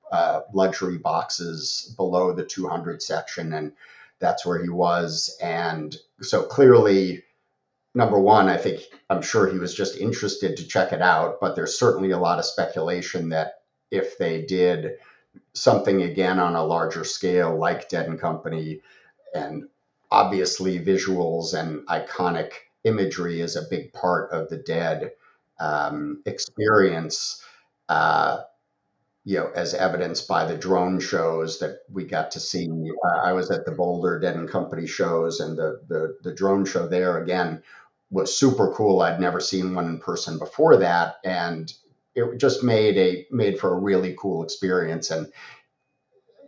luxury 0.53 0.99
boxes 0.99 1.91
below 1.97 2.33
the 2.33 2.45
200 2.45 3.01
section, 3.01 3.53
and 3.53 3.71
that's 4.19 4.45
where 4.45 4.61
he 4.61 4.69
was. 4.69 5.37
And 5.41 5.95
so 6.21 6.43
clearly, 6.43 7.23
number 7.93 8.19
one, 8.19 8.47
I 8.47 8.57
think 8.57 8.81
I'm 9.09 9.21
sure 9.21 9.47
he 9.47 9.59
was 9.59 9.73
just 9.73 9.97
interested 9.97 10.57
to 10.57 10.67
check 10.67 10.93
it 10.93 11.01
out, 11.01 11.39
but 11.39 11.55
there's 11.55 11.79
certainly 11.79 12.11
a 12.11 12.19
lot 12.19 12.39
of 12.39 12.45
speculation 12.45 13.29
that 13.29 13.53
if 13.91 14.17
they 14.17 14.41
did 14.43 14.93
something 15.53 16.01
again 16.01 16.39
on 16.39 16.55
a 16.55 16.65
larger 16.65 17.03
scale, 17.03 17.57
like 17.57 17.89
Dead 17.89 18.07
and 18.07 18.19
Company 18.19 18.81
and 19.33 19.67
obviously 20.11 20.79
visuals 20.79 21.53
and 21.53 21.85
iconic 21.87 22.51
imagery 22.83 23.41
is 23.41 23.55
a 23.55 23.67
big 23.69 23.93
part 23.93 24.31
of 24.31 24.49
the 24.49 24.57
dead 24.57 25.11
um, 25.59 26.21
experience 26.25 27.43
uh, 27.89 28.39
you 29.27 29.37
know 29.37 29.51
as 29.53 29.73
evidenced 29.73 30.25
by 30.25 30.45
the 30.45 30.57
drone 30.57 31.01
shows 31.01 31.59
that 31.59 31.79
we 31.91 32.05
got 32.05 32.31
to 32.31 32.39
see. 32.39 32.65
Uh, 33.05 33.19
i 33.25 33.33
was 33.33 33.51
at 33.51 33.65
the 33.65 33.71
boulder 33.73 34.17
dead 34.19 34.37
and 34.37 34.49
company 34.49 34.87
shows 34.87 35.41
and 35.41 35.57
the, 35.57 35.81
the 35.89 36.17
the 36.23 36.33
drone 36.33 36.63
show 36.63 36.87
there 36.87 37.21
again 37.21 37.61
was 38.09 38.37
super 38.37 38.71
cool. 38.71 39.01
I'd 39.01 39.19
never 39.19 39.41
seen 39.41 39.75
one 39.75 39.87
in 39.87 39.99
person 39.99 40.39
before 40.39 40.77
that 40.77 41.17
and 41.25 41.71
it 42.15 42.37
just 42.37 42.63
made 42.63 42.97
a 42.97 43.27
made 43.29 43.59
for 43.59 43.73
a 43.73 43.79
really 43.79 44.15
cool 44.17 44.43
experience. 44.43 45.11
And 45.11 45.27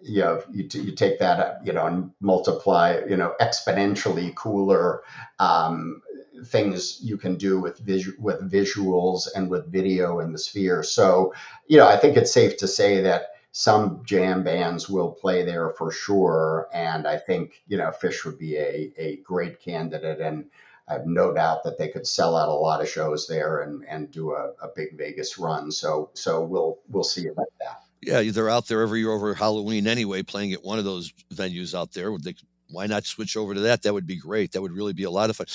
you 0.01 0.21
know 0.21 0.41
you, 0.49 0.69
you 0.71 0.95
take 0.95 1.19
that 1.19 1.59
you 1.65 1.73
know 1.73 1.85
and 1.85 2.11
multiply 2.21 3.01
you 3.09 3.17
know 3.17 3.33
exponentially 3.41 4.33
cooler 4.35 5.01
um, 5.39 6.01
things 6.45 6.99
you 7.01 7.17
can 7.17 7.35
do 7.35 7.59
with 7.59 7.79
visu- 7.79 8.15
with 8.19 8.51
visuals 8.51 9.27
and 9.35 9.49
with 9.49 9.71
video 9.71 10.19
in 10.19 10.31
the 10.31 10.37
sphere 10.37 10.83
so 10.83 11.33
you 11.67 11.77
know 11.77 11.87
i 11.87 11.97
think 11.97 12.17
it's 12.17 12.33
safe 12.33 12.57
to 12.57 12.67
say 12.67 13.01
that 13.01 13.27
some 13.51 14.01
jam 14.05 14.43
bands 14.43 14.87
will 14.89 15.11
play 15.11 15.43
there 15.43 15.69
for 15.71 15.91
sure 15.91 16.67
and 16.73 17.07
i 17.07 17.17
think 17.17 17.61
you 17.67 17.77
know 17.77 17.91
Phish 18.01 18.25
would 18.25 18.37
be 18.37 18.57
a, 18.57 18.91
a 18.97 19.17
great 19.17 19.61
candidate 19.61 20.19
and 20.19 20.49
I 20.89 20.93
have 20.93 21.05
no 21.05 21.31
doubt 21.31 21.63
that 21.63 21.77
they 21.77 21.87
could 21.87 22.07
sell 22.07 22.35
out 22.35 22.49
a 22.49 22.53
lot 22.53 22.81
of 22.81 22.89
shows 22.89 23.27
there 23.27 23.61
and, 23.61 23.85
and 23.87 24.09
do 24.09 24.31
a, 24.33 24.53
a 24.61 24.69
big 24.75 24.97
Vegas 24.97 25.37
run. 25.37 25.71
So 25.71 26.09
so 26.15 26.43
we'll 26.43 26.79
we'll 26.89 27.03
see 27.03 27.27
about 27.27 27.45
that. 27.59 27.83
Yeah, 28.01 28.31
they're 28.31 28.49
out 28.49 28.67
there 28.67 28.81
every 28.81 29.01
year 29.01 29.11
over 29.11 29.33
Halloween 29.33 29.85
anyway, 29.85 30.23
playing 30.23 30.53
at 30.53 30.63
one 30.63 30.79
of 30.79 30.85
those 30.85 31.11
venues 31.33 31.77
out 31.77 31.91
there. 31.91 32.17
They, 32.17 32.35
why 32.69 32.87
not 32.87 33.05
switch 33.05 33.35
over 33.35 33.53
to 33.53 33.61
that? 33.61 33.83
That 33.83 33.93
would 33.93 34.07
be 34.07 34.17
great. 34.17 34.51
That 34.51 34.61
would 34.61 34.71
really 34.71 34.93
be 34.93 35.03
a 35.03 35.11
lot 35.11 35.29
of 35.29 35.35
fun. 35.35 35.47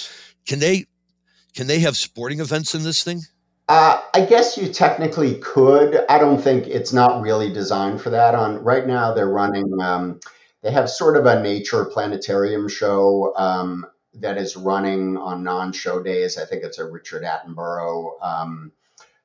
Can 0.47 0.59
they 0.59 0.87
can 1.55 1.67
they 1.67 1.81
have 1.81 1.97
sporting 1.97 2.41
events 2.41 2.75
in 2.75 2.83
this 2.83 3.05
thing? 3.05 3.23
Uh, 3.69 4.01
I 4.13 4.27
guess 4.27 4.59
you 4.59 4.69
technically 4.69 5.37
could. 5.37 6.05
I 6.09 6.19
don't 6.19 6.41
think 6.41 6.67
it's 6.67 6.93
not 6.93 7.23
really 7.23 7.53
designed 7.53 8.01
for 8.03 8.11
that. 8.11 8.35
On 8.35 8.63
right 8.63 8.87
now, 8.87 9.15
they're 9.15 9.31
running. 9.31 9.81
Um, 9.81 10.21
they 10.63 10.71
have 10.71 10.91
sort 10.91 11.17
of 11.17 11.27
a 11.27 11.43
nature 11.43 11.85
planetarium 11.87 12.69
show 12.69 13.35
um, 13.37 13.87
that 14.15 14.37
is 14.37 14.57
running 14.57 15.17
on 15.17 15.43
non-show 15.43 16.03
days. 16.03 16.37
I 16.37 16.45
think 16.45 16.63
it's 16.63 16.79
a 16.79 16.85
Richard 16.85 17.23
Attenborough 17.23 18.23
um, 18.23 18.73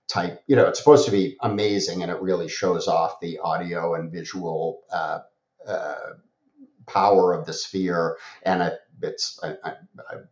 type. 0.08 0.42
You 0.48 0.56
know, 0.56 0.68
it's 0.68 0.80
supposed 0.80 1.06
to 1.06 1.12
be 1.12 1.36
amazing, 1.42 2.02
and 2.02 2.12
it 2.12 2.22
really 2.22 2.48
shows 2.48 2.88
off 2.88 3.20
the 3.20 3.40
audio 3.40 3.96
and 3.96 4.12
visual 4.12 4.82
uh, 4.92 5.20
uh, 5.68 5.96
power 6.90 7.34
of 7.34 7.46
the 7.46 7.54
sphere. 7.54 8.18
And 8.44 8.64
I, 8.64 8.72
it's 9.02 9.40
I, 9.44 9.56
I, 9.64 9.74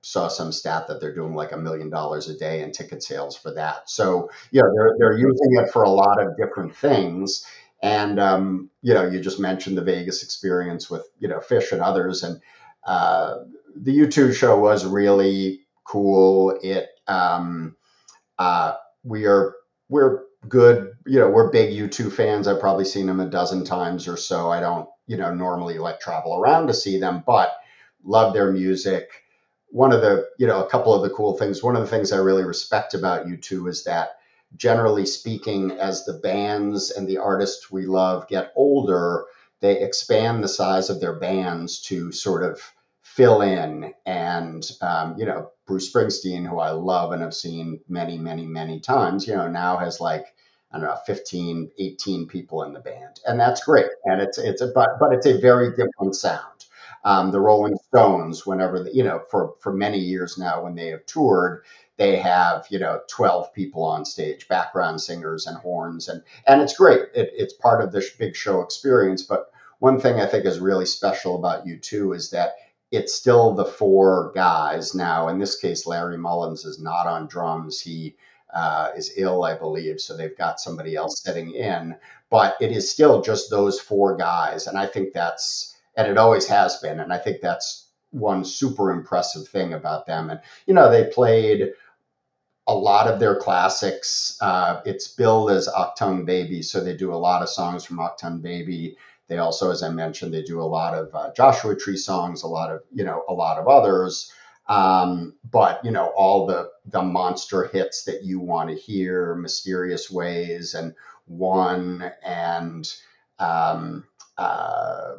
saw 0.02 0.28
some 0.28 0.52
stat 0.52 0.88
that 0.88 1.00
they're 1.00 1.16
doing 1.16 1.34
like 1.34 1.52
a 1.52 1.58
million 1.58 1.90
dollars 1.90 2.28
a 2.28 2.38
day 2.38 2.62
in 2.62 2.72
ticket 2.72 3.02
sales 3.04 3.38
for 3.38 3.54
that. 3.54 3.90
So 3.90 4.30
yeah, 4.52 4.64
they're 4.76 4.96
they're 4.98 5.18
using 5.18 5.58
it 5.58 5.72
for 5.72 5.84
a 5.84 5.90
lot 5.90 6.22
of 6.22 6.36
different 6.38 6.76
things. 6.76 7.46
And 7.82 8.20
um, 8.20 8.70
you 8.82 8.94
know, 8.94 9.08
you 9.08 9.20
just 9.22 9.40
mentioned 9.40 9.78
the 9.78 9.84
Vegas 9.84 10.24
experience 10.24 10.90
with 10.90 11.08
you 11.20 11.28
know 11.28 11.40
Phish 11.40 11.72
and 11.72 11.82
others, 11.82 12.24
and 12.24 12.42
uh, 12.86 13.36
the 13.76 14.00
U2 14.00 14.34
show 14.34 14.60
was 14.60 14.86
really 14.86 15.62
cool. 15.84 16.58
It 16.62 16.90
um, 17.08 17.76
uh, 18.40 18.74
we 19.04 19.26
are 19.26 19.54
we're 19.90 20.24
good. 20.48 20.92
You 21.06 21.20
know, 21.20 21.30
we're 21.30 21.52
big 21.52 21.70
U2 21.72 22.12
fans. 22.12 22.48
I've 22.48 22.60
probably 22.60 22.86
seen 22.86 23.06
them 23.06 23.20
a 23.20 23.30
dozen 23.30 23.64
times 23.64 24.08
or 24.08 24.18
so. 24.18 24.50
I 24.50 24.60
don't 24.60 24.90
you 25.08 25.18
know 25.18 25.34
normally 25.34 25.80
like 25.80 26.00
travel 26.00 26.36
around 26.36 26.68
to 26.68 26.74
see 26.74 27.00
them, 27.00 27.24
but 27.26 27.52
love 28.04 28.34
their 28.34 28.52
music. 28.52 29.10
One 29.70 29.92
of 29.92 30.02
the 30.02 30.28
you 30.38 30.48
know 30.48 30.64
a 30.64 30.70
couple 30.70 30.94
of 30.94 31.02
the 31.02 31.16
cool 31.16 31.38
things. 31.38 31.64
One 31.64 31.76
of 31.76 31.82
the 31.82 31.90
things 31.90 32.12
I 32.12 32.18
really 32.18 32.44
respect 32.44 32.94
about 32.94 33.28
U2 33.28 33.70
is 33.70 33.84
that 33.86 34.18
generally 34.56 35.06
speaking, 35.06 35.72
as 35.72 36.06
the 36.06 36.14
bands 36.14 36.92
and 36.92 37.08
the 37.08 37.18
artists 37.18 37.72
we 37.72 37.86
love 37.86 38.28
get 38.28 38.54
older, 38.56 39.26
they 39.60 39.82
expand 39.82 40.44
the 40.44 40.48
size 40.48 40.90
of 40.90 41.02
their 41.02 41.20
bands 41.20 41.82
to 41.82 42.12
sort 42.12 42.44
of 42.44 42.62
fill 43.02 43.42
in. 43.42 43.94
And, 44.06 44.70
um, 44.82 45.16
you 45.18 45.26
know, 45.26 45.52
Bruce 45.66 45.92
Springsteen, 45.92 46.48
who 46.48 46.60
I 46.60 46.72
love 46.72 47.12
and 47.12 47.22
have 47.22 47.34
seen 47.34 47.82
many, 47.90 48.18
many, 48.18 48.46
many 48.46 48.80
times, 48.80 49.28
you 49.28 49.36
know, 49.36 49.48
now 49.48 49.78
has 49.78 50.00
like, 50.00 50.28
I 50.72 50.80
don't 50.80 50.88
know, 50.88 50.98
15, 51.06 51.72
18 51.80 52.28
people 52.28 52.64
in 52.64 52.74
the 52.74 52.80
band. 52.80 53.20
And 53.26 53.40
that's 53.40 53.64
great. 53.64 53.90
And 54.06 54.22
it's, 54.22 54.38
it's 54.38 54.62
a, 54.62 54.68
but, 54.68 55.00
but 55.00 55.14
it's 55.14 55.26
a 55.26 55.40
very 55.40 55.70
different 55.70 56.16
sound. 56.16 56.66
Um, 57.06 57.32
the 57.32 57.40
Rolling 57.40 57.78
Stones, 57.88 58.46
whenever, 58.46 58.84
the, 58.84 58.94
you 58.94 59.04
know, 59.04 59.22
for, 59.32 59.54
for 59.62 59.72
many 59.72 60.00
years 60.00 60.38
now, 60.38 60.64
when 60.64 60.76
they 60.76 60.88
have 60.88 61.06
toured, 61.06 61.64
they 61.98 62.16
have 62.18 62.66
you 62.70 62.80
know 62.80 63.02
12 63.10 63.54
people 63.54 63.84
on 63.84 64.06
stage 64.06 64.48
background 64.48 65.02
singers 65.02 65.48
and 65.48 65.58
horns 65.58 66.08
and 66.08 66.24
and 66.46 66.62
it's 66.62 66.78
great 66.78 67.02
it, 67.14 67.32
it's 67.34 67.54
part 67.54 67.84
of 67.84 67.92
this 67.92 68.12
big 68.12 68.36
show 68.36 68.62
experience 68.62 69.24
but 69.24 69.52
one 69.80 70.00
thing 70.00 70.20
i 70.20 70.26
think 70.26 70.46
is 70.46 70.60
really 70.60 70.86
special 70.86 71.36
about 71.36 71.66
U2 71.66 72.16
is 72.16 72.30
that 72.32 72.56
it's 72.92 73.14
still 73.14 73.54
the 73.54 73.66
four 73.66 74.32
guys 74.34 74.96
now 74.96 75.28
in 75.28 75.40
this 75.40 75.60
case 75.60 75.86
larry 75.86 76.18
mullins 76.18 76.66
is 76.66 76.80
not 76.80 77.08
on 77.08 77.28
drums 77.28 77.82
he 77.82 78.16
uh, 78.58 78.90
is 78.98 79.14
ill 79.18 79.44
i 79.44 79.54
believe 79.54 80.00
so 80.00 80.16
they've 80.18 80.38
got 80.38 80.60
somebody 80.60 80.96
else 80.96 81.22
sitting 81.22 81.52
in 81.52 81.96
but 82.30 82.56
it 82.60 82.72
is 82.72 82.92
still 82.92 83.22
just 83.22 83.50
those 83.50 83.80
four 83.80 84.18
guys 84.18 84.68
and 84.68 84.78
i 84.78 84.86
think 84.86 85.14
that's 85.14 85.76
and 85.96 86.08
it 86.08 86.18
always 86.18 86.48
has 86.48 86.78
been 86.78 87.00
and 87.00 87.14
i 87.14 87.18
think 87.18 87.42
that's 87.42 87.90
one 88.12 88.44
super 88.44 88.92
impressive 88.92 89.48
thing 89.48 89.74
about 89.74 90.06
them 90.06 90.30
and 90.30 90.40
you 90.66 90.74
know 90.74 90.90
they 90.90 91.06
played 91.12 91.72
a 92.68 92.76
lot 92.76 93.08
of 93.08 93.20
their 93.20 93.36
classics. 93.36 94.38
Uh, 94.42 94.82
it's 94.86 95.08
billed 95.08 95.50
as 95.50 95.70
Achtung 95.70 96.26
Baby, 96.26 96.62
so 96.62 96.84
they 96.84 96.96
do 96.96 97.14
a 97.14 97.16
lot 97.16 97.42
of 97.42 97.50
songs 97.50 97.86
from 97.86 97.98
Achtung 97.98 98.42
Baby. 98.42 98.98
They 99.28 99.38
also, 99.38 99.72
as 99.72 99.84
I 99.84 99.90
mentioned, 99.90 100.34
they 100.34 100.44
do 100.44 100.62
a 100.62 100.64
lot 100.64 100.94
of 100.94 101.14
uh, 101.16 101.32
Joshua 101.34 101.76
Tree 101.76 101.98
songs, 101.98 102.44
a 102.44 102.48
lot 102.48 102.72
of 102.72 102.82
you 102.94 103.04
know, 103.04 103.24
a 103.30 103.34
lot 103.34 103.58
of 103.58 103.68
others. 103.68 104.32
Um, 104.70 105.36
but 105.50 105.84
you 105.84 105.92
know, 105.92 106.08
all 106.16 106.46
the 106.46 106.70
the 106.86 107.02
monster 107.02 107.66
hits 107.66 108.04
that 108.06 108.24
you 108.24 108.40
want 108.40 108.70
to 108.70 108.76
hear, 108.76 109.36
"Mysterious 109.36 110.12
Ways" 110.12 110.74
and 110.74 110.94
"One" 111.26 112.12
and 112.24 112.92
um, 113.40 114.06
uh, 114.38 115.16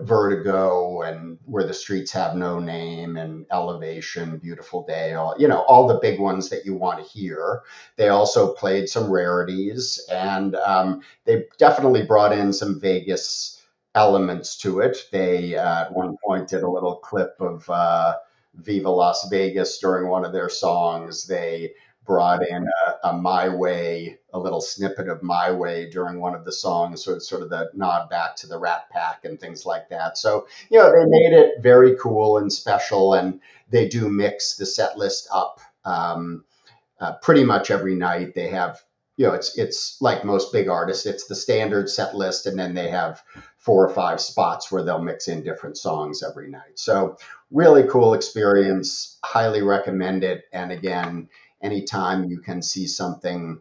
Vertigo 0.00 1.02
and 1.02 1.38
Where 1.44 1.64
the 1.64 1.74
Streets 1.74 2.12
Have 2.12 2.36
No 2.36 2.58
Name 2.58 3.16
and 3.16 3.44
Elevation, 3.52 4.38
Beautiful 4.38 4.84
Day, 4.86 5.14
all 5.14 5.34
you 5.38 5.48
know, 5.48 5.60
all 5.62 5.86
the 5.86 5.98
big 5.98 6.18
ones 6.18 6.48
that 6.48 6.64
you 6.64 6.74
want 6.74 7.04
to 7.04 7.10
hear. 7.10 7.62
They 7.96 8.08
also 8.08 8.54
played 8.54 8.88
some 8.88 9.10
rarities, 9.10 10.00
and 10.10 10.54
um, 10.56 11.02
they 11.24 11.44
definitely 11.58 12.04
brought 12.04 12.32
in 12.32 12.52
some 12.52 12.80
Vegas 12.80 13.60
elements 13.94 14.56
to 14.58 14.80
it. 14.80 15.06
They 15.10 15.56
uh, 15.56 15.82
at 15.82 15.92
one 15.92 16.16
point 16.24 16.48
did 16.48 16.62
a 16.62 16.70
little 16.70 16.96
clip 16.96 17.34
of 17.40 17.68
uh, 17.68 18.14
Viva 18.62 18.90
Las 18.90 19.28
Vegas 19.30 19.78
during 19.78 20.08
one 20.08 20.24
of 20.24 20.32
their 20.32 20.48
songs. 20.48 21.26
They 21.26 21.72
brought 22.04 22.46
in 22.48 22.66
a, 22.86 23.08
a, 23.08 23.12
My 23.12 23.48
Way, 23.48 24.18
a 24.32 24.38
little 24.38 24.60
snippet 24.60 25.08
of 25.08 25.22
My 25.22 25.50
Way 25.52 25.88
during 25.90 26.20
one 26.20 26.34
of 26.34 26.44
the 26.44 26.52
songs, 26.52 27.04
so 27.04 27.14
it's 27.14 27.28
sort 27.28 27.42
of 27.42 27.50
the 27.50 27.70
nod 27.74 28.08
back 28.10 28.34
to 28.36 28.46
the 28.46 28.58
Rat 28.58 28.90
Pack 28.90 29.24
and 29.24 29.38
things 29.38 29.64
like 29.64 29.88
that. 29.90 30.18
So, 30.18 30.46
you 30.70 30.78
know, 30.78 30.90
they 30.90 31.04
made 31.06 31.32
it 31.32 31.62
very 31.62 31.96
cool 31.96 32.38
and 32.38 32.52
special, 32.52 33.14
and 33.14 33.40
they 33.70 33.86
do 33.86 34.08
mix 34.08 34.56
the 34.56 34.66
set 34.66 34.98
list 34.98 35.28
up 35.32 35.60
um, 35.84 36.44
uh, 36.98 37.12
pretty 37.22 37.44
much 37.44 37.70
every 37.70 37.94
night. 37.94 38.34
They 38.34 38.48
have, 38.48 38.80
you 39.20 39.26
know, 39.26 39.34
it's 39.34 39.58
it's 39.58 40.00
like 40.00 40.24
most 40.24 40.50
big 40.50 40.68
artists, 40.68 41.04
it's 41.04 41.26
the 41.26 41.34
standard 41.34 41.90
set 41.90 42.14
list, 42.14 42.46
and 42.46 42.58
then 42.58 42.72
they 42.72 42.88
have 42.88 43.22
four 43.58 43.86
or 43.86 43.94
five 43.94 44.18
spots 44.18 44.72
where 44.72 44.82
they'll 44.82 45.02
mix 45.02 45.28
in 45.28 45.42
different 45.42 45.76
songs 45.76 46.22
every 46.22 46.48
night. 46.48 46.78
So, 46.78 47.18
really 47.50 47.82
cool 47.86 48.14
experience. 48.14 49.18
Highly 49.22 49.60
recommend 49.60 50.24
it. 50.24 50.44
And 50.54 50.72
again, 50.72 51.28
anytime 51.60 52.30
you 52.30 52.40
can 52.40 52.62
see 52.62 52.86
something 52.86 53.60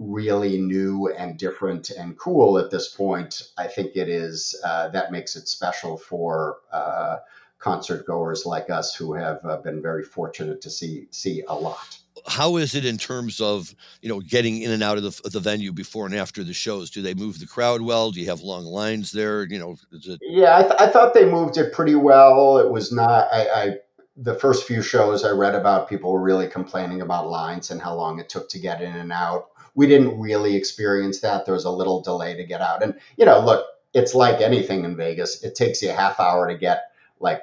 really 0.00 0.60
new 0.60 1.14
and 1.16 1.38
different 1.38 1.90
and 1.90 2.18
cool 2.18 2.58
at 2.58 2.72
this 2.72 2.88
point, 2.88 3.40
I 3.56 3.68
think 3.68 3.94
it 3.94 4.08
is 4.08 4.60
uh, 4.64 4.88
that 4.88 5.12
makes 5.12 5.36
it 5.36 5.46
special 5.46 5.96
for 5.96 6.56
uh, 6.72 7.18
concert 7.60 8.04
goers 8.04 8.46
like 8.46 8.68
us 8.68 8.96
who 8.96 9.14
have 9.14 9.44
uh, 9.44 9.58
been 9.58 9.80
very 9.80 10.02
fortunate 10.02 10.60
to 10.62 10.70
see 10.70 11.06
see 11.12 11.44
a 11.46 11.54
lot. 11.54 12.01
How 12.26 12.56
is 12.56 12.74
it 12.74 12.84
in 12.84 12.98
terms 12.98 13.40
of 13.40 13.74
you 14.00 14.08
know 14.08 14.20
getting 14.20 14.62
in 14.62 14.70
and 14.70 14.82
out 14.82 14.98
of 14.98 15.02
the, 15.02 15.30
the 15.30 15.40
venue 15.40 15.72
before 15.72 16.06
and 16.06 16.14
after 16.14 16.44
the 16.44 16.52
shows? 16.52 16.90
Do 16.90 17.02
they 17.02 17.14
move 17.14 17.40
the 17.40 17.46
crowd 17.46 17.82
well? 17.82 18.10
Do 18.10 18.20
you 18.20 18.26
have 18.26 18.40
long 18.40 18.64
lines 18.64 19.12
there? 19.12 19.44
You 19.44 19.58
know, 19.58 19.76
it... 19.90 20.20
yeah, 20.22 20.58
I, 20.58 20.62
th- 20.62 20.74
I, 20.78 20.88
thought 20.88 21.14
they 21.14 21.24
moved 21.24 21.56
it 21.56 21.72
pretty 21.72 21.94
well. 21.94 22.58
It 22.58 22.70
was 22.70 22.92
not. 22.92 23.28
I, 23.32 23.46
I 23.48 23.76
the 24.16 24.34
first 24.34 24.66
few 24.66 24.82
shows 24.82 25.24
I 25.24 25.30
read 25.30 25.54
about, 25.54 25.88
people 25.88 26.12
were 26.12 26.20
really 26.20 26.48
complaining 26.48 27.00
about 27.00 27.30
lines 27.30 27.70
and 27.70 27.80
how 27.80 27.94
long 27.94 28.18
it 28.18 28.28
took 28.28 28.48
to 28.50 28.58
get 28.58 28.82
in 28.82 28.94
and 28.94 29.12
out. 29.12 29.48
We 29.74 29.86
didn't 29.86 30.20
really 30.20 30.54
experience 30.54 31.20
that. 31.20 31.46
There 31.46 31.54
was 31.54 31.64
a 31.64 31.70
little 31.70 32.02
delay 32.02 32.36
to 32.36 32.44
get 32.44 32.60
out. 32.60 32.82
And, 32.82 32.94
you 33.16 33.24
know, 33.24 33.40
look, 33.40 33.66
it's 33.94 34.14
like 34.14 34.40
anything 34.40 34.84
in 34.84 34.96
Vegas. 34.96 35.42
It 35.42 35.54
takes 35.54 35.82
you 35.82 35.90
a 35.90 35.94
half 35.94 36.20
hour 36.20 36.48
to 36.48 36.58
get, 36.58 36.92
like, 37.20 37.42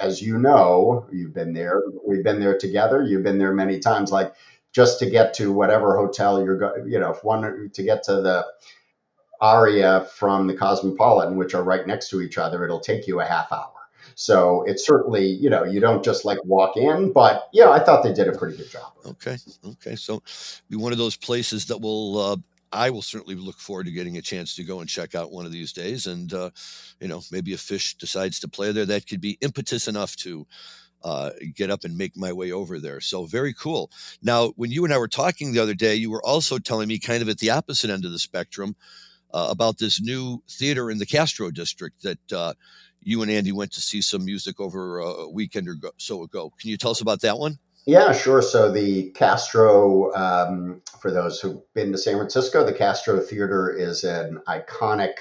as 0.00 0.22
you 0.22 0.38
know, 0.38 1.06
you've 1.12 1.34
been 1.34 1.52
there. 1.52 1.82
We've 2.06 2.24
been 2.24 2.40
there 2.40 2.58
together. 2.58 3.02
You've 3.02 3.22
been 3.22 3.38
there 3.38 3.52
many 3.52 3.78
times. 3.78 4.10
Like, 4.10 4.34
just 4.72 4.98
to 5.00 5.10
get 5.10 5.34
to 5.34 5.52
whatever 5.52 5.96
hotel 5.96 6.44
you're 6.44 6.58
going, 6.58 6.90
you 6.90 6.98
know, 6.98 7.10
if 7.10 7.24
one 7.24 7.70
to 7.72 7.82
get 7.82 8.02
to 8.04 8.16
the 8.16 8.46
Aria 9.40 10.06
from 10.14 10.46
the 10.46 10.54
Cosmopolitan, 10.54 11.36
which 11.36 11.54
are 11.54 11.62
right 11.62 11.86
next 11.86 12.10
to 12.10 12.20
each 12.20 12.38
other, 12.38 12.64
it'll 12.64 12.80
take 12.80 13.06
you 13.06 13.20
a 13.20 13.24
half 13.24 13.50
hour 13.52 13.80
so 14.14 14.64
it's 14.64 14.86
certainly, 14.86 15.24
you 15.24 15.50
know, 15.50 15.64
you 15.64 15.80
don't 15.80 16.04
just 16.04 16.24
like 16.24 16.38
walk 16.44 16.76
in, 16.76 17.12
but 17.12 17.48
yeah, 17.52 17.70
I 17.70 17.82
thought 17.82 18.02
they 18.02 18.12
did 18.12 18.28
a 18.28 18.36
pretty 18.36 18.56
good 18.56 18.70
job. 18.70 18.92
Okay. 19.06 19.36
Okay. 19.66 19.96
So 19.96 20.22
be 20.68 20.76
one 20.76 20.92
of 20.92 20.98
those 20.98 21.16
places 21.16 21.66
that 21.66 21.80
will, 21.80 22.18
uh, 22.18 22.36
I 22.72 22.90
will 22.90 23.02
certainly 23.02 23.34
look 23.34 23.58
forward 23.58 23.86
to 23.86 23.92
getting 23.92 24.16
a 24.16 24.22
chance 24.22 24.54
to 24.54 24.64
go 24.64 24.80
and 24.80 24.88
check 24.88 25.14
out 25.14 25.32
one 25.32 25.46
of 25.46 25.52
these 25.52 25.72
days. 25.72 26.06
And, 26.06 26.32
uh, 26.32 26.50
you 27.00 27.08
know, 27.08 27.22
maybe 27.30 27.52
a 27.52 27.56
Phish 27.56 27.96
decides 27.98 28.40
to 28.40 28.48
play 28.48 28.72
there. 28.72 28.86
That 28.86 29.06
could 29.06 29.20
be 29.20 29.38
impetus 29.40 29.88
enough 29.88 30.16
to 30.16 30.46
uh, 31.02 31.30
get 31.54 31.70
up 31.70 31.84
and 31.84 31.96
make 31.96 32.16
my 32.16 32.32
way 32.32 32.52
over 32.52 32.78
there. 32.78 33.00
So 33.00 33.24
very 33.24 33.54
cool. 33.54 33.90
Now, 34.22 34.52
when 34.56 34.70
you 34.70 34.84
and 34.84 34.92
I 34.92 34.98
were 34.98 35.08
talking 35.08 35.52
the 35.52 35.62
other 35.62 35.74
day, 35.74 35.94
you 35.94 36.10
were 36.10 36.24
also 36.24 36.58
telling 36.58 36.88
me 36.88 36.98
kind 36.98 37.22
of 37.22 37.28
at 37.28 37.38
the 37.38 37.50
opposite 37.50 37.90
end 37.90 38.04
of 38.04 38.12
the 38.12 38.18
spectrum 38.18 38.76
uh, 39.32 39.48
about 39.50 39.78
this 39.78 40.00
new 40.00 40.42
theater 40.48 40.90
in 40.90 40.98
the 40.98 41.06
Castro 41.06 41.50
district 41.50 42.02
that 42.02 42.32
uh, 42.32 42.54
you 43.00 43.22
and 43.22 43.30
Andy 43.30 43.52
went 43.52 43.72
to 43.72 43.80
see 43.80 44.02
some 44.02 44.24
music 44.24 44.60
over 44.60 44.98
a 44.98 45.28
weekend 45.28 45.68
or 45.68 45.76
so 45.96 46.22
ago. 46.22 46.52
Can 46.60 46.70
you 46.70 46.76
tell 46.76 46.90
us 46.90 47.00
about 47.00 47.22
that 47.22 47.38
one? 47.38 47.58
Yeah, 47.86 48.12
sure. 48.12 48.42
So 48.42 48.70
the 48.70 49.10
Castro, 49.10 50.14
um, 50.14 50.82
for 51.00 51.10
those 51.10 51.40
who've 51.40 51.60
been 51.74 51.92
to 51.92 51.98
San 51.98 52.16
Francisco, 52.16 52.64
the 52.64 52.72
Castro 52.72 53.18
Theater 53.20 53.70
is 53.70 54.04
an 54.04 54.40
iconic, 54.46 55.14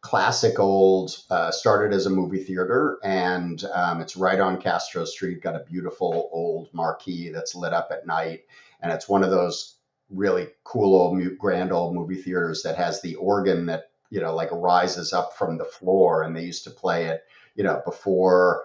classic 0.00 0.58
old. 0.58 1.16
Uh, 1.30 1.50
started 1.50 1.94
as 1.94 2.06
a 2.06 2.10
movie 2.10 2.42
theater, 2.42 2.98
and 3.02 3.62
um, 3.74 4.00
it's 4.00 4.16
right 4.16 4.40
on 4.40 4.60
Castro 4.60 5.04
Street. 5.04 5.42
Got 5.42 5.56
a 5.56 5.64
beautiful 5.64 6.30
old 6.32 6.70
marquee 6.72 7.28
that's 7.30 7.54
lit 7.54 7.72
up 7.74 7.88
at 7.92 8.06
night, 8.06 8.40
and 8.80 8.90
it's 8.90 9.08
one 9.08 9.22
of 9.22 9.30
those 9.30 9.74
really 10.10 10.48
cool 10.64 10.94
old, 10.96 11.38
grand 11.38 11.72
old 11.72 11.94
movie 11.94 12.20
theaters 12.20 12.62
that 12.62 12.76
has 12.76 13.02
the 13.02 13.16
organ 13.16 13.66
that 13.66 13.90
you 14.10 14.20
know, 14.20 14.34
like 14.34 14.48
rises 14.52 15.12
up 15.12 15.36
from 15.36 15.58
the 15.58 15.64
floor. 15.64 16.22
And 16.22 16.34
they 16.34 16.44
used 16.44 16.64
to 16.64 16.70
play 16.70 17.06
it, 17.06 17.24
you 17.54 17.62
know, 17.64 17.82
before 17.84 18.64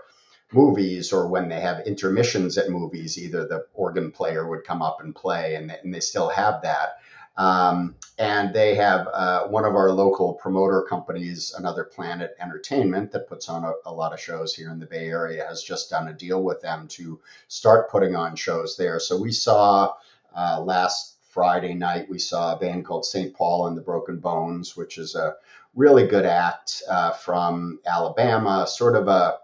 movies 0.51 1.11
or 1.11 1.27
when 1.27 1.49
they 1.49 1.59
have 1.59 1.85
intermissions 1.87 2.57
at 2.57 2.69
movies, 2.69 3.17
either 3.17 3.47
the 3.47 3.65
organ 3.73 4.11
player 4.11 4.47
would 4.47 4.63
come 4.63 4.81
up 4.81 5.01
and 5.01 5.15
play, 5.15 5.55
and, 5.55 5.71
and 5.71 5.93
they 5.93 5.99
still 5.99 6.29
have 6.29 6.61
that. 6.61 6.97
Um, 7.35 7.95
and 8.19 8.53
they 8.53 8.75
have 8.75 9.07
uh, 9.11 9.47
one 9.47 9.65
of 9.65 9.75
our 9.75 9.91
local 9.91 10.33
promoter 10.33 10.83
companies, 10.83 11.53
Another 11.57 11.83
Planet 11.83 12.35
Entertainment, 12.39 13.11
that 13.11 13.27
puts 13.27 13.49
on 13.49 13.63
a, 13.63 13.73
a, 13.87 13.91
lot 13.91 14.13
of 14.13 14.19
shows 14.19 14.53
here 14.53 14.69
in 14.69 14.79
the 14.79 14.85
Bay 14.85 15.09
Area, 15.09 15.43
has 15.47 15.63
just 15.63 15.89
done 15.89 16.09
a 16.09 16.13
deal 16.13 16.43
with 16.43 16.61
them 16.61 16.87
to 16.89 17.19
start 17.47 17.89
putting 17.89 18.15
on 18.15 18.35
shows 18.35 18.77
there. 18.77 18.99
So 18.99 19.19
we 19.19 19.31
saw 19.31 19.93
uh, 20.35 20.61
last 20.61 21.17
Friday 21.31 21.73
night, 21.73 22.07
we 22.07 22.19
saw 22.19 22.55
a 22.55 22.59
band 22.59 22.85
called 22.85 23.03
St. 23.03 23.33
Paul 23.33 23.65
and 23.65 23.75
the 23.75 23.81
Broken 23.81 24.19
Bones, 24.19 24.77
which 24.77 24.99
is 24.99 25.15
a 25.15 25.35
really 25.73 26.05
good 26.05 26.27
act 26.27 26.83
uh, 26.87 27.11
from 27.13 27.79
Alabama, 27.87 28.67
sort 28.67 28.95
of 28.95 29.07
a 29.07 29.39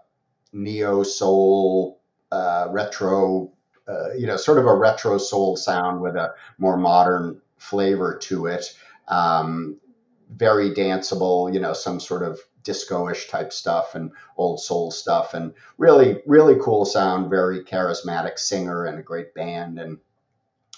neo 0.52 1.02
soul, 1.02 2.00
uh, 2.32 2.68
retro, 2.70 3.52
uh, 3.88 4.12
you 4.14 4.26
know, 4.26 4.36
sort 4.36 4.58
of 4.58 4.66
a 4.66 4.74
retro 4.74 5.18
soul 5.18 5.56
sound 5.56 6.00
with 6.00 6.16
a 6.16 6.34
more 6.58 6.76
modern 6.76 7.40
flavor 7.58 8.16
to 8.18 8.46
it. 8.46 8.72
Um, 9.08 9.78
very 10.30 10.70
danceable, 10.70 11.52
you 11.52 11.60
know, 11.60 11.72
some 11.72 11.98
sort 11.98 12.22
of 12.22 12.38
disco-ish 12.62 13.28
type 13.28 13.52
stuff 13.52 13.94
and 13.94 14.12
old 14.36 14.60
soul 14.60 14.90
stuff, 14.90 15.34
and 15.34 15.54
really, 15.78 16.22
really 16.26 16.56
cool 16.60 16.84
sound. 16.84 17.30
Very 17.30 17.64
charismatic 17.64 18.38
singer 18.38 18.84
and 18.84 18.98
a 18.98 19.02
great 19.02 19.34
band. 19.34 19.78
And 19.78 19.98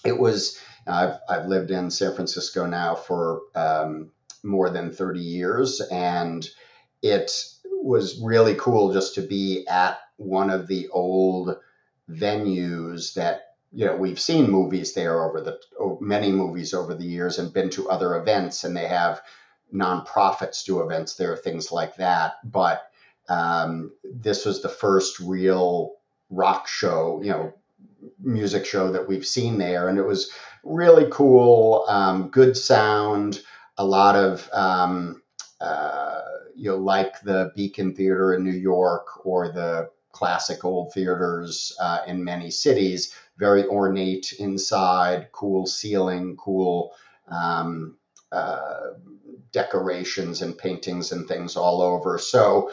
it 0.05 0.19
was. 0.19 0.59
I've 0.87 1.19
I've 1.29 1.47
lived 1.47 1.71
in 1.71 1.91
San 1.91 2.15
Francisco 2.15 2.67
now 2.67 2.97
for 2.97 3.43
um, 3.55 4.11
more 4.43 4.71
than 4.71 4.91
30 4.91 5.21
years, 5.21 5.81
and 5.81 6.49
it 7.03 7.31
was 7.85 8.21
really 8.21 8.55
cool 8.55 8.93
just 8.93 9.15
to 9.17 9.23
be 9.23 9.67
at 9.69 9.99
one 10.17 10.51
of 10.51 10.67
the 10.67 10.89
old 10.89 11.57
venues 12.11 13.15
that 13.15 13.55
you 13.73 13.87
know 13.87 13.97
we've 13.97 14.21
seen 14.21 14.51
movies 14.51 14.93
there 14.93 15.25
over 15.25 15.41
the 15.41 15.59
many 16.01 16.31
movies 16.31 16.75
over 16.75 16.95
the 16.95 17.05
years 17.05 17.39
and 17.39 17.53
been 17.53 17.71
to 17.71 17.89
other 17.89 18.17
events 18.17 18.65
and 18.65 18.77
they 18.77 18.87
have 18.87 19.23
nonprofits 19.73 20.65
do 20.65 20.83
events. 20.83 21.15
There 21.15 21.35
things 21.37 21.73
like 21.73 21.97
that. 21.97 22.35
But 22.45 22.91
um, 23.29 23.93
this 24.05 24.45
was 24.45 24.63
the 24.63 24.69
first 24.69 25.19
real 25.21 25.95
rock 26.31 26.67
show 26.67 27.21
you 27.23 27.31
know 27.31 27.53
music 28.21 28.65
show 28.67 28.93
that 28.93 29.09
we've 29.09 29.27
seen 29.27 29.59
there. 29.59 29.89
And 29.89 29.99
it 29.99 30.07
was 30.07 30.31
really 30.65 31.07
cool 31.11 31.85
um, 31.89 32.29
good 32.29 32.57
sound 32.57 33.41
a 33.79 33.85
lot 33.85 34.17
of 34.17 34.49
um, 34.53 35.23
uh, 35.61 36.12
you 36.63 36.71
know 36.71 36.77
like 36.77 37.21
the 37.23 37.53
beacon 37.57 37.95
theater 37.95 38.35
in 38.35 38.43
new 38.45 38.51
york 38.51 39.27
or 39.27 39.53
the 39.53 39.91
classic 40.13 40.65
old 40.65 40.93
theaters 40.93 41.77
uh, 41.81 42.01
in 42.07 42.23
many 42.23 42.51
cities 42.51 43.15
very 43.43 43.67
ornate 43.67 44.35
inside, 44.39 45.33
cool 45.33 45.67
ceiling, 45.67 46.37
cool 46.37 46.95
um, 47.29 47.97
uh, 48.31 48.91
decorations 49.53 50.43
and 50.43 50.57
paintings 50.57 51.13
and 51.13 51.27
things 51.27 51.57
all 51.57 51.83
over. 51.83 52.19
So, 52.19 52.71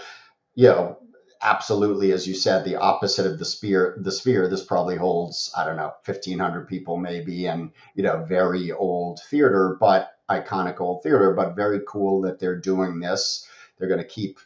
you 0.56 0.68
know, 0.68 1.00
absolutely, 1.42 2.12
as 2.12 2.28
you 2.28 2.36
said, 2.36 2.66
the 2.66 2.76
opposite 2.76 3.26
of 3.26 3.40
the 3.40 3.46
sphere. 3.46 3.98
The 4.00 4.12
sphere. 4.12 4.48
This 4.48 4.64
probably 4.64 4.98
holds, 4.98 5.52
I 5.58 5.66
don't 5.66 5.78
know, 5.78 5.94
fifteen 6.04 6.40
hundred 6.40 6.68
people 6.68 6.98
maybe, 6.98 7.48
and 7.48 7.72
you 7.96 8.04
know, 8.04 8.24
very 8.26 8.72
old 8.72 9.22
theater, 9.30 9.78
but 9.80 10.12
iconic 10.30 10.80
old 10.80 11.04
theater. 11.04 11.34
But 11.34 11.56
very 11.56 11.82
cool 11.88 12.22
that 12.22 12.40
they're 12.40 12.60
doing 12.60 13.00
this. 13.00 13.48
They're 13.80 13.90
going 13.90 14.02
to 14.02 14.08
keep 14.08 14.40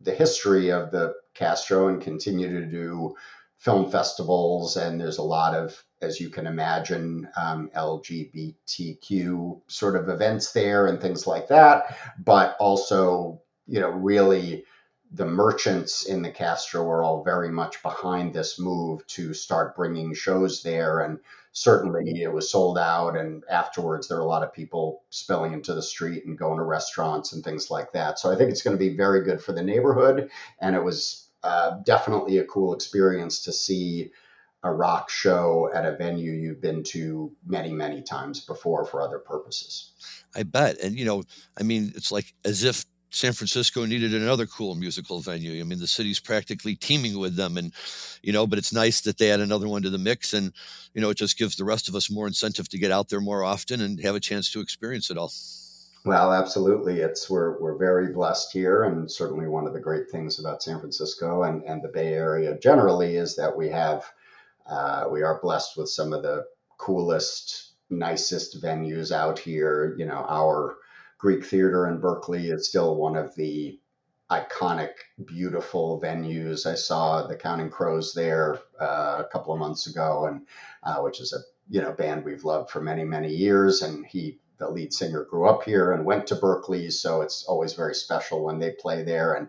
the 0.00 0.12
history 0.12 0.70
of 0.70 0.90
the 0.90 1.14
Castro 1.34 1.88
and 1.88 2.00
continue 2.02 2.60
to 2.60 2.66
do 2.66 3.14
film 3.58 3.90
festivals, 3.90 4.76
and 4.76 4.98
there's 4.98 5.18
a 5.18 5.22
lot 5.22 5.54
of, 5.54 5.82
as 6.00 6.18
you 6.18 6.30
can 6.30 6.46
imagine, 6.46 7.28
um, 7.36 7.70
LGBTQ 7.76 9.60
sort 9.68 9.96
of 9.96 10.08
events 10.08 10.52
there 10.52 10.86
and 10.86 11.00
things 11.00 11.26
like 11.26 11.48
that. 11.48 11.96
But 12.18 12.56
also, 12.58 13.42
you 13.66 13.80
know, 13.80 13.90
really 13.90 14.64
the 15.12 15.26
merchants 15.26 16.04
in 16.04 16.22
the 16.22 16.30
Castro 16.30 16.88
are 16.88 17.02
all 17.02 17.24
very 17.24 17.50
much 17.50 17.82
behind 17.82 18.32
this 18.32 18.60
move 18.60 19.04
to 19.08 19.34
start 19.34 19.74
bringing 19.74 20.14
shows 20.14 20.62
there. 20.62 21.00
And 21.00 21.18
certainly 21.52 22.22
it 22.22 22.32
was 22.32 22.50
sold 22.50 22.78
out. 22.78 23.16
And 23.16 23.42
afterwards, 23.50 24.06
there 24.06 24.18
are 24.18 24.22
a 24.22 24.26
lot 24.26 24.44
of 24.44 24.52
people 24.52 25.02
spilling 25.10 25.52
into 25.52 25.74
the 25.74 25.82
street 25.82 26.26
and 26.26 26.38
going 26.38 26.58
to 26.58 26.64
restaurants 26.64 27.32
and 27.32 27.42
things 27.42 27.70
like 27.70 27.92
that. 27.92 28.20
So 28.20 28.30
I 28.30 28.36
think 28.36 28.50
it's 28.50 28.62
going 28.62 28.76
to 28.76 28.84
be 28.84 28.96
very 28.96 29.24
good 29.24 29.42
for 29.42 29.52
the 29.52 29.62
neighborhood. 29.64 30.30
And 30.60 30.76
it 30.76 30.84
was 30.84 31.28
uh, 31.42 31.78
definitely 31.84 32.38
a 32.38 32.44
cool 32.44 32.72
experience 32.72 33.42
to 33.44 33.52
see 33.52 34.12
a 34.62 34.70
rock 34.70 35.10
show 35.10 35.70
at 35.74 35.86
a 35.86 35.96
venue 35.96 36.32
you've 36.32 36.60
been 36.60 36.84
to 36.84 37.32
many, 37.44 37.72
many 37.72 38.02
times 38.02 38.40
before 38.40 38.84
for 38.84 39.02
other 39.02 39.18
purposes. 39.18 39.92
I 40.36 40.44
bet. 40.44 40.78
And, 40.80 40.96
you 40.96 41.04
know, 41.04 41.24
I 41.58 41.64
mean, 41.64 41.92
it's 41.96 42.12
like 42.12 42.32
as 42.44 42.62
if 42.62 42.84
San 43.10 43.32
Francisco 43.32 43.84
needed 43.84 44.14
another 44.14 44.46
cool 44.46 44.76
musical 44.76 45.20
venue. 45.20 45.60
I 45.60 45.64
mean, 45.64 45.80
the 45.80 45.86
city's 45.86 46.20
practically 46.20 46.76
teeming 46.76 47.18
with 47.18 47.34
them, 47.34 47.56
and 47.56 47.72
you 48.22 48.32
know, 48.32 48.46
but 48.46 48.58
it's 48.58 48.72
nice 48.72 49.00
that 49.02 49.18
they 49.18 49.32
add 49.32 49.40
another 49.40 49.68
one 49.68 49.82
to 49.82 49.90
the 49.90 49.98
mix, 49.98 50.32
and 50.32 50.52
you 50.94 51.00
know, 51.00 51.10
it 51.10 51.16
just 51.16 51.36
gives 51.36 51.56
the 51.56 51.64
rest 51.64 51.88
of 51.88 51.94
us 51.96 52.10
more 52.10 52.28
incentive 52.28 52.68
to 52.68 52.78
get 52.78 52.92
out 52.92 53.08
there 53.08 53.20
more 53.20 53.42
often 53.42 53.80
and 53.80 54.00
have 54.00 54.14
a 54.14 54.20
chance 54.20 54.50
to 54.52 54.60
experience 54.60 55.10
it 55.10 55.18
all. 55.18 55.32
Well, 56.04 56.32
absolutely. 56.32 57.00
It's 57.00 57.28
we're 57.28 57.60
we're 57.60 57.76
very 57.76 58.12
blessed 58.12 58.52
here, 58.52 58.84
and 58.84 59.10
certainly 59.10 59.48
one 59.48 59.66
of 59.66 59.74
the 59.74 59.80
great 59.80 60.08
things 60.08 60.38
about 60.38 60.62
San 60.62 60.78
Francisco 60.78 61.42
and, 61.42 61.62
and 61.64 61.82
the 61.82 61.88
Bay 61.88 62.14
Area 62.14 62.58
generally 62.58 63.16
is 63.16 63.36
that 63.36 63.56
we 63.56 63.68
have 63.68 64.04
uh, 64.66 65.06
we 65.10 65.22
are 65.22 65.40
blessed 65.42 65.76
with 65.76 65.90
some 65.90 66.12
of 66.12 66.22
the 66.22 66.46
coolest, 66.78 67.72
nicest 67.90 68.62
venues 68.62 69.12
out 69.12 69.38
here. 69.38 69.94
You 69.98 70.06
know, 70.06 70.24
our 70.28 70.76
Greek 71.20 71.44
Theater 71.44 71.86
in 71.86 72.00
Berkeley 72.00 72.48
is 72.48 72.68
still 72.68 72.96
one 72.96 73.14
of 73.14 73.34
the 73.34 73.78
iconic, 74.30 74.92
beautiful 75.26 76.00
venues. 76.00 76.64
I 76.64 76.74
saw 76.74 77.26
the 77.26 77.36
Counting 77.36 77.68
Crows 77.68 78.14
there 78.14 78.58
uh, 78.80 79.16
a 79.20 79.28
couple 79.30 79.52
of 79.52 79.58
months 79.58 79.86
ago, 79.86 80.26
and 80.26 80.46
uh, 80.82 81.02
which 81.02 81.20
is 81.20 81.32
a 81.34 81.40
you 81.68 81.82
know 81.82 81.92
band 81.92 82.24
we've 82.24 82.44
loved 82.44 82.70
for 82.70 82.80
many 82.80 83.04
many 83.04 83.34
years, 83.34 83.82
and 83.82 84.06
he 84.06 84.38
the 84.58 84.70
lead 84.70 84.92
singer 84.94 85.24
grew 85.24 85.48
up 85.48 85.62
here 85.62 85.92
and 85.92 86.04
went 86.04 86.26
to 86.28 86.36
Berkeley, 86.36 86.90
so 86.90 87.20
it's 87.20 87.44
always 87.44 87.74
very 87.74 87.94
special 87.94 88.44
when 88.44 88.58
they 88.58 88.72
play 88.72 89.02
there. 89.02 89.34
And 89.34 89.48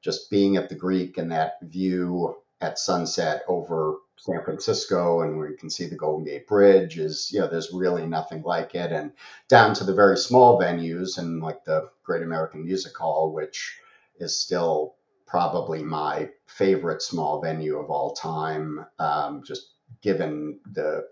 just 0.00 0.30
being 0.30 0.56
at 0.56 0.68
the 0.68 0.74
Greek 0.74 1.18
and 1.18 1.30
that 1.30 1.58
view 1.62 2.36
at 2.62 2.78
sunset 2.78 3.42
over 3.48 3.96
San 4.16 4.42
Francisco 4.44 5.22
and 5.22 5.36
where 5.36 5.50
you 5.50 5.56
can 5.56 5.68
see 5.68 5.86
the 5.86 5.96
Golden 5.96 6.24
Gate 6.24 6.46
Bridge 6.46 6.98
is, 6.98 7.30
you 7.32 7.40
know, 7.40 7.48
there's 7.48 7.72
really 7.72 8.06
nothing 8.06 8.42
like 8.42 8.74
it. 8.74 8.92
And 8.92 9.12
down 9.48 9.74
to 9.74 9.84
the 9.84 9.94
very 9.94 10.16
small 10.16 10.60
venues 10.60 11.18
and 11.18 11.42
like 11.42 11.64
the 11.64 11.90
Great 12.04 12.22
American 12.22 12.64
Music 12.64 12.96
Hall, 12.96 13.32
which 13.32 13.76
is 14.20 14.36
still 14.36 14.94
probably 15.26 15.82
my 15.82 16.28
favorite 16.46 17.02
small 17.02 17.40
venue 17.40 17.78
of 17.78 17.90
all 17.90 18.12
time, 18.12 18.86
um, 19.00 19.42
just 19.44 19.74
given 20.00 20.60
the 20.72 21.08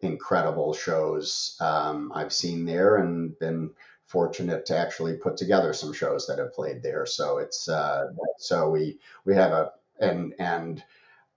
incredible 0.00 0.72
shows 0.72 1.56
um, 1.60 2.12
I've 2.14 2.32
seen 2.32 2.64
there 2.64 2.96
and 2.96 3.38
been 3.38 3.70
fortunate 4.06 4.64
to 4.66 4.78
actually 4.78 5.16
put 5.16 5.36
together 5.36 5.72
some 5.72 5.92
shows 5.92 6.26
that 6.26 6.38
have 6.38 6.52
played 6.52 6.82
there. 6.82 7.04
So 7.06 7.38
it's 7.38 7.68
uh, 7.68 8.06
so 8.38 8.70
we 8.70 8.98
we 9.24 9.34
have 9.34 9.52
a 9.52 9.72
and 10.00 10.34
and 10.38 10.82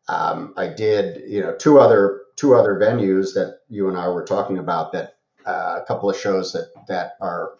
um, 0.07 0.53
I 0.57 0.67
did 0.67 1.29
you 1.29 1.41
know 1.41 1.55
two 1.55 1.79
other 1.79 2.21
two 2.35 2.55
other 2.55 2.75
venues 2.75 3.33
that 3.33 3.59
you 3.69 3.89
and 3.89 3.97
I 3.97 4.07
were 4.09 4.23
talking 4.23 4.57
about 4.57 4.91
that 4.93 5.15
uh, 5.45 5.79
a 5.81 5.85
couple 5.85 6.09
of 6.09 6.17
shows 6.17 6.53
that 6.53 6.71
that 6.87 7.13
are 7.21 7.53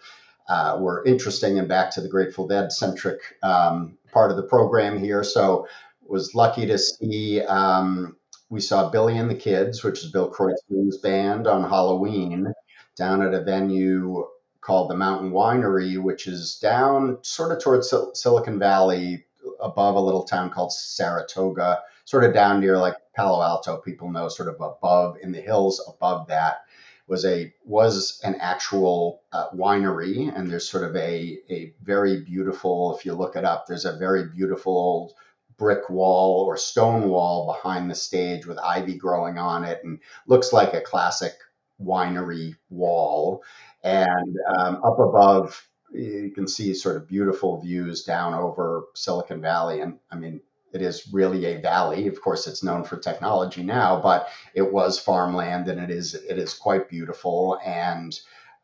uh, 0.49 0.77
were 0.79 1.03
interesting 1.05 1.59
and 1.59 1.67
back 1.67 1.91
to 1.91 2.01
the 2.01 2.07
Grateful 2.07 2.47
Dead 2.47 2.71
centric 2.71 3.19
um, 3.43 3.97
part 4.11 4.31
of 4.31 4.37
the 4.37 4.43
program 4.43 4.97
here. 4.97 5.23
So 5.23 5.67
was 6.07 6.33
lucky 6.33 6.65
to 6.67 6.77
see 6.77 7.41
um, 7.41 8.15
we 8.49 8.61
saw 8.61 8.89
Billy 8.89 9.17
and 9.17 9.29
the 9.29 9.35
Kids, 9.35 9.83
which 9.83 10.03
is 10.03 10.11
Bill 10.11 10.31
Kreutzmann's 10.31 10.97
band, 10.99 11.47
on 11.47 11.69
Halloween 11.69 12.53
down 12.95 13.21
at 13.21 13.33
a 13.33 13.43
venue 13.43 14.25
called 14.61 14.89
the 14.89 14.95
Mountain 14.95 15.31
Winery, 15.31 16.01
which 16.01 16.27
is 16.27 16.57
down 16.61 17.19
sort 17.21 17.51
of 17.51 17.61
towards 17.61 17.89
Sil- 17.91 18.15
Silicon 18.15 18.57
Valley, 18.59 19.25
above 19.61 19.95
a 19.95 20.01
little 20.01 20.23
town 20.23 20.49
called 20.49 20.73
Saratoga, 20.73 21.81
sort 22.07 22.23
of 22.23 22.33
down 22.33 22.61
near 22.61 22.77
like 22.77 22.95
Palo 23.15 23.43
Alto. 23.43 23.77
People 23.77 24.09
know, 24.09 24.29
sort 24.29 24.47
of 24.47 24.55
above 24.61 25.17
in 25.21 25.33
the 25.33 25.41
hills 25.41 25.83
above 25.87 26.27
that 26.27 26.61
was 27.05 27.25
a 27.25 27.53
was 27.65 28.21
an 28.23 28.35
actual 28.39 29.21
uh, 29.33 29.49
winery, 29.49 30.33
and 30.33 30.49
there's 30.49 30.69
sort 30.69 30.85
of 30.85 30.95
a 30.95 31.37
a 31.49 31.73
very 31.83 32.21
beautiful. 32.21 32.95
If 32.97 33.05
you 33.05 33.13
look 33.13 33.35
it 33.35 33.43
up, 33.43 33.67
there's 33.67 33.85
a 33.85 33.97
very 33.97 34.29
beautiful 34.29 34.73
old 34.73 35.13
brick 35.57 35.89
wall 35.89 36.45
or 36.45 36.55
stone 36.55 37.09
wall 37.09 37.47
behind 37.47 37.91
the 37.91 37.95
stage 37.95 38.45
with 38.45 38.59
ivy 38.59 38.95
growing 38.95 39.37
on 39.37 39.65
it 39.65 39.81
and 39.83 39.99
looks 40.27 40.53
like 40.53 40.73
a 40.73 40.81
classic 40.81 41.33
winery 41.81 42.55
wall. 42.69 43.43
And 43.83 44.37
um, 44.55 44.81
up 44.83 44.99
above, 44.99 45.67
you 45.91 46.31
can 46.33 46.47
see 46.47 46.73
sort 46.73 46.95
of 46.95 47.07
beautiful 47.07 47.59
views 47.59 48.03
down 48.03 48.33
over 48.33 48.85
Silicon 48.93 49.41
Valley. 49.41 49.81
And 49.81 49.97
I 50.11 50.15
mean, 50.15 50.41
it 50.73 50.81
is 50.81 51.11
really 51.13 51.45
a 51.45 51.61
valley. 51.61 52.07
Of 52.07 52.21
course, 52.21 52.47
it's 52.47 52.63
known 52.63 52.83
for 52.83 52.97
technology 52.97 53.63
now, 53.63 54.01
but 54.01 54.27
it 54.53 54.73
was 54.73 54.99
farmland, 54.99 55.67
and 55.67 55.79
it 55.79 55.89
is 55.89 56.13
it 56.13 56.37
is 56.37 56.53
quite 56.53 56.89
beautiful. 56.89 57.59
And 57.65 58.19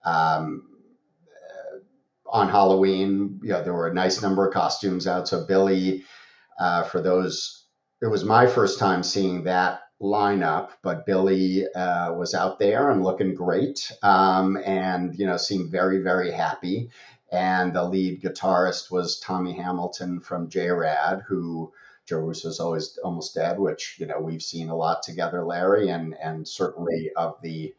um, 0.06 0.68
on 2.34 2.50
Halloween, 2.50 3.40
you 3.44 3.50
know, 3.50 3.64
there 3.64 3.74
were 3.74 3.88
a 3.88 3.94
nice 3.94 4.22
number 4.22 4.48
of 4.48 4.54
costumes 4.54 5.06
out. 5.06 5.28
So 5.28 5.46
Billy, 5.46 6.04
uh, 6.60 6.84
for 6.84 7.00
those, 7.00 7.66
it 8.02 8.08
was 8.08 8.26
my 8.26 8.48
first 8.48 8.80
time 8.80 9.04
seeing 9.04 9.44
that 9.44 9.82
lineup, 10.02 10.70
but 10.82 11.06
Billy 11.06 11.66
uh, 11.74 12.14
was 12.14 12.34
out 12.34 12.58
there 12.58 12.90
and 12.90 13.04
looking 13.04 13.36
great, 13.36 13.92
um, 14.02 14.58
and 14.66 15.18
you 15.18 15.26
know, 15.26 15.38
seemed 15.38 15.72
very 15.72 16.00
very 16.00 16.32
happy. 16.32 16.90
And 17.32 17.74
the 17.74 17.84
lead 17.84 18.22
guitarist 18.22 18.92
was 18.92 19.20
Tommy 19.20 19.54
Hamilton 19.54 20.20
from 20.20 20.50
J-Rad, 20.50 21.24
who 21.28 21.72
Joe 22.06 22.20
Russo's 22.20 22.60
always 22.60 22.98
almost 23.04 23.36
dead, 23.36 23.60
which 23.60 23.98
you 24.00 24.06
know 24.06 24.20
we've 24.20 24.42
seen 24.42 24.70
a 24.70 24.76
lot 24.76 25.04
together, 25.04 25.44
Larry, 25.44 25.90
and 25.90 26.16
and 26.22 26.48
certainly 26.48 27.12
of 27.16 27.42
the 27.42 27.74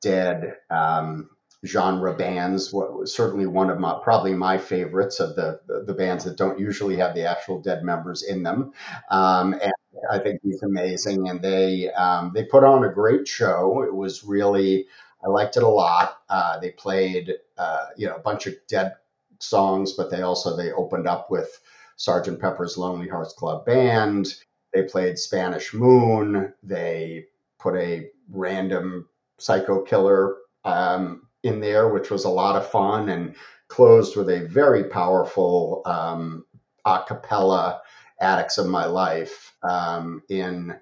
dead 0.00 0.56
um, 0.70 1.30
genre 1.64 2.14
bands. 2.14 2.74
Certainly 3.04 3.46
one 3.46 3.70
of 3.70 3.78
my 3.78 3.98
probably 4.02 4.34
my 4.34 4.58
favorites 4.58 5.20
of 5.20 5.34
the, 5.34 5.60
the, 5.66 5.84
the 5.84 5.94
bands 5.94 6.24
that 6.24 6.36
don't 6.36 6.58
usually 6.58 6.96
have 6.96 7.14
the 7.14 7.24
actual 7.24 7.60
dead 7.60 7.82
members 7.82 8.22
in 8.22 8.42
them. 8.42 8.72
Um, 9.10 9.54
and 9.54 9.72
I 10.10 10.18
think 10.18 10.40
he's 10.42 10.62
amazing, 10.62 11.28
and 11.28 11.40
they 11.40 11.90
um, 11.92 12.32
they 12.34 12.44
put 12.44 12.64
on 12.64 12.84
a 12.84 12.92
great 12.92 13.26
show. 13.26 13.82
It 13.82 13.94
was 13.94 14.24
really 14.24 14.86
I 15.24 15.28
liked 15.28 15.56
it 15.56 15.62
a 15.62 15.68
lot. 15.68 16.18
Uh, 16.28 16.58
they 16.58 16.70
played 16.70 17.32
uh, 17.56 17.86
you 17.96 18.06
know 18.06 18.16
a 18.16 18.20
bunch 18.20 18.46
of 18.46 18.54
dead 18.68 18.94
songs, 19.38 19.92
but 19.92 20.10
they 20.10 20.22
also 20.22 20.56
they 20.56 20.72
opened 20.72 21.08
up 21.08 21.30
with 21.30 21.60
Sergeant 21.96 22.40
Pepper's 22.40 22.76
Lonely 22.76 23.08
Hearts 23.08 23.34
Club 23.34 23.64
Band. 23.64 24.34
They 24.72 24.82
played 24.82 25.18
Spanish 25.18 25.72
Moon. 25.72 26.52
They 26.62 27.26
put 27.58 27.76
a 27.76 28.10
random 28.30 29.08
psycho 29.38 29.82
killer 29.82 30.36
um, 30.64 31.28
in 31.42 31.60
there, 31.60 31.88
which 31.88 32.10
was 32.10 32.24
a 32.24 32.30
lot 32.30 32.56
of 32.56 32.68
fun, 32.70 33.08
and 33.08 33.36
closed 33.68 34.16
with 34.16 34.28
a 34.30 34.46
very 34.46 34.84
powerful 34.84 35.82
um, 35.86 36.44
a 36.84 37.02
cappella 37.06 37.80
Attics 38.20 38.58
of 38.58 38.66
My 38.66 38.86
Life 38.86 39.54
um, 39.62 40.22
in 40.28 40.76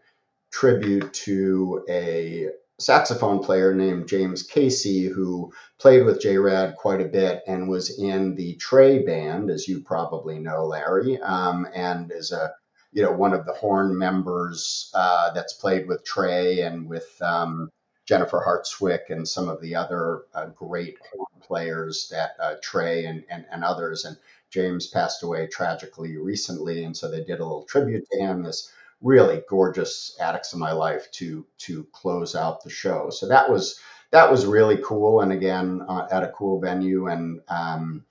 tribute 0.50 1.12
to 1.14 1.84
a 1.88 2.48
saxophone 2.78 3.42
player 3.42 3.74
named 3.74 4.08
James 4.08 4.42
Casey, 4.42 5.06
who 5.06 5.52
played 5.78 6.04
with 6.04 6.20
J 6.20 6.38
Rad 6.38 6.76
quite 6.76 7.00
a 7.00 7.08
bit 7.08 7.42
and 7.46 7.68
was 7.68 7.98
in 7.98 8.34
the 8.34 8.56
Trey 8.56 9.04
band, 9.04 9.50
as 9.50 9.68
you 9.68 9.80
probably 9.80 10.38
know, 10.38 10.64
Larry, 10.64 11.20
um, 11.20 11.66
and 11.74 12.10
is 12.12 12.32
a 12.32 12.52
you 12.92 13.02
know 13.02 13.12
one 13.12 13.32
of 13.32 13.46
the 13.46 13.54
horn 13.54 13.96
members 13.96 14.90
uh, 14.94 15.32
that's 15.32 15.54
played 15.54 15.86
with 15.88 16.04
Trey 16.04 16.60
and 16.60 16.88
with 16.88 17.10
um, 17.22 17.70
Jennifer 18.06 18.42
Hartswick 18.44 19.10
and 19.10 19.26
some 19.26 19.48
of 19.48 19.60
the 19.60 19.74
other 19.74 20.22
uh, 20.34 20.46
great 20.46 20.98
horn 21.12 21.26
players 21.40 22.08
that 22.10 22.32
uh, 22.40 22.54
Trey 22.62 23.06
and, 23.06 23.24
and 23.30 23.46
and 23.50 23.64
others 23.64 24.04
and 24.04 24.16
James 24.50 24.86
passed 24.88 25.22
away 25.22 25.46
tragically 25.46 26.18
recently, 26.18 26.84
and 26.84 26.96
so 26.96 27.10
they 27.10 27.24
did 27.24 27.40
a 27.40 27.44
little 27.44 27.64
tribute 27.64 28.06
to 28.10 28.18
him. 28.18 28.42
This 28.42 28.70
really 29.02 29.42
gorgeous 29.48 30.16
Attics 30.20 30.52
of 30.52 30.58
My 30.58 30.72
Life 30.72 31.10
to 31.12 31.44
to 31.58 31.86
close 31.92 32.34
out 32.34 32.62
the 32.62 32.70
show. 32.70 33.10
So 33.10 33.28
that 33.28 33.50
was 33.50 33.78
that 34.10 34.30
was 34.30 34.46
really 34.46 34.78
cool, 34.84 35.20
and 35.20 35.32
again 35.32 35.82
uh, 35.88 36.06
at 36.10 36.22
a 36.22 36.28
cool 36.28 36.60
venue 36.60 37.08
and 37.08 37.40
um, 37.48 38.04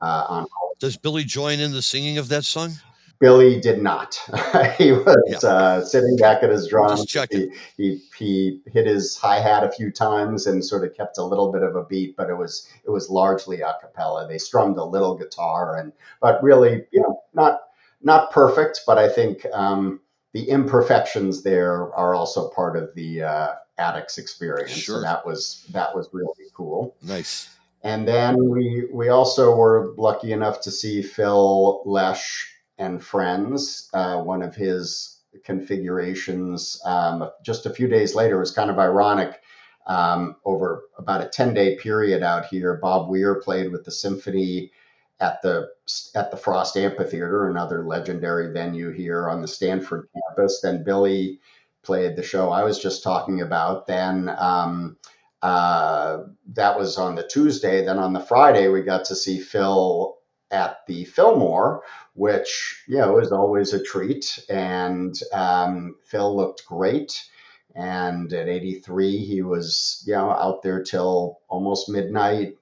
uh, 0.00 0.26
on. 0.28 0.46
Does 0.78 0.96
Billy 0.96 1.24
join 1.24 1.58
in 1.60 1.72
the 1.72 1.82
singing 1.82 2.18
of 2.18 2.28
that 2.28 2.44
song? 2.44 2.72
Billy 3.18 3.58
did 3.58 3.82
not. 3.82 4.14
he 4.78 4.92
was 4.92 5.16
Yeah. 5.26 5.48
uh, 5.48 5.84
sitting 5.84 6.16
back 6.16 6.42
at 6.42 6.50
his 6.50 6.68
drums. 6.68 7.06
Just. 7.06 7.32
He, 7.32 7.50
he 7.78 8.02
he 8.16 8.60
hit 8.66 8.86
his 8.86 9.16
hi 9.16 9.38
hat 9.40 9.64
a 9.64 9.72
few 9.72 9.90
times 9.90 10.46
and 10.46 10.62
sort 10.62 10.84
of 10.84 10.94
kept 10.94 11.16
a 11.16 11.24
little 11.24 11.50
bit 11.50 11.62
of 11.62 11.76
a 11.76 11.84
beat, 11.84 12.14
but 12.16 12.28
it 12.28 12.36
was 12.36 12.68
it 12.84 12.90
was 12.90 13.08
largely 13.08 13.62
a 13.62 13.74
cappella. 13.80 14.28
They 14.28 14.36
strummed 14.38 14.76
a 14.76 14.84
little 14.84 15.16
guitar 15.16 15.76
and 15.78 15.92
but 16.20 16.42
really 16.42 16.84
you 16.92 17.00
know 17.00 17.22
not 17.32 17.60
not 18.02 18.30
perfect, 18.30 18.82
but 18.86 18.98
I 18.98 19.08
think 19.08 19.46
um, 19.52 20.00
the 20.36 20.50
imperfections 20.50 21.42
there 21.42 21.94
are 21.94 22.14
also 22.14 22.50
part 22.50 22.76
of 22.76 22.94
the 22.94 23.22
uh, 23.22 23.54
Attics 23.78 24.18
experience. 24.18 24.72
Sure. 24.72 24.96
So 24.96 25.00
that 25.00 25.24
was 25.24 25.64
that 25.70 25.96
was 25.96 26.10
really 26.12 26.50
cool. 26.52 26.94
Nice. 27.02 27.48
And 27.82 28.06
then 28.06 28.50
we 28.50 28.86
we 28.92 29.08
also 29.08 29.56
were 29.56 29.94
lucky 29.96 30.32
enough 30.32 30.60
to 30.62 30.70
see 30.70 31.00
Phil 31.00 31.80
Lesh 31.86 32.52
and 32.76 33.02
Friends. 33.02 33.88
Uh, 33.94 34.18
one 34.20 34.42
of 34.42 34.54
his 34.54 35.20
configurations 35.42 36.82
um, 36.84 37.30
just 37.42 37.64
a 37.64 37.70
few 37.70 37.88
days 37.88 38.14
later 38.14 38.36
It 38.36 38.40
was 38.40 38.50
kind 38.50 38.70
of 38.70 38.78
ironic. 38.78 39.40
Um, 39.86 40.36
over 40.44 40.82
about 40.98 41.22
a 41.22 41.28
ten 41.28 41.54
day 41.54 41.76
period 41.76 42.22
out 42.22 42.44
here, 42.44 42.78
Bob 42.82 43.08
Weir 43.08 43.36
played 43.36 43.72
with 43.72 43.84
the 43.84 43.90
symphony 43.90 44.72
at 45.20 45.40
the 45.42 45.68
at 46.14 46.30
the 46.30 46.36
Frost 46.36 46.76
Amphitheater, 46.76 47.48
another 47.48 47.84
legendary 47.84 48.52
venue 48.52 48.90
here 48.90 49.28
on 49.28 49.40
the 49.40 49.48
Stanford 49.48 50.08
campus. 50.12 50.60
Then 50.60 50.84
Billy 50.84 51.40
played 51.82 52.16
the 52.16 52.22
show 52.22 52.50
I 52.50 52.64
was 52.64 52.78
just 52.78 53.02
talking 53.02 53.40
about. 53.40 53.86
Then 53.86 54.28
um, 54.36 54.96
uh, 55.42 56.24
that 56.54 56.78
was 56.78 56.98
on 56.98 57.14
the 57.14 57.26
Tuesday. 57.26 57.84
Then 57.84 57.98
on 57.98 58.12
the 58.12 58.20
Friday, 58.20 58.68
we 58.68 58.82
got 58.82 59.06
to 59.06 59.16
see 59.16 59.40
Phil 59.40 60.16
at 60.50 60.78
the 60.86 61.04
Fillmore, 61.04 61.82
which 62.14 62.84
you 62.86 62.98
know 62.98 63.18
is 63.18 63.32
always 63.32 63.72
a 63.72 63.82
treat. 63.82 64.44
And 64.50 65.14
um, 65.32 65.96
Phil 66.04 66.36
looked 66.36 66.66
great. 66.66 67.24
And 67.74 68.32
at 68.32 68.48
83, 68.48 69.18
he 69.18 69.42
was 69.42 70.02
you 70.06 70.14
know 70.14 70.30
out 70.30 70.62
there 70.62 70.82
till 70.82 71.40
almost 71.48 71.88
midnight, 71.88 72.56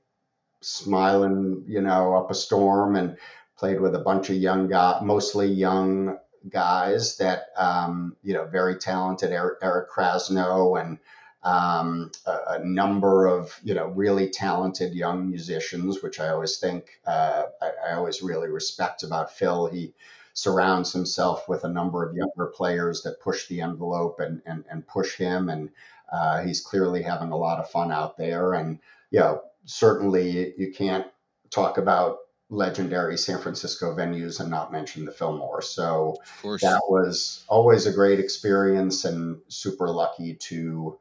smiling 0.64 1.64
you 1.66 1.80
know 1.80 2.16
up 2.16 2.30
a 2.30 2.34
storm, 2.34 2.96
and 2.96 3.16
played 3.56 3.80
with 3.80 3.94
a 3.94 4.00
bunch 4.00 4.30
of 4.30 4.36
young 4.36 4.68
guys, 4.68 5.02
mostly 5.02 5.48
young 5.48 6.18
guys 6.48 7.16
that 7.18 7.46
um, 7.56 8.16
you 8.22 8.34
know 8.34 8.46
very 8.46 8.76
talented. 8.76 9.32
Eric, 9.32 9.58
Eric 9.62 9.90
Krasno 9.90 10.80
and 10.80 10.98
um, 11.42 12.10
a, 12.26 12.38
a 12.48 12.64
number 12.64 13.26
of 13.26 13.58
you 13.62 13.74
know 13.74 13.88
really 13.88 14.30
talented 14.30 14.94
young 14.94 15.28
musicians, 15.28 16.02
which 16.02 16.20
I 16.20 16.28
always 16.28 16.58
think 16.58 17.00
uh, 17.06 17.44
I, 17.60 17.90
I 17.90 17.94
always 17.94 18.22
really 18.22 18.48
respect 18.48 19.02
about 19.02 19.32
Phil. 19.32 19.66
He 19.66 19.94
surrounds 20.32 20.92
himself 20.92 21.48
with 21.48 21.64
a 21.64 21.68
number 21.68 22.04
of 22.04 22.16
younger 22.16 22.46
players 22.46 23.02
that 23.02 23.20
push 23.20 23.46
the 23.46 23.60
envelope 23.60 24.20
and 24.20 24.42
and, 24.46 24.64
and 24.70 24.86
push 24.86 25.16
him, 25.16 25.48
and 25.48 25.70
uh, 26.12 26.42
he's 26.42 26.60
clearly 26.60 27.02
having 27.02 27.30
a 27.30 27.36
lot 27.36 27.60
of 27.60 27.70
fun 27.70 27.92
out 27.92 28.16
there. 28.16 28.54
And 28.54 28.78
you 29.10 29.20
know, 29.20 29.42
certainly 29.64 30.54
you 30.56 30.72
can't 30.72 31.06
talk 31.50 31.78
about 31.78 32.18
legendary 32.50 33.16
San 33.16 33.38
Francisco 33.38 33.94
venues 33.94 34.40
and 34.40 34.50
not 34.50 34.72
mention 34.72 35.04
the 35.04 35.12
Fillmore. 35.12 35.62
So 35.62 36.16
that 36.42 36.82
was 36.88 37.44
always 37.48 37.86
a 37.86 37.92
great 37.92 38.20
experience 38.20 39.04
and 39.04 39.40
super 39.48 39.88
lucky 39.88 40.34
to 40.34 40.98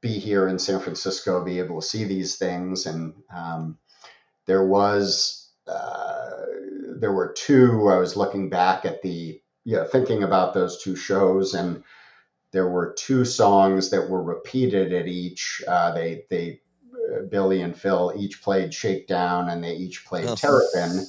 be 0.00 0.18
here 0.18 0.46
in 0.48 0.58
San 0.58 0.80
Francisco, 0.80 1.44
be 1.44 1.58
able 1.58 1.80
to 1.80 1.86
see 1.86 2.04
these 2.04 2.36
things. 2.36 2.86
And 2.86 3.14
um, 3.34 3.78
there 4.46 4.64
was, 4.64 5.50
uh, 5.66 6.30
there 6.98 7.12
were 7.12 7.32
two, 7.32 7.88
I 7.88 7.96
was 7.96 8.16
looking 8.16 8.48
back 8.48 8.84
at 8.84 9.02
the, 9.02 9.40
you 9.64 9.76
know, 9.76 9.84
thinking 9.84 10.22
about 10.22 10.54
those 10.54 10.82
two 10.82 10.96
shows 10.96 11.54
and 11.54 11.82
there 12.52 12.68
were 12.68 12.94
two 12.96 13.24
songs 13.24 13.90
that 13.90 14.08
were 14.08 14.22
repeated 14.22 14.92
at 14.92 15.08
each. 15.08 15.62
Uh, 15.66 15.92
they, 15.94 16.24
they, 16.30 16.60
Billy 17.30 17.62
and 17.62 17.76
Phil 17.76 18.12
each 18.16 18.42
played 18.42 18.72
Shakedown 18.74 19.48
and 19.48 19.62
they 19.62 19.74
each 19.74 20.04
played 20.04 20.26
Oh. 20.26 20.34
Terrapin. 20.34 21.06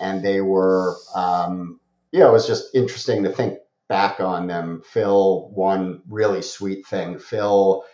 And 0.00 0.24
they 0.24 0.40
were, 0.40 0.96
um, 1.14 1.78
you 2.10 2.20
know, 2.20 2.28
it 2.28 2.32
was 2.32 2.46
just 2.46 2.74
interesting 2.74 3.22
to 3.22 3.30
think 3.30 3.58
back 3.88 4.20
on 4.20 4.46
them. 4.48 4.82
Phil, 4.84 5.50
one 5.50 6.02
really 6.08 6.42
sweet 6.42 6.86
thing, 6.86 7.18
Phil 7.18 7.84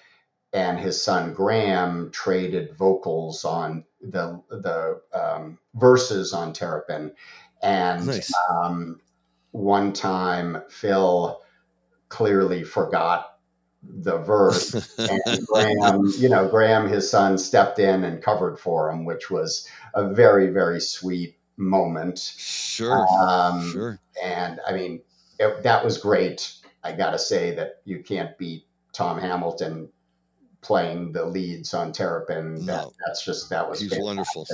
and 0.53 0.79
his 0.79 1.03
son 1.03 1.35
Graham 1.35 2.11
traded 2.11 2.75
vocals 2.77 3.45
on 3.45 3.85
the 4.01 4.43
the 4.49 5.01
um, 5.13 5.59
verses 5.75 6.33
on 6.33 6.53
Terrapin, 6.53 7.13
and 7.63 8.07
Nice. 8.07 8.33
um, 8.51 9.01
one 9.51 9.93
time 9.93 10.63
Phil 10.71 11.43
clearly 12.09 12.65
forgot 12.65 13.28
the 13.83 14.19
verse, 14.19 14.75
and 14.99 15.47
Graham, 15.47 16.13
you 16.19 16.29
know, 16.29 16.49
Graham, 16.49 16.89
his 16.89 17.09
son, 17.11 17.39
stepped 17.39 17.79
in 17.79 18.05
and 18.05 18.23
covered 18.23 18.59
for 18.59 18.91
him, 18.91 19.05
which 19.05 19.31
was 19.31 19.67
a 19.95 20.13
very 20.13 20.49
very 20.51 20.81
sweet 20.81 21.37
moment. 21.57 22.19
sure. 22.19 23.07
Um, 23.21 23.71
sure. 23.73 24.01
and 24.23 24.61
I 24.67 24.73
mean, 24.73 25.01
it, 25.39 25.63
that 25.63 25.85
was 25.85 25.99
great. 25.99 26.53
I 26.85 26.93
got 26.93 27.11
to 27.11 27.19
say 27.19 27.55
that 27.57 27.81
you 27.85 28.01
can't 28.03 28.37
beat 28.39 28.65
Tom 28.93 29.19
Hamilton 29.19 29.89
playing 30.61 31.13
the 31.13 31.25
leads 31.25 31.73
on 31.75 31.93
Terrapin. 31.93 32.55
That, 32.67 32.83
No. 32.85 32.93
that's 33.07 33.25
just, 33.25 33.49
that 33.51 33.69
was 33.69 33.81
He's 33.81 33.91
fantastic. 33.91 34.05
wonderful. 34.05 34.47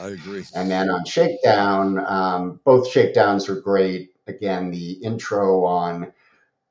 I 0.00 0.08
agree. 0.08 0.44
And 0.54 0.70
then 0.70 0.90
on 0.90 1.04
Shakedown, 1.04 1.98
um, 2.04 2.60
both 2.64 2.88
Shakedowns 2.88 3.48
were 3.48 3.60
great. 3.60 4.10
again, 4.28 4.70
the 4.70 4.92
intro 5.04 5.64
on 5.64 6.12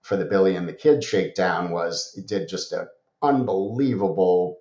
for 0.02 0.18
the 0.18 0.26
Billy 0.26 0.56
and 0.56 0.68
the 0.68 0.74
Kid 0.74 1.04
Shakedown 1.04 1.72
was 1.72 2.14
it 2.18 2.28
did 2.28 2.50
just 2.50 2.74
a 2.74 2.88
unbelievable 3.22 4.58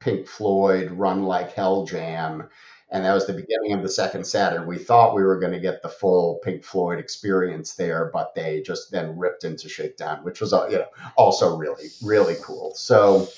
Pink 0.00 0.26
Floyd 0.26 0.90
Run 0.92 1.24
Like 1.24 1.52
Hell 1.52 1.84
jam. 1.84 2.48
And 2.90 3.04
that 3.04 3.12
was 3.12 3.26
the 3.26 3.34
beginning 3.34 3.74
of 3.74 3.82
the 3.82 3.88
second 3.90 4.26
set. 4.26 4.54
And 4.54 4.66
we 4.66 4.78
thought 4.78 5.14
we 5.14 5.22
were 5.22 5.38
going 5.38 5.52
to 5.52 5.60
get 5.60 5.82
the 5.82 5.90
full 5.90 6.40
Pink 6.42 6.64
Floyd 6.64 6.98
experience 6.98 7.74
there, 7.74 8.10
but 8.14 8.34
they 8.34 8.62
just 8.62 8.90
then 8.90 9.18
ripped 9.18 9.44
into 9.44 9.68
Shakedown, 9.68 10.24
which 10.24 10.40
was 10.40 10.54
uh, 10.54 10.68
you 10.70 10.78
know 10.78 10.86
also 11.16 11.56
really 11.58 11.88
really 12.02 12.36
cool. 12.42 12.72
So 12.76 13.28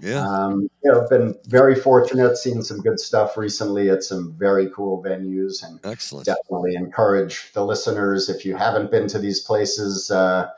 Yeah. 0.00 0.24
um, 0.24 0.70
you 0.84 0.92
know, 0.92 1.08
been 1.10 1.34
very 1.46 1.74
fortunate, 1.74 2.36
seen 2.36 2.62
some 2.62 2.78
good 2.82 3.00
stuff 3.00 3.36
recently 3.36 3.90
at 3.90 4.04
some 4.04 4.32
very 4.38 4.70
cool 4.70 5.02
venues, 5.02 5.64
and 5.64 5.80
Excellent. 5.84 6.26
definitely 6.26 6.76
encourage 6.76 7.52
the 7.52 7.64
listeners 7.66 8.28
if 8.28 8.44
you 8.44 8.54
haven't 8.54 8.92
been 8.92 9.08
to 9.08 9.18
these 9.18 9.40
places, 9.40 10.12
uh, 10.12 10.50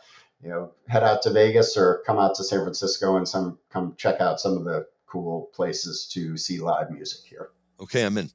you 0.42 0.48
know, 0.48 0.72
head 0.88 1.02
out 1.02 1.22
to 1.22 1.32
Vegas 1.32 1.76
or 1.76 2.02
come 2.04 2.18
out 2.18 2.34
to 2.34 2.44
San 2.44 2.62
Francisco 2.62 3.16
and 3.16 3.28
some 3.28 3.58
come 3.70 3.94
check 3.96 4.20
out 4.20 4.40
some 4.40 4.56
of 4.56 4.64
the 4.64 4.86
cool 5.06 5.50
places 5.54 6.08
to 6.12 6.36
see 6.36 6.58
live 6.58 6.90
music 6.90 7.20
here. 7.28 7.50
Okay, 7.80 8.04
I'm 8.04 8.18
in. 8.18 8.30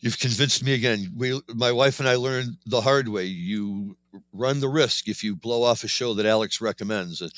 You've 0.00 0.18
convinced 0.18 0.62
me 0.62 0.74
again. 0.74 1.12
We, 1.16 1.40
my 1.54 1.72
wife 1.72 2.00
and 2.00 2.08
I 2.08 2.16
learned 2.16 2.58
the 2.66 2.82
hard 2.82 3.08
way. 3.08 3.24
You 3.24 3.96
run 4.32 4.60
the 4.60 4.68
risk 4.68 5.08
if 5.08 5.24
you 5.24 5.34
blow 5.34 5.62
off 5.62 5.84
a 5.84 5.88
show 5.88 6.14
that 6.14 6.26
Alex 6.26 6.60
recommends. 6.60 7.22
Uh, 7.22 7.28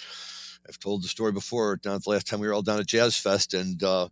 I've 0.69 0.79
told 0.79 1.03
the 1.03 1.09
story 1.09 1.33
before. 1.33 1.77
Down 1.77 2.01
the 2.03 2.11
last 2.11 2.27
time 2.27 2.41
we 2.41 2.49
were 2.49 2.53
all 2.53 2.63
down 2.63 2.81
at 2.81 2.87
Jazz 2.87 3.17
Fest, 3.17 3.55
and 3.55 3.83
uh, 3.83 4.09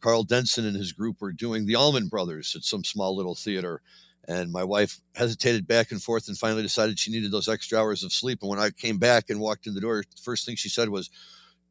Karl 0.00 0.24
Denson 0.24 0.66
and 0.66 0.76
his 0.76 0.92
group 0.92 1.20
were 1.20 1.32
doing 1.32 1.66
the 1.66 1.76
Allman 1.76 2.08
Brothers 2.08 2.54
at 2.56 2.64
some 2.64 2.84
small 2.84 3.16
little 3.16 3.34
theater. 3.34 3.80
And 4.28 4.52
my 4.52 4.64
wife 4.64 5.00
hesitated 5.14 5.66
back 5.66 5.90
and 5.90 6.02
forth 6.02 6.28
and 6.28 6.38
finally 6.38 6.62
decided 6.62 6.98
she 6.98 7.10
needed 7.10 7.30
those 7.30 7.48
extra 7.48 7.78
hours 7.78 8.02
of 8.02 8.12
sleep. 8.12 8.40
And 8.42 8.50
when 8.50 8.58
I 8.58 8.70
came 8.70 8.98
back 8.98 9.30
and 9.30 9.40
walked 9.40 9.66
in 9.66 9.74
the 9.74 9.80
door, 9.80 10.02
the 10.02 10.22
first 10.22 10.46
thing 10.46 10.56
she 10.56 10.68
said 10.68 10.88
was, 10.88 11.10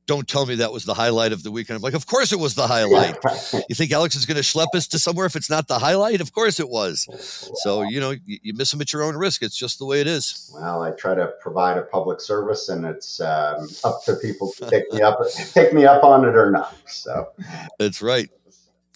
Don't 0.06 0.28
tell 0.28 0.46
me 0.46 0.56
that 0.56 0.72
was 0.72 0.86
the 0.86 0.94
highlight 0.94 1.32
of 1.32 1.42
the 1.42 1.52
weekend. 1.52 1.78
I'm 1.78 1.82
like, 1.82 1.96
Of 1.96 2.06
course 2.06 2.32
it 2.32 2.40
was 2.40 2.54
the 2.56 2.68
highlight. 2.68 3.18
You 3.70 3.76
think 3.76 3.92
Alex 3.92 4.16
is 4.16 4.26
going 4.26 4.38
to 4.38 4.44
schlep 4.44 4.68
us 4.76 4.88
to 4.90 5.00
somewhere 5.00 5.26
if 5.26 5.36
it's 5.36 5.50
not 5.50 5.68
the 5.68 5.80
highlight? 5.80 6.22
Of 6.22 6.34
course 6.34 6.60
it 6.60 6.70
was. 6.70 7.08
So, 7.64 7.82
you 7.84 8.00
know, 8.00 8.12
you, 8.12 8.40
you 8.42 8.54
miss 8.54 8.72
them 8.72 8.82
at 8.82 8.92
your 8.92 9.04
own 9.04 9.16
risk. 9.16 9.42
It's 9.42 9.56
just 9.56 9.80
the 9.80 9.86
way 9.86 10.02
it 10.02 10.08
is. 10.08 10.52
Well, 10.54 10.84
I 10.84 10.92
try 10.92 11.16
to 11.16 11.34
provide 11.42 11.78
a 11.78 11.84
public 11.84 12.20
service, 12.20 12.70
and 12.70 12.86
it's 12.86 13.20
um, 13.22 13.68
up 13.84 14.04
to 14.06 14.16
people 14.16 14.52
to 14.58 14.70
take 14.70 14.92
me 14.92 15.02
up, 15.02 15.20
take 15.54 15.74
me 15.74 15.86
up 15.86 16.04
on 16.04 16.26
it 16.28 16.36
or 16.36 16.52
not. 16.52 16.76
So, 16.88 17.30
That's 17.80 18.02
right. 18.02 18.30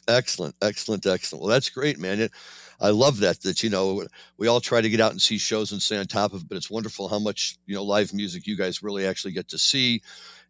Excellent, 0.08 0.56
excellent, 0.62 1.06
excellent. 1.06 1.44
Well, 1.44 1.52
that's 1.52 1.70
great, 1.70 2.00
man. 2.00 2.20
It, 2.22 2.32
I 2.80 2.90
love 2.90 3.20
that. 3.20 3.42
That 3.42 3.64
you 3.64 3.70
know, 3.70 4.06
we 4.38 4.48
all 4.48 4.62
try 4.62 4.82
to 4.82 4.90
get 4.90 5.02
out 5.02 5.12
and 5.12 5.22
see 5.22 5.38
shows 5.38 5.72
and 5.72 5.82
stay 5.82 5.98
on 5.98 6.06
top 6.06 6.34
of 6.34 6.42
it, 6.42 6.48
but 6.48 6.58
it's 6.58 6.70
wonderful 6.70 7.10
how 7.10 7.20
much 7.20 7.58
you 7.66 7.76
know 7.76 7.84
live 7.84 8.14
music 8.14 8.46
you 8.48 8.56
guys 8.58 8.84
really 8.84 9.06
actually 9.06 9.34
get 9.34 9.48
to 9.50 9.58
see, 9.58 10.02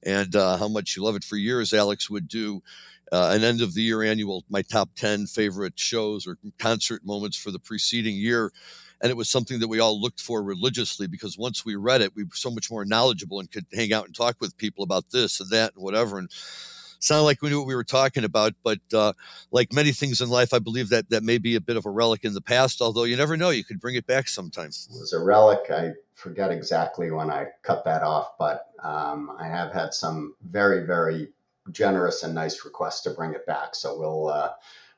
and 0.03 0.35
uh, 0.35 0.57
how 0.57 0.67
much 0.67 0.95
you 0.95 1.03
love 1.03 1.15
it. 1.15 1.23
For 1.23 1.37
years, 1.37 1.73
Alex 1.73 2.09
would 2.09 2.27
do 2.27 2.61
uh, 3.11 3.31
an 3.33 3.43
end 3.43 3.61
of 3.61 3.73
the 3.73 3.81
year 3.81 4.03
annual, 4.03 4.43
my 4.49 4.61
top 4.61 4.89
ten 4.95 5.25
favorite 5.25 5.79
shows 5.79 6.27
or 6.27 6.37
concert 6.59 7.05
moments 7.05 7.37
for 7.37 7.51
the 7.51 7.59
preceding 7.59 8.15
year. 8.15 8.51
And 8.99 9.11
it 9.11 9.17
was 9.17 9.29
something 9.29 9.59
that 9.59 9.67
we 9.67 9.79
all 9.79 10.01
looked 10.01 10.19
for 10.19 10.41
religiously 10.41 11.05
because 11.05 11.37
once 11.37 11.63
we 11.63 11.75
read 11.75 12.01
it, 12.01 12.15
we 12.15 12.23
were 12.23 12.31
so 12.33 12.49
much 12.49 12.71
more 12.71 12.83
knowledgeable 12.83 13.39
and 13.39 13.51
could 13.51 13.67
hang 13.71 13.93
out 13.93 14.05
and 14.05 14.15
talk 14.15 14.37
with 14.41 14.57
people 14.57 14.83
about 14.83 15.11
this 15.11 15.39
and 15.39 15.51
that 15.51 15.75
and 15.75 15.83
whatever. 15.83 16.17
And 16.17 16.31
sounded 16.99 17.23
like 17.23 17.41
we 17.41 17.49
knew 17.49 17.59
what 17.59 17.67
we 17.67 17.75
were 17.75 17.83
talking 17.83 18.23
about. 18.23 18.53
But 18.63 18.79
uh, 18.93 19.13
like 19.51 19.73
many 19.73 19.91
things 19.91 20.21
in 20.21 20.29
life, 20.29 20.53
I 20.53 20.59
believe 20.59 20.89
that 20.89 21.09
that 21.09 21.23
may 21.23 21.37
be 21.37 21.55
a 21.55 21.61
bit 21.61 21.77
of 21.77 21.85
a 21.85 21.89
relic 21.89 22.23
in 22.23 22.33
the 22.33 22.41
past. 22.41 22.81
Although 22.81 23.03
you 23.03 23.17
never 23.17 23.37
know, 23.37 23.49
you 23.49 23.63
could 23.63 23.79
bring 23.79 23.95
it 23.95 24.07
back 24.07 24.27
sometimes. 24.27 24.87
it 24.91 24.99
was 24.99 25.13
a 25.13 25.19
relic. 25.23 25.69
I 25.69 25.91
forget 26.15 26.51
exactly 26.51 27.11
when 27.11 27.29
I 27.29 27.47
cut 27.63 27.85
that 27.85 28.03
off, 28.03 28.37
but 28.39 28.67
um, 28.83 29.31
I 29.39 29.47
have 29.47 29.71
had 29.71 29.93
some 29.93 30.35
very, 30.41 30.85
very 30.85 31.29
generous 31.71 32.23
and 32.23 32.33
nice 32.33 32.63
requests 32.65 33.01
to 33.01 33.11
bring 33.11 33.33
it 33.33 33.45
back. 33.45 33.75
So 33.75 33.97
we'll 33.99 34.27
uh, 34.27 34.51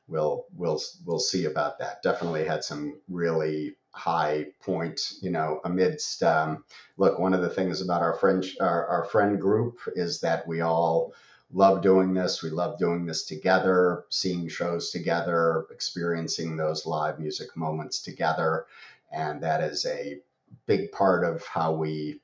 we'll 0.08 0.46
we'll 0.54 0.80
we'll 1.04 1.18
see 1.18 1.46
about 1.46 1.78
that. 1.78 2.02
Definitely 2.02 2.44
had 2.44 2.64
some 2.64 3.00
really 3.08 3.76
high 3.92 4.46
point, 4.62 5.14
you 5.20 5.30
know, 5.30 5.60
amidst. 5.64 6.22
Um, 6.22 6.64
look, 6.96 7.18
one 7.18 7.34
of 7.34 7.42
the 7.42 7.50
things 7.50 7.80
about 7.80 8.02
our 8.02 8.14
friend 8.14 8.44
our, 8.60 8.86
our 8.86 9.04
friend 9.06 9.40
group 9.40 9.78
is 9.94 10.20
that 10.20 10.46
we 10.46 10.60
all 10.60 11.12
love 11.52 11.82
doing 11.82 12.14
this. 12.14 12.42
We 12.42 12.50
love 12.50 12.78
doing 12.78 13.06
this 13.06 13.24
together, 13.24 14.04
seeing 14.08 14.48
shows 14.48 14.90
together, 14.90 15.66
experiencing 15.70 16.56
those 16.56 16.86
live 16.86 17.18
music 17.18 17.56
moments 17.56 18.00
together, 18.02 18.66
and 19.12 19.42
that 19.42 19.60
is 19.62 19.84
a 19.86 20.20
big 20.66 20.92
part 20.92 21.24
of 21.24 21.44
how 21.44 21.72
we 21.72 22.20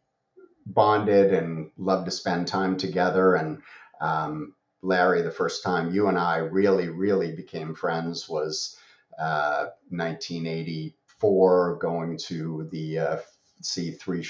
bonded 0.67 1.33
and 1.33 1.71
love 1.77 2.05
to 2.05 2.11
spend 2.11 2.47
time 2.49 2.77
together. 2.77 3.35
And 3.37 3.63
um, 4.01 4.55
Larry, 4.83 5.23
the 5.23 5.31
first 5.31 5.63
time 5.63 5.95
you 5.95 6.09
and 6.09 6.19
I 6.19 6.39
really, 6.39 6.89
really 6.89 7.33
became 7.35 7.75
friends 7.75 8.29
was 8.29 8.77
uh, 9.19 9.67
1984, 9.91 11.77
going 11.77 12.19
to 12.19 12.69
the 12.71 12.99
uh, 12.99 13.17
see 13.63 13.91
three 13.93 14.23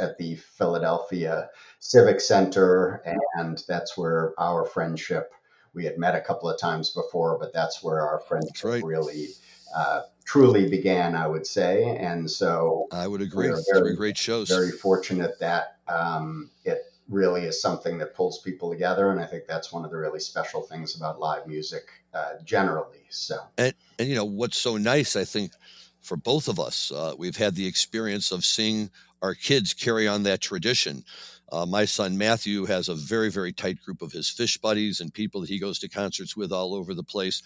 at 0.00 0.18
the 0.18 0.36
Philadelphia 0.36 1.50
Civic 1.80 2.20
Center, 2.20 3.02
and 3.34 3.62
that's 3.68 3.96
where 3.96 4.34
our 4.38 4.64
friendship. 4.64 5.32
We 5.74 5.84
had 5.84 5.98
met 5.98 6.14
a 6.14 6.20
couple 6.20 6.48
of 6.48 6.58
times 6.58 6.90
before, 6.90 7.38
but 7.38 7.52
that's 7.52 7.82
where 7.82 8.00
our 8.00 8.20
friendship 8.20 8.64
right. 8.64 8.82
really 8.82 9.28
uh, 9.74 10.02
truly 10.24 10.68
began, 10.68 11.14
I 11.14 11.26
would 11.26 11.46
say. 11.46 11.96
And 11.96 12.30
so 12.30 12.86
I 12.92 13.06
would 13.06 13.22
agree. 13.22 13.52
Very- 13.72 13.94
great 13.94 14.16
shows. 14.16 14.48
very 14.48 14.70
fortunate 14.70 15.38
that 15.40 15.76
um, 15.88 16.50
it 16.64 16.84
really 17.08 17.44
is 17.44 17.60
something 17.60 17.98
that 17.98 18.14
pulls 18.14 18.40
people 18.40 18.70
together. 18.70 19.10
And 19.10 19.20
I 19.20 19.26
think 19.26 19.44
that's 19.46 19.72
one 19.72 19.84
of 19.84 19.90
the 19.90 19.96
really 19.96 20.20
special 20.20 20.62
things 20.62 20.96
about 20.96 21.18
live 21.18 21.46
music 21.46 21.84
uh, 22.12 22.34
generally. 22.44 23.06
So, 23.08 23.38
And 23.56 23.74
and 23.98 24.08
you 24.08 24.14
know 24.14 24.24
what's 24.24 24.58
so 24.58 24.76
nice, 24.76 25.16
I 25.16 25.24
think, 25.24 25.52
for 26.02 26.16
both 26.16 26.48
of 26.48 26.58
us, 26.58 26.92
uh, 26.92 27.14
we've 27.18 27.36
had 27.36 27.54
the 27.54 27.66
experience 27.66 28.32
of 28.32 28.44
seeing 28.44 28.90
our 29.22 29.34
kids 29.34 29.74
carry 29.74 30.06
on 30.06 30.22
that 30.24 30.40
tradition. 30.40 31.04
Uh, 31.50 31.66
my 31.66 31.84
son 31.84 32.18
Matthew 32.18 32.66
has 32.66 32.88
a 32.88 32.94
very 32.94 33.30
very 33.30 33.52
tight 33.52 33.78
group 33.82 34.02
of 34.02 34.12
his 34.12 34.28
Phish 34.28 34.60
buddies 34.60 35.00
and 35.00 35.12
people 35.12 35.40
that 35.40 35.50
he 35.50 35.58
goes 35.58 35.78
to 35.80 35.88
concerts 35.88 36.36
with 36.36 36.52
all 36.52 36.74
over 36.74 36.94
the 36.94 37.02
place. 37.02 37.42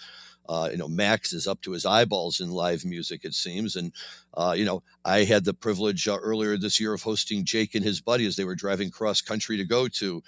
Uh, 0.48 0.68
you 0.72 0.76
know, 0.76 0.88
Max 0.88 1.32
is 1.32 1.46
up 1.46 1.60
to 1.62 1.70
his 1.70 1.86
eyeballs 1.86 2.40
in 2.40 2.50
live 2.50 2.84
music, 2.84 3.24
it 3.24 3.34
seems. 3.34 3.76
And, 3.76 3.92
uh, 4.34 4.54
you 4.56 4.64
know, 4.64 4.82
I 5.04 5.24
had 5.24 5.44
the 5.44 5.54
privilege 5.54 6.08
uh, 6.08 6.18
earlier 6.20 6.56
this 6.56 6.80
year 6.80 6.92
of 6.92 7.02
hosting 7.02 7.44
Jake 7.44 7.74
and 7.74 7.84
his 7.84 8.00
buddy 8.00 8.26
as 8.26 8.36
they 8.36 8.44
were 8.44 8.56
driving 8.56 8.90
cross 8.90 9.20
country 9.20 9.56
to 9.56 9.64
go 9.64 9.86
to 9.88 10.22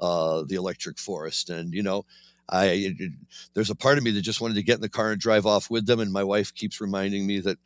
uh, 0.00 0.42
the 0.46 0.56
Electric 0.56 0.98
Forest. 0.98 1.50
And, 1.50 1.72
you 1.72 1.82
know, 1.82 2.04
I 2.50 2.94
there's 3.54 3.70
a 3.70 3.76
part 3.76 3.96
of 3.96 4.04
me 4.04 4.10
that 4.12 4.22
just 4.22 4.40
wanted 4.40 4.54
to 4.54 4.62
get 4.62 4.76
in 4.76 4.80
the 4.80 4.88
car 4.88 5.12
and 5.12 5.20
drive 5.20 5.46
off 5.46 5.70
with 5.70 5.86
them. 5.86 6.00
And 6.00 6.12
my 6.12 6.24
wife 6.24 6.54
keeps 6.54 6.80
reminding 6.80 7.26
me 7.26 7.40
that 7.40 7.58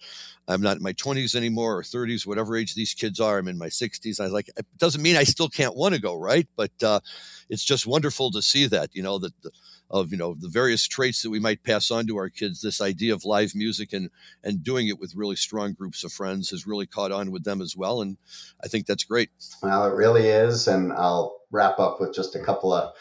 I'm 0.47 0.61
not 0.61 0.76
in 0.76 0.82
my 0.82 0.93
20s 0.93 1.35
anymore 1.35 1.78
or 1.78 1.82
30s, 1.82 2.26
whatever 2.26 2.57
age 2.57 2.74
these 2.74 2.93
kids 2.93 3.18
are. 3.18 3.39
I'm 3.39 3.49
in 3.49 3.57
my 3.57 3.68
60s. 3.68 4.20
I 4.20 4.24
was 4.24 4.32
like, 4.32 4.51
it 4.57 4.66
doesn't 4.76 5.03
mean 5.03 5.16
I 5.16 5.24
still 5.24 5.49
can't 5.49 5.74
want 5.74 5.95
to 5.95 6.01
go, 6.01 6.14
right? 6.14 6.47
But 6.55 6.82
uh, 6.82 7.01
it's 7.49 7.64
just 7.64 7.87
wonderful 7.87 8.30
to 8.32 8.43
see 8.43 8.66
that, 8.66 8.91
you 8.93 9.03
know, 9.03 9.18
that 9.18 9.32
the, 9.43 9.51
of 9.91 10.11
you 10.11 10.18
know 10.18 10.35
the 10.35 10.49
various 10.49 10.87
traits 10.89 11.22
that 11.22 11.30
we 11.30 11.39
might 11.39 11.62
pass 11.62 11.91
on 11.91 12.07
to 12.07 12.16
our 12.16 12.28
kids. 12.28 12.61
This 12.61 12.80
idea 12.80 13.14
of 13.14 13.24
live 13.24 13.55
music 13.55 13.93
and 13.93 14.11
and 14.43 14.64
doing 14.64 14.89
it 14.89 14.99
with 14.99 15.14
really 15.14 15.37
strong 15.37 15.72
groups 15.72 16.05
of 16.05 16.12
friends 16.12 16.51
has 16.51 16.66
really 16.66 16.87
caught 16.87 17.12
on 17.12 17.30
with 17.30 17.45
them 17.45 17.61
as 17.61 17.76
well, 17.76 18.01
and 18.01 18.16
I 18.62 18.68
think 18.68 18.87
that's 18.87 19.05
great. 19.05 19.30
well, 19.62 19.87
it 19.87 19.95
really 19.95 20.26
is. 20.26 20.66
And 20.68 20.93
I'll 20.93 21.39
wrap 21.51 21.78
up 21.78 22.01
with 22.01 22.14
just 22.14 22.35
a 22.35 22.41
couple 22.41 22.72
of 22.72 22.93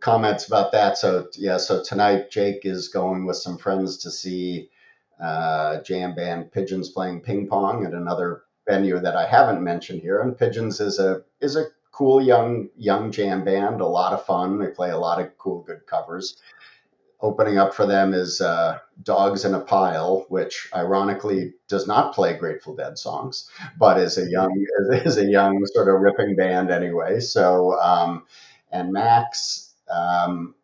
comments 0.00 0.46
about 0.46 0.72
that. 0.72 0.98
So, 0.98 1.28
yeah, 1.34 1.58
so 1.58 1.82
tonight 1.82 2.30
Jake 2.30 2.64
is 2.64 2.88
going 2.88 3.26
with 3.26 3.36
some 3.36 3.58
friends 3.58 3.98
to 3.98 4.10
see 4.10 4.70
uh, 5.22 5.80
jam 5.82 6.14
band 6.14 6.52
Pigeons 6.52 6.90
playing 6.90 7.20
ping 7.20 7.46
pong 7.46 7.84
at 7.84 7.92
another 7.92 8.42
venue 8.66 8.98
that 8.98 9.16
I 9.16 9.26
haven't 9.26 9.62
mentioned 9.62 10.00
here. 10.00 10.20
And 10.20 10.36
Pigeons 10.36 10.80
is 10.80 10.98
a 10.98 11.22
is 11.40 11.56
a 11.56 11.66
cool 11.92 12.20
young 12.20 12.68
young 12.76 13.12
jam 13.12 13.44
band, 13.44 13.80
a 13.80 13.86
lot 13.86 14.12
of 14.12 14.24
fun. 14.26 14.58
They 14.58 14.68
play 14.68 14.90
a 14.90 14.98
lot 14.98 15.20
of 15.20 15.36
cool, 15.38 15.62
good 15.62 15.86
covers. 15.86 16.40
Opening 17.20 17.56
up 17.56 17.72
for 17.72 17.86
them 17.86 18.12
is 18.12 18.40
uh, 18.40 18.78
Dogs 19.02 19.46
in 19.46 19.54
a 19.54 19.60
Pile, 19.60 20.26
which 20.28 20.68
ironically 20.74 21.54
does 21.68 21.86
not 21.86 22.14
play 22.14 22.36
Grateful 22.36 22.74
Dead 22.74 22.98
songs, 22.98 23.48
but 23.78 23.98
is 23.98 24.18
a 24.18 24.28
young 24.28 24.66
is 24.92 25.16
a 25.16 25.24
young 25.24 25.64
sort 25.66 25.88
of 25.88 26.00
ripping 26.00 26.36
band 26.36 26.70
anyway. 26.70 27.20
So, 27.20 27.78
um, 27.80 28.26
and 28.70 28.92
Max 28.92 29.63
um, 29.90 30.54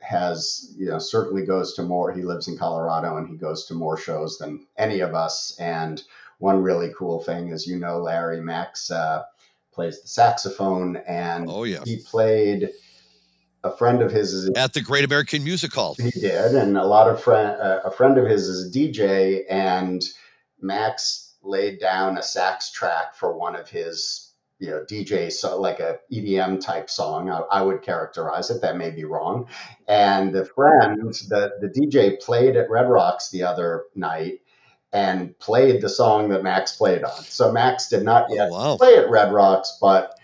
has 0.00 0.74
you 0.76 0.86
know 0.86 0.98
certainly 0.98 1.46
goes 1.46 1.74
to 1.74 1.82
more. 1.82 2.12
He 2.12 2.22
lives 2.22 2.48
in 2.48 2.58
Colorado 2.58 3.16
and 3.16 3.28
he 3.28 3.36
goes 3.36 3.66
to 3.66 3.74
more 3.74 3.96
shows 3.96 4.38
than 4.38 4.66
any 4.76 5.00
of 5.00 5.14
us. 5.14 5.56
And 5.58 6.02
one 6.38 6.62
really 6.62 6.92
cool 6.96 7.22
thing 7.22 7.48
is, 7.48 7.66
you 7.66 7.78
know, 7.78 7.98
Larry 7.98 8.40
Max 8.40 8.90
uh, 8.90 9.22
plays 9.72 10.02
the 10.02 10.08
saxophone, 10.08 10.96
and 10.96 11.46
Oh 11.48 11.64
yeah, 11.64 11.82
he 11.84 11.98
played 11.98 12.70
a 13.64 13.70
friend 13.76 14.02
of 14.02 14.10
his 14.10 14.32
is 14.32 14.50
at 14.56 14.72
the 14.72 14.80
Great 14.80 15.04
American 15.04 15.44
Music 15.44 15.72
Hall. 15.72 15.94
he 15.94 16.10
did, 16.10 16.54
and 16.54 16.76
a 16.76 16.84
lot 16.84 17.08
of 17.08 17.22
friend 17.22 17.60
uh, 17.60 17.80
a 17.84 17.90
friend 17.90 18.18
of 18.18 18.26
his 18.26 18.48
is 18.48 18.68
a 18.68 18.78
DJ, 18.78 19.42
and 19.48 20.02
Max 20.60 21.34
laid 21.42 21.80
down 21.80 22.18
a 22.18 22.22
sax 22.22 22.70
track 22.70 23.14
for 23.14 23.36
one 23.36 23.56
of 23.56 23.68
his 23.68 24.31
you 24.62 24.70
know 24.70 24.84
DJ 24.88 25.32
so 25.32 25.60
like 25.60 25.80
a 25.80 25.98
EDM 26.12 26.60
type 26.60 26.88
song. 26.88 27.28
I, 27.28 27.40
I 27.50 27.62
would 27.62 27.82
characterize 27.82 28.48
it. 28.48 28.62
That 28.62 28.76
may 28.76 28.90
be 28.90 29.04
wrong. 29.04 29.48
And 29.88 30.32
the 30.32 30.44
friend, 30.44 31.12
the 31.28 31.50
the 31.60 31.68
DJ 31.68 32.20
played 32.20 32.56
at 32.56 32.70
Red 32.70 32.88
Rocks 32.88 33.30
the 33.30 33.42
other 33.42 33.84
night 33.96 34.40
and 34.92 35.36
played 35.40 35.80
the 35.80 35.88
song 35.88 36.28
that 36.28 36.44
Max 36.44 36.76
played 36.76 37.02
on. 37.02 37.22
So 37.22 37.50
Max 37.50 37.88
did 37.88 38.04
not 38.04 38.26
Oh, 38.30 38.34
yet 38.34 38.50
wow. 38.50 38.76
play 38.76 38.96
at 38.98 39.10
Red 39.10 39.32
Rocks, 39.32 39.78
but 39.80 40.14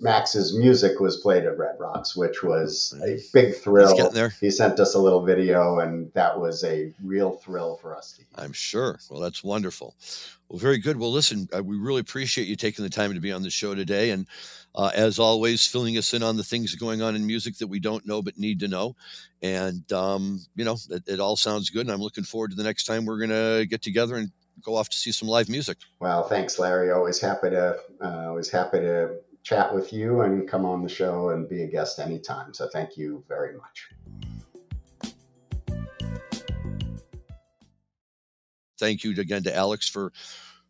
Max's 0.00 0.56
music 0.56 1.00
was 1.00 1.18
played 1.18 1.44
at 1.44 1.56
Red 1.56 1.76
Rocks, 1.78 2.16
which 2.16 2.42
was 2.42 2.94
a 3.04 3.18
big 3.32 3.54
thrill. 3.54 4.10
He 4.40 4.50
sent 4.50 4.80
us 4.80 4.94
a 4.94 4.98
little 4.98 5.22
video, 5.22 5.78
and 5.78 6.12
that 6.14 6.38
was 6.38 6.64
a 6.64 6.92
real 7.02 7.32
thrill 7.32 7.76
for 7.76 7.96
us 7.96 8.12
to 8.12 8.18
hear. 8.18 8.26
I'm 8.36 8.52
sure. 8.52 8.98
Well, 9.08 9.20
that's 9.20 9.44
wonderful. 9.44 9.94
Well, 10.48 10.58
very 10.58 10.78
good. 10.78 10.98
Well, 10.98 11.12
listen, 11.12 11.48
uh, 11.56 11.62
we 11.62 11.76
really 11.76 12.00
appreciate 12.00 12.48
you 12.48 12.56
taking 12.56 12.84
the 12.84 12.90
time 12.90 13.14
to 13.14 13.20
be 13.20 13.32
on 13.32 13.42
the 13.42 13.50
show 13.50 13.74
today. 13.74 14.10
And 14.10 14.26
uh, 14.74 14.90
as 14.94 15.18
always, 15.18 15.66
filling 15.66 15.96
us 15.96 16.12
in 16.12 16.22
on 16.22 16.36
the 16.36 16.44
things 16.44 16.74
going 16.74 17.00
on 17.00 17.16
in 17.16 17.26
music 17.26 17.56
that 17.58 17.68
we 17.68 17.80
don't 17.80 18.06
know 18.06 18.20
but 18.20 18.38
need 18.38 18.60
to 18.60 18.68
know. 18.68 18.96
And, 19.42 19.90
um, 19.92 20.44
you 20.56 20.64
know, 20.64 20.76
it, 20.90 21.04
it 21.06 21.20
all 21.20 21.36
sounds 21.36 21.70
good. 21.70 21.86
And 21.86 21.90
I'm 21.90 22.00
looking 22.00 22.24
forward 22.24 22.50
to 22.50 22.56
the 22.56 22.64
next 22.64 22.84
time 22.84 23.06
we're 23.06 23.18
going 23.18 23.30
to 23.30 23.66
get 23.66 23.82
together 23.82 24.16
and 24.16 24.30
go 24.62 24.76
off 24.76 24.88
to 24.88 24.96
see 24.96 25.12
some 25.12 25.28
live 25.28 25.48
music. 25.48 25.78
Well, 26.00 26.24
thanks, 26.28 26.58
Larry. 26.58 26.90
Always 26.90 27.20
happy 27.20 27.50
to 27.50 27.78
uh, 28.00 28.26
always 28.28 28.50
happy 28.50 28.78
to 28.80 29.16
chat 29.44 29.72
with 29.72 29.92
you 29.92 30.22
and 30.22 30.48
come 30.48 30.64
on 30.64 30.82
the 30.82 30.88
show 30.88 31.30
and 31.30 31.48
be 31.48 31.62
a 31.62 31.66
guest 31.66 32.00
anytime. 32.00 32.52
So 32.52 32.66
thank 32.68 32.96
you 32.96 33.22
very 33.28 33.56
much. 33.56 33.88
Thank 38.78 39.04
you 39.04 39.12
again 39.12 39.44
to 39.44 39.54
Alex 39.54 39.88
for 39.88 40.12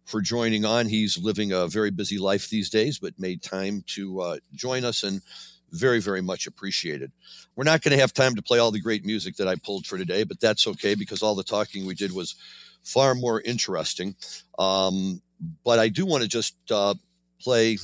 for 0.05 0.20
joining 0.20 0.66
on. 0.66 0.87
He's 0.87 1.16
living 1.16 1.53
a 1.53 1.66
very 1.66 1.91
busy 1.91 2.18
life 2.18 2.51
these 2.51 2.68
days, 2.68 2.99
but 2.99 3.18
made 3.18 3.43
time 3.43 3.83
to 3.95 4.20
uh, 4.20 4.37
join 4.53 4.85
us 4.85 5.03
and 5.03 5.22
very, 5.70 6.01
very 6.01 6.20
much 6.20 6.47
appreciated. 6.47 7.11
We're 7.57 7.64
not 7.64 7.81
going 7.81 7.95
to 7.95 8.01
have 8.01 8.12
time 8.12 8.35
to 8.35 8.43
play 8.43 8.59
all 8.59 8.70
the 8.70 8.81
great 8.81 9.07
music 9.07 9.37
that 9.37 9.49
I 9.49 9.57
pulled 9.57 9.87
for 9.87 9.97
today, 9.97 10.22
but 10.25 10.41
that's 10.41 10.66
okay 10.66 10.95
because 10.95 11.22
all 11.22 11.35
the 11.35 11.43
talking 11.43 11.87
we 11.87 11.95
did 11.95 12.12
was 12.12 12.35
far 12.83 13.14
more 13.14 13.41
interesting. 13.41 14.14
Um, 14.59 15.22
but 15.64 15.79
I 15.79 15.89
do 15.89 16.05
want 16.05 16.22
to 16.22 16.29
just 16.29 16.55
uh, 16.70 16.95
play 17.41 17.79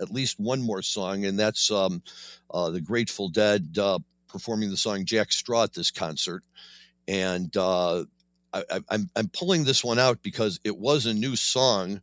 at 0.00 0.10
least 0.10 0.40
one 0.40 0.62
more 0.62 0.82
song, 0.82 1.24
and 1.24 1.38
that's 1.38 1.70
um, 1.70 2.02
uh, 2.50 2.70
the 2.70 2.80
Grateful 2.80 3.28
Dead 3.28 3.76
uh, 3.78 3.98
performing 4.28 4.70
the 4.70 4.76
song 4.76 5.04
Jack 5.04 5.32
Straw 5.32 5.64
at 5.64 5.74
this 5.74 5.90
concert. 5.90 6.42
And 7.08 7.54
uh, 7.56 8.04
I, 8.52 8.64
I, 8.70 8.80
I'm 8.90 9.10
I'm 9.16 9.28
pulling 9.28 9.64
this 9.64 9.84
one 9.84 9.98
out 9.98 10.22
because 10.22 10.60
it 10.64 10.76
was 10.76 11.06
a 11.06 11.14
new 11.14 11.36
song, 11.36 12.00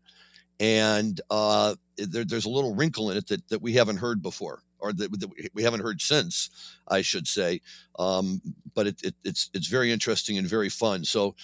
and 0.60 1.20
uh, 1.30 1.76
there, 1.98 2.26
there's 2.26 2.46
a 2.46 2.50
little 2.50 2.76
wrinkle 2.76 3.10
in 3.12 3.18
it 3.18 3.28
that, 3.28 3.48
that 3.50 3.62
we 3.62 3.74
haven't 3.74 3.98
heard 3.98 4.22
before, 4.22 4.62
or 4.80 4.94
that, 4.94 5.50
we 5.54 5.64
haven't 5.64 5.82
heard 5.82 6.02
since, 6.02 6.50
I 6.88 7.02
should 7.02 7.28
say. 7.28 7.62
Um, 7.98 8.42
but 8.74 8.88
it, 8.88 9.02
it, 9.04 9.16
it's 9.24 9.50
it's 9.54 9.68
very 9.68 9.92
interesting 9.92 10.38
and 10.38 10.48
very 10.48 10.70
fun. 10.70 11.04
So, 11.04 11.36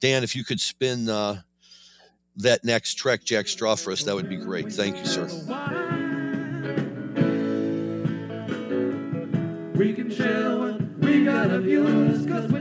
Dan, 0.00 0.22
if 0.22 0.36
you 0.36 0.44
could 0.44 0.60
spin 0.60 1.08
uh, 1.08 1.42
that 2.36 2.64
next 2.64 2.94
track, 2.94 3.24
Jack 3.24 3.48
Straw, 3.48 3.74
for 3.74 3.92
us, 3.92 4.04
that 4.04 4.14
would 4.14 4.28
be 4.28 4.36
great. 4.36 4.72
Thank 4.72 4.98
you, 4.98 5.06
sir. 5.06 5.87
We 9.78 9.92
can 9.92 10.10
share 10.10 10.56
what 10.58 10.80
we 10.98 11.24
got 11.24 11.52
of 11.52 11.64
yours, 11.64 12.26
cause 12.26 12.50
we 12.50 12.57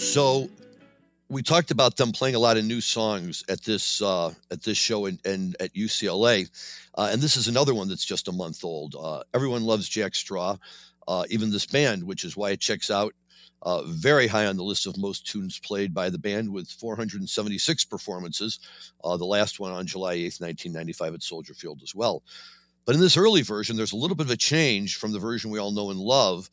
So 0.00 0.48
we 1.28 1.42
talked 1.42 1.70
about 1.70 1.96
them 1.96 2.10
playing 2.10 2.34
a 2.34 2.38
lot 2.38 2.56
of 2.56 2.64
new 2.64 2.80
songs 2.80 3.44
at 3.50 3.62
this 3.62 4.00
uh, 4.00 4.32
at 4.50 4.62
this 4.62 4.78
show 4.78 5.04
and, 5.04 5.20
and 5.26 5.54
at 5.60 5.74
UCLA, 5.74 6.48
uh, 6.96 7.10
and 7.12 7.20
this 7.20 7.36
is 7.36 7.48
another 7.48 7.74
one 7.74 7.86
that's 7.86 8.04
just 8.04 8.26
a 8.26 8.32
month 8.32 8.64
old. 8.64 8.96
Uh, 8.98 9.22
everyone 9.34 9.62
loves 9.62 9.88
Jack 9.88 10.14
Straw, 10.14 10.56
uh, 11.06 11.24
even 11.28 11.50
this 11.50 11.66
band, 11.66 12.02
which 12.02 12.24
is 12.24 12.34
why 12.34 12.50
it 12.50 12.60
checks 12.60 12.90
out 12.90 13.14
uh, 13.62 13.82
very 13.84 14.26
high 14.26 14.46
on 14.46 14.56
the 14.56 14.64
list 14.64 14.86
of 14.86 14.96
most 14.96 15.26
tunes 15.26 15.58
played 15.58 15.92
by 15.92 16.08
the 16.08 16.18
band 16.18 16.50
with 16.50 16.70
476 16.70 17.84
performances. 17.84 18.58
Uh, 19.04 19.18
the 19.18 19.26
last 19.26 19.60
one 19.60 19.70
on 19.70 19.86
July 19.86 20.16
8th, 20.16 20.40
1995, 20.40 21.14
at 21.14 21.22
Soldier 21.22 21.54
Field 21.54 21.82
as 21.82 21.94
well. 21.94 22.22
But 22.86 22.94
in 22.94 23.00
this 23.02 23.18
early 23.18 23.42
version, 23.42 23.76
there's 23.76 23.92
a 23.92 23.96
little 23.96 24.16
bit 24.16 24.26
of 24.26 24.32
a 24.32 24.36
change 24.36 24.96
from 24.96 25.12
the 25.12 25.18
version 25.18 25.50
we 25.50 25.58
all 25.58 25.70
know 25.70 25.90
and 25.90 26.00
love. 26.00 26.48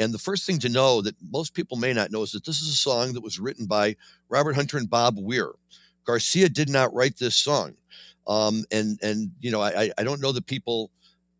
And 0.00 0.14
the 0.14 0.18
first 0.18 0.46
thing 0.46 0.58
to 0.60 0.68
know 0.70 1.02
that 1.02 1.14
most 1.30 1.52
people 1.52 1.76
may 1.76 1.92
not 1.92 2.10
know 2.10 2.22
is 2.22 2.32
that 2.32 2.44
this 2.44 2.62
is 2.62 2.68
a 2.70 2.72
song 2.72 3.12
that 3.12 3.22
was 3.22 3.38
written 3.38 3.66
by 3.66 3.96
Robert 4.30 4.54
Hunter 4.54 4.78
and 4.78 4.88
Bob 4.88 5.16
Weir. 5.18 5.50
Garcia 6.04 6.48
did 6.48 6.70
not 6.70 6.92
write 6.94 7.18
this 7.18 7.36
song. 7.36 7.74
Um, 8.26 8.64
and, 8.72 8.98
and, 9.02 9.30
you 9.40 9.50
know, 9.50 9.60
I, 9.60 9.90
I 9.98 10.02
don't 10.02 10.22
know 10.22 10.32
that 10.32 10.46
people 10.46 10.90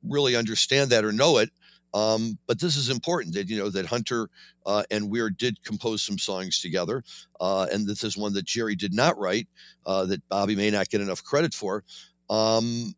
really 0.06 0.36
understand 0.36 0.90
that 0.90 1.06
or 1.06 1.12
know 1.12 1.38
it. 1.38 1.50
Um, 1.94 2.38
but 2.46 2.60
this 2.60 2.76
is 2.76 2.90
important 2.90 3.34
that, 3.34 3.48
you 3.48 3.58
know, 3.58 3.70
that 3.70 3.86
Hunter 3.86 4.28
uh, 4.66 4.82
and 4.90 5.10
Weir 5.10 5.30
did 5.30 5.64
compose 5.64 6.02
some 6.02 6.18
songs 6.18 6.60
together. 6.60 7.02
Uh, 7.40 7.66
and 7.72 7.86
this 7.86 8.04
is 8.04 8.16
one 8.16 8.34
that 8.34 8.44
Jerry 8.44 8.76
did 8.76 8.92
not 8.92 9.18
write, 9.18 9.48
uh, 9.86 10.04
that 10.04 10.28
Bobby 10.28 10.54
may 10.54 10.70
not 10.70 10.90
get 10.90 11.00
enough 11.00 11.24
credit 11.24 11.54
for. 11.54 11.82
Um, 12.28 12.94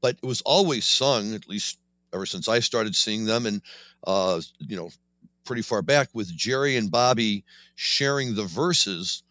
but 0.00 0.16
it 0.22 0.26
was 0.26 0.40
always 0.40 0.86
sung, 0.86 1.34
at 1.34 1.48
least 1.48 1.78
ever 2.12 2.26
since 2.26 2.48
I 2.48 2.60
started 2.60 2.96
seeing 2.96 3.26
them. 3.26 3.44
And, 3.44 3.60
uh, 4.06 4.40
you 4.58 4.76
know, 4.76 4.90
pretty 5.44 5.62
far 5.62 5.82
back 5.82 6.08
with 6.14 6.34
Jerry 6.34 6.76
and 6.76 6.90
Bobby 6.90 7.44
sharing 7.74 8.34
the 8.34 8.44
verses 8.44 9.22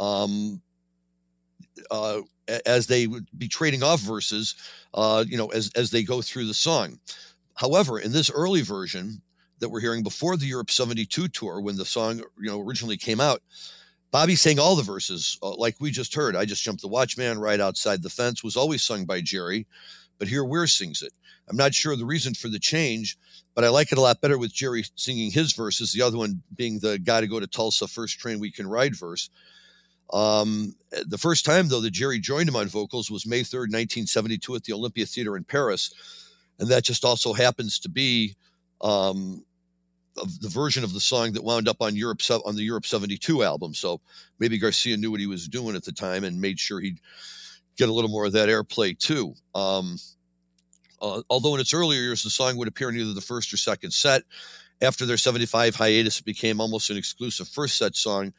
um, 0.00 0.60
uh, 1.90 2.20
as 2.66 2.86
they 2.86 3.06
would 3.06 3.26
be 3.36 3.48
trading 3.48 3.82
off 3.82 4.00
verses, 4.00 4.54
uh, 4.94 5.24
you 5.26 5.36
know, 5.36 5.48
as, 5.48 5.70
as 5.76 5.90
they 5.90 6.02
go 6.02 6.22
through 6.22 6.46
the 6.46 6.54
song. 6.54 6.98
However, 7.54 7.98
in 7.98 8.12
this 8.12 8.30
early 8.30 8.62
version 8.62 9.20
that 9.58 9.68
we're 9.68 9.80
hearing 9.80 10.02
before 10.02 10.36
the 10.36 10.46
Europe 10.46 10.70
72 10.70 11.28
tour, 11.28 11.60
when 11.60 11.76
the 11.76 11.84
song, 11.84 12.18
you 12.18 12.48
know, 12.48 12.60
originally 12.60 12.96
came 12.96 13.20
out, 13.20 13.42
Bobby 14.10 14.36
sang 14.36 14.58
all 14.58 14.76
the 14.76 14.82
verses, 14.82 15.38
uh, 15.42 15.54
like 15.56 15.76
we 15.80 15.90
just 15.90 16.14
heard. 16.14 16.34
I 16.34 16.46
just 16.46 16.62
jumped 16.62 16.80
the 16.80 16.88
watchman 16.88 17.38
right 17.38 17.60
outside 17.60 18.02
the 18.02 18.08
fence 18.08 18.42
was 18.42 18.56
always 18.56 18.82
sung 18.82 19.04
by 19.04 19.20
Jerry, 19.20 19.66
but 20.18 20.28
here 20.28 20.44
Weir 20.44 20.66
sings 20.66 21.02
it. 21.02 21.12
I'm 21.48 21.56
not 21.56 21.74
sure 21.74 21.96
the 21.96 22.04
reason 22.04 22.34
for 22.34 22.48
the 22.48 22.58
change, 22.58 23.16
but 23.54 23.64
I 23.64 23.68
like 23.70 23.92
it 23.92 23.98
a 23.98 24.02
lot 24.02 24.20
better 24.20 24.38
with 24.38 24.52
Jerry 24.52 24.84
singing 24.94 25.30
his 25.30 25.52
verses, 25.52 25.92
the 25.92 26.02
other 26.02 26.18
one 26.18 26.42
being 26.54 26.78
the 26.78 26.98
Gotta 26.98 27.26
Go 27.26 27.40
to 27.40 27.46
Tulsa 27.46 27.86
First 27.86 28.18
Train 28.18 28.38
We 28.38 28.50
Can 28.50 28.66
Ride 28.66 28.96
verse. 28.96 29.30
Um, 30.12 30.74
the 31.06 31.18
first 31.18 31.44
time, 31.44 31.68
though, 31.68 31.80
that 31.80 31.90
Jerry 31.90 32.18
joined 32.18 32.48
him 32.48 32.56
on 32.56 32.66
vocals 32.66 33.10
was 33.10 33.26
May 33.26 33.40
3rd, 33.40 33.70
1972, 33.72 34.54
at 34.54 34.64
the 34.64 34.72
Olympia 34.72 35.06
Theater 35.06 35.36
in 35.36 35.44
Paris. 35.44 35.92
And 36.58 36.68
that 36.68 36.84
just 36.84 37.04
also 37.04 37.32
happens 37.32 37.78
to 37.80 37.88
be 37.88 38.34
um, 38.80 39.44
the 40.14 40.48
version 40.48 40.82
of 40.82 40.92
the 40.92 41.00
song 41.00 41.32
that 41.32 41.44
wound 41.44 41.68
up 41.68 41.80
on 41.80 41.94
Europe 41.94 42.20
on 42.44 42.56
the 42.56 42.62
Europe 42.62 42.86
72 42.86 43.42
album. 43.42 43.74
So 43.74 44.00
maybe 44.38 44.58
Garcia 44.58 44.96
knew 44.96 45.10
what 45.10 45.20
he 45.20 45.26
was 45.26 45.46
doing 45.46 45.76
at 45.76 45.84
the 45.84 45.92
time 45.92 46.24
and 46.24 46.40
made 46.40 46.58
sure 46.58 46.80
he'd 46.80 47.00
get 47.78 47.88
a 47.88 47.92
little 47.92 48.10
more 48.10 48.26
of 48.26 48.32
that 48.32 48.48
airplay 48.48 48.98
too. 48.98 49.34
Um, 49.54 49.96
uh, 51.00 51.22
although 51.30 51.54
in 51.54 51.60
its 51.60 51.72
earlier 51.72 52.00
years, 52.00 52.22
the 52.22 52.30
song 52.30 52.56
would 52.56 52.68
appear 52.68 52.90
in 52.90 52.96
either 52.96 53.14
the 53.14 53.20
first 53.20 53.52
or 53.52 53.56
second 53.56 53.92
set. 53.92 54.22
After 54.80 55.06
their 55.06 55.16
75 55.16 55.74
hiatus, 55.74 56.20
it 56.20 56.24
became 56.24 56.60
almost 56.60 56.90
an 56.90 56.96
exclusive 56.96 57.48
first 57.48 57.78
set 57.78 57.96
song. 57.96 58.32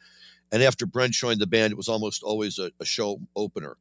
And 0.52 0.62
after 0.62 0.86
Brent 0.86 1.12
joined 1.12 1.40
the 1.40 1.46
band, 1.46 1.72
it 1.72 1.76
was 1.76 1.88
almost 1.88 2.22
always 2.22 2.58
a, 2.58 2.70
a 2.80 2.84
show 2.84 3.20
opener. 3.36 3.76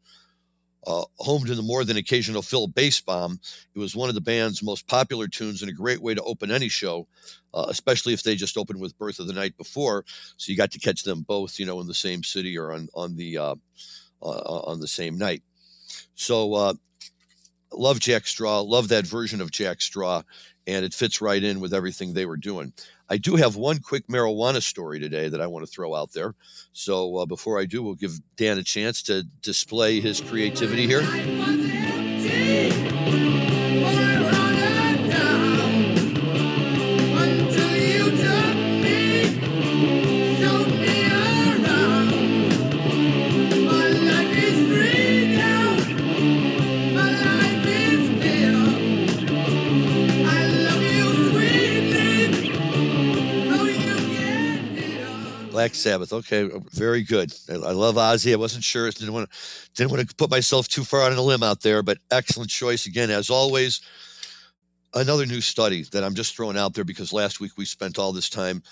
Uh, 0.88 1.04
home 1.18 1.44
to 1.44 1.56
the 1.56 1.62
more 1.62 1.84
than 1.84 1.98
occasional 1.98 2.42
Phil 2.42 2.68
bass 2.68 3.02
bomb, 3.02 3.40
it 3.76 3.80
was 3.80 3.96
one 3.96 4.08
of 4.08 4.16
the 4.16 4.22
band's 4.22 4.64
most 4.64 4.88
popular 4.88 5.28
tunes 5.28 5.62
and 5.62 5.70
a 5.70 5.74
great 5.74 6.02
way 6.02 6.14
to 6.14 6.24
open 6.24 6.52
any 6.52 6.70
show, 6.70 7.06
uh, 7.54 7.66
especially 7.68 8.14
if 8.14 8.24
they 8.24 8.36
just 8.36 8.58
opened 8.58 8.80
with 8.80 8.98
Bertha 8.98 9.24
the 9.24 9.34
Night 9.34 9.58
before. 9.58 10.06
So 10.38 10.52
you 10.52 10.58
got 10.58 10.72
to 10.72 10.80
catch 10.80 11.04
them 11.04 11.24
both, 11.24 11.60
you 11.60 11.66
know, 11.66 11.82
in 11.82 11.88
the 11.88 11.94
same 11.94 12.24
city 12.24 12.58
or 12.58 12.72
on 12.72 12.88
on 12.94 13.18
the 13.18 13.38
uh, 13.38 13.56
uh 14.22 14.62
on 14.62 14.80
the 14.80 14.88
same 14.88 15.18
night. 15.18 15.44
So 16.20 16.54
uh, 16.54 16.74
love 17.72 18.02
Jack 18.02 18.28
Straw, 18.28 18.60
love 18.60 18.90
that 18.90 19.08
version 19.08 19.40
of 19.40 19.52
Jack 19.52 19.82
Straw, 19.82 20.22
and 20.68 20.84
it 20.84 20.94
fits 20.94 21.22
right 21.22 21.42
in 21.42 21.62
with 21.62 21.74
everything 21.74 22.14
they 22.14 22.26
were 22.26 22.36
doing. 22.36 22.74
I 23.10 23.16
do 23.16 23.38
have 23.38 23.56
one 23.56 23.80
quick 23.80 24.06
marijuana 24.08 24.62
story 24.62 25.00
today 25.00 25.30
that 25.30 25.40
I 25.40 25.48
want 25.48 25.66
to 25.66 25.72
throw 25.72 25.96
out 25.96 26.12
there. 26.12 26.36
So 26.74 27.20
uh, 27.20 27.26
before 27.26 27.58
I 27.58 27.66
do, 27.66 27.82
we'll 27.82 27.96
give 27.96 28.20
Dan 28.36 28.58
a 28.58 28.64
chance 28.64 29.02
to 29.04 29.24
display 29.42 30.02
his 30.02 30.20
creativity 30.20 30.86
here. 30.86 31.69
Black 55.60 55.76
Sabbath. 55.76 56.14
Okay, 56.14 56.50
very 56.72 57.04
good. 57.04 57.34
I 57.50 57.72
love 57.72 57.96
Ozzy. 57.96 58.32
I 58.32 58.38
wasn't 58.38 58.64
sure. 58.64 58.90
Didn't 58.90 59.12
want 59.12 59.30
to 59.30 59.38
didn't 59.76 59.92
want 59.92 60.08
to 60.08 60.16
put 60.16 60.32
myself 60.32 60.70
too 60.70 60.86
far 60.86 61.02
on 61.02 61.12
a 61.12 61.22
limb 61.22 61.44
out 61.44 61.60
there, 61.62 61.84
but 61.84 61.98
excellent 62.12 62.50
choice 62.50 62.86
again 62.86 63.10
as 63.10 63.30
always. 63.30 63.82
Another 64.94 65.26
new 65.26 65.42
study 65.42 65.84
that 65.92 66.02
I'm 66.02 66.16
just 66.16 66.34
throwing 66.34 66.58
out 66.58 66.76
there 66.76 66.86
because 66.86 67.12
last 67.12 67.42
week 67.42 67.52
we 67.58 67.66
spent 67.66 68.00
all 68.00 68.14
this 68.14 68.30
time 68.30 68.64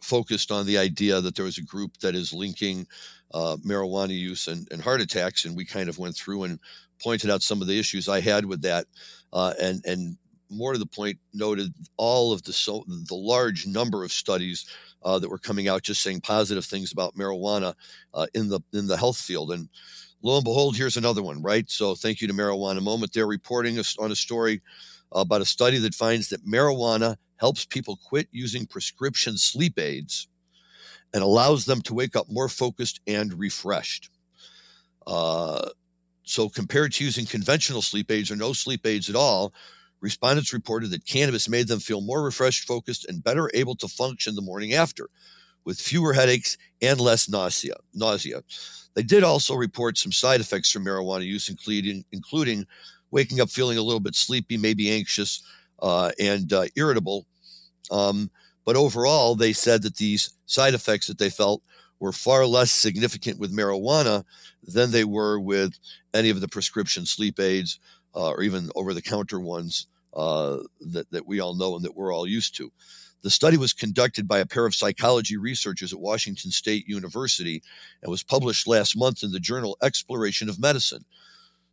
focused 0.00 0.52
on 0.52 0.66
the 0.66 0.78
idea 0.78 1.20
that 1.20 1.34
there 1.34 1.46
was 1.46 1.58
a 1.58 1.64
group 1.64 1.96
that 1.96 2.14
is 2.14 2.32
linking 2.32 2.86
uh, 3.34 3.56
marijuana 3.66 4.16
use 4.16 4.46
and, 4.46 4.68
and, 4.70 4.80
heart 4.80 5.00
attacks, 5.00 5.46
and 5.46 5.56
we 5.56 5.64
kind 5.64 5.88
of 5.88 5.98
went 5.98 6.14
through 6.14 6.44
and 6.44 6.60
pointed 7.02 7.28
out 7.28 7.42
some 7.42 7.60
of 7.60 7.66
the 7.66 7.76
issues 7.76 8.08
I 8.08 8.20
had 8.20 8.44
with 8.44 8.62
that, 8.62 8.86
uh, 9.32 9.52
and 9.60 9.84
and 9.84 10.16
more 10.50 10.72
to 10.72 10.78
the 10.78 10.86
point, 10.86 11.18
noted 11.34 11.72
all 11.96 12.32
of 12.32 12.42
the 12.42 12.52
so 12.52 12.84
the 12.86 13.14
large 13.14 13.66
number 13.66 14.04
of 14.04 14.12
studies 14.12 14.66
uh, 15.02 15.18
that 15.18 15.28
were 15.28 15.38
coming 15.38 15.68
out 15.68 15.82
just 15.82 16.02
saying 16.02 16.20
positive 16.20 16.64
things 16.64 16.92
about 16.92 17.14
marijuana 17.14 17.74
uh, 18.14 18.26
in 18.34 18.48
the 18.48 18.60
in 18.72 18.86
the 18.86 18.96
health 18.96 19.18
field. 19.18 19.52
And 19.52 19.68
lo 20.22 20.36
and 20.36 20.44
behold, 20.44 20.76
here's 20.76 20.96
another 20.96 21.22
one, 21.22 21.42
right? 21.42 21.68
So 21.70 21.94
thank 21.94 22.20
you 22.20 22.28
to 22.28 22.34
Marijuana 22.34 22.82
Moment. 22.82 23.12
They're 23.12 23.26
reporting 23.26 23.78
on 23.98 24.10
a 24.10 24.16
story 24.16 24.62
about 25.12 25.40
a 25.40 25.46
study 25.46 25.78
that 25.78 25.94
finds 25.94 26.28
that 26.28 26.46
marijuana 26.46 27.16
helps 27.36 27.64
people 27.64 27.98
quit 28.04 28.28
using 28.32 28.66
prescription 28.66 29.36
sleep 29.36 29.78
aids 29.78 30.28
and 31.14 31.22
allows 31.22 31.64
them 31.64 31.80
to 31.82 31.94
wake 31.94 32.16
up 32.16 32.26
more 32.30 32.48
focused 32.48 33.00
and 33.06 33.38
refreshed. 33.38 34.10
Uh, 35.06 35.68
so, 36.24 36.48
compared 36.48 36.92
to 36.94 37.04
using 37.04 37.24
conventional 37.24 37.80
sleep 37.80 38.10
aids 38.10 38.30
or 38.30 38.36
no 38.36 38.52
sleep 38.52 38.84
aids 38.84 39.08
at 39.08 39.14
all, 39.14 39.54
Respondents 40.00 40.52
reported 40.52 40.90
that 40.90 41.06
cannabis 41.06 41.48
made 41.48 41.68
them 41.68 41.80
feel 41.80 42.00
more 42.00 42.22
refreshed, 42.22 42.66
focused, 42.66 43.06
and 43.06 43.24
better 43.24 43.50
able 43.54 43.74
to 43.76 43.88
function 43.88 44.34
the 44.34 44.42
morning 44.42 44.74
after, 44.74 45.08
with 45.64 45.80
fewer 45.80 46.12
headaches 46.12 46.56
and 46.82 47.00
less 47.00 47.28
nausea. 47.28 47.74
Nausea. 47.94 48.42
They 48.94 49.02
did 49.02 49.24
also 49.24 49.54
report 49.54 49.98
some 49.98 50.12
side 50.12 50.40
effects 50.40 50.70
from 50.70 50.84
marijuana 50.84 51.24
use, 51.24 51.48
including 51.48 52.04
including 52.12 52.66
waking 53.10 53.40
up 53.40 53.50
feeling 53.50 53.78
a 53.78 53.82
little 53.82 54.00
bit 54.00 54.14
sleepy, 54.14 54.56
maybe 54.56 54.90
anxious, 54.90 55.42
uh, 55.80 56.12
and 56.18 56.52
uh, 56.52 56.66
irritable. 56.76 57.26
Um, 57.90 58.30
but 58.64 58.76
overall, 58.76 59.34
they 59.34 59.52
said 59.52 59.82
that 59.82 59.96
these 59.96 60.30
side 60.46 60.74
effects 60.74 61.06
that 61.06 61.18
they 61.18 61.30
felt 61.30 61.62
were 62.00 62.12
far 62.12 62.46
less 62.46 62.70
significant 62.70 63.38
with 63.38 63.56
marijuana 63.56 64.24
than 64.64 64.90
they 64.90 65.04
were 65.04 65.38
with 65.38 65.78
any 66.12 66.30
of 66.30 66.40
the 66.40 66.48
prescription 66.48 67.06
sleep 67.06 67.38
aids 67.40 67.78
uh, 68.16 68.30
or 68.30 68.42
even 68.42 68.70
over 68.74 68.94
the 68.94 69.02
counter 69.02 69.38
ones 69.38 69.86
uh, 70.14 70.58
that, 70.80 71.10
that 71.10 71.26
we 71.26 71.40
all 71.40 71.54
know 71.54 71.76
and 71.76 71.84
that 71.84 71.94
we're 71.94 72.14
all 72.14 72.26
used 72.26 72.56
to. 72.56 72.72
The 73.22 73.30
study 73.30 73.56
was 73.56 73.72
conducted 73.72 74.26
by 74.26 74.38
a 74.38 74.46
pair 74.46 74.66
of 74.66 74.74
psychology 74.74 75.36
researchers 75.36 75.92
at 75.92 76.00
Washington 76.00 76.50
State 76.50 76.86
University 76.88 77.62
and 78.02 78.10
was 78.10 78.22
published 78.22 78.66
last 78.66 78.96
month 78.96 79.22
in 79.22 79.32
the 79.32 79.40
journal 79.40 79.76
Exploration 79.82 80.48
of 80.48 80.60
Medicine. 80.60 81.04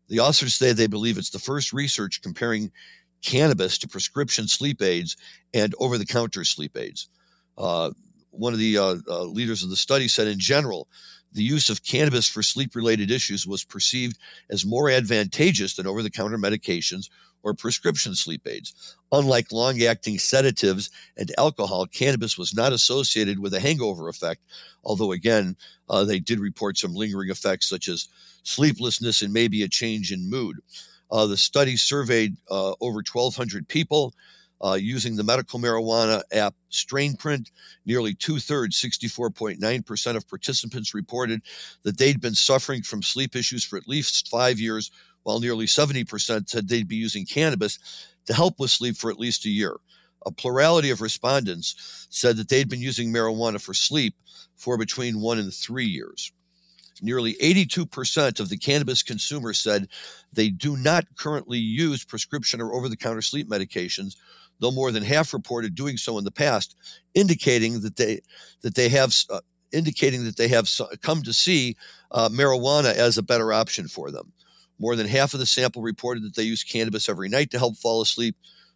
The 0.09 0.19
authors 0.19 0.55
say 0.55 0.73
they 0.73 0.87
believe 0.87 1.17
it's 1.17 1.29
the 1.29 1.39
first 1.39 1.71
research 1.71 2.21
comparing 2.21 2.71
cannabis 3.21 3.77
to 3.77 3.87
prescription 3.87 4.47
sleep 4.47 4.81
aids 4.81 5.15
and 5.53 5.73
over 5.79 5.97
the 5.97 6.05
counter 6.05 6.43
sleep 6.43 6.75
aids. 6.77 7.07
Uh, 7.57 7.91
one 8.31 8.53
of 8.53 8.59
the 8.59 8.77
uh, 8.77 8.95
uh, 9.07 9.23
leaders 9.23 9.63
of 9.63 9.69
the 9.69 9.75
study 9.75 10.07
said, 10.07 10.27
in 10.27 10.39
general, 10.39 10.87
the 11.33 11.43
use 11.43 11.69
of 11.69 11.83
cannabis 11.83 12.27
for 12.27 12.43
sleep 12.43 12.75
related 12.75 13.11
issues 13.11 13.45
was 13.47 13.63
perceived 13.63 14.17
as 14.49 14.65
more 14.65 14.89
advantageous 14.89 15.75
than 15.75 15.87
over 15.87 16.03
the 16.03 16.09
counter 16.09 16.37
medications 16.37 17.09
or 17.43 17.53
prescription 17.53 18.15
sleep 18.15 18.47
aids. 18.47 18.95
Unlike 19.11 19.51
long 19.51 19.81
acting 19.83 20.17
sedatives 20.17 20.89
and 21.17 21.31
alcohol, 21.37 21.85
cannabis 21.85 22.37
was 22.37 22.55
not 22.55 22.73
associated 22.73 23.39
with 23.39 23.53
a 23.53 23.59
hangover 23.59 24.07
effect, 24.07 24.41
although, 24.83 25.11
again, 25.11 25.55
uh, 25.89 26.03
they 26.03 26.19
did 26.19 26.39
report 26.39 26.77
some 26.77 26.95
lingering 26.95 27.29
effects 27.29 27.67
such 27.67 27.87
as 27.87 28.07
sleeplessness 28.43 29.21
and 29.21 29.33
maybe 29.33 29.61
a 29.61 29.67
change 29.67 30.11
in 30.11 30.29
mood. 30.29 30.57
Uh, 31.11 31.27
the 31.27 31.37
study 31.37 31.75
surveyed 31.75 32.35
uh, 32.49 32.73
over 32.81 33.03
1,200 33.11 33.67
people 33.67 34.13
uh, 34.63 34.75
using 34.75 35.15
the 35.15 35.23
medical 35.23 35.59
marijuana 35.59 36.21
app 36.31 36.55
StrainPrint. 36.71 37.51
Nearly 37.85 38.13
two 38.13 38.39
thirds, 38.39 38.81
64.9% 38.81 40.15
of 40.15 40.27
participants 40.27 40.93
reported 40.93 41.41
that 41.83 41.97
they'd 41.97 42.21
been 42.21 42.35
suffering 42.35 42.81
from 42.81 43.03
sleep 43.03 43.35
issues 43.35 43.65
for 43.65 43.77
at 43.77 43.87
least 43.87 44.29
five 44.29 44.59
years, 44.59 44.89
while 45.23 45.39
nearly 45.39 45.65
70% 45.65 46.49
said 46.49 46.67
they'd 46.67 46.87
be 46.87 46.95
using 46.95 47.25
cannabis 47.25 47.77
to 48.25 48.33
help 48.33 48.59
with 48.59 48.71
sleep 48.71 48.95
for 48.95 49.11
at 49.11 49.19
least 49.19 49.45
a 49.45 49.49
year. 49.49 49.75
A 50.25 50.31
plurality 50.31 50.89
of 50.89 51.01
respondents 51.01 52.07
said 52.09 52.37
that 52.37 52.47
they'd 52.47 52.69
been 52.69 52.81
using 52.81 53.11
marijuana 53.11 53.61
for 53.61 53.73
sleep 53.73 54.15
for 54.55 54.77
between 54.77 55.19
one 55.19 55.39
and 55.39 55.53
three 55.53 55.85
years. 55.85 56.31
Nearly 57.01 57.33
82% 57.41 58.39
of 58.39 58.47
the 58.47 58.57
cannabis 58.57 59.03
consumers 59.03 59.59
said 59.59 59.89
they 60.31 60.49
do 60.49 60.77
not 60.77 61.05
currently 61.17 61.57
use 61.57 62.05
prescription 62.05 62.61
or 62.61 62.73
over 62.73 62.87
the 62.87 62.95
counter 62.95 63.21
sleep 63.21 63.49
medications 63.49 64.15
though 64.59 64.71
more 64.71 64.91
than 64.91 65.03
half 65.03 65.33
reported 65.33 65.75
doing 65.75 65.97
so 65.97 66.17
in 66.17 66.23
the 66.23 66.31
past, 66.31 66.75
indicating 67.13 67.81
that 67.81 67.95
they 67.95 68.21
that 68.61 68.75
they 68.75 68.89
have 68.89 69.15
uh, 69.29 69.39
indicating 69.71 70.23
that 70.25 70.37
they 70.37 70.47
have 70.47 70.69
come 71.01 71.21
to 71.23 71.33
see 71.33 71.75
uh, 72.11 72.29
marijuana 72.29 72.93
as 72.93 73.17
a 73.17 73.23
better 73.23 73.51
option 73.51 73.87
for 73.87 74.11
them. 74.11 74.31
More 74.79 74.95
than 74.95 75.07
half 75.07 75.33
of 75.33 75.39
the 75.39 75.45
sample 75.45 75.81
reported 75.81 76.23
that 76.23 76.35
they 76.35 76.43
use 76.43 76.63
cannabis 76.63 77.09
every 77.09 77.29
night 77.29 77.51
to 77.51 77.59
help 77.59 77.77
fall 77.77 78.01
asleep. 78.01 78.35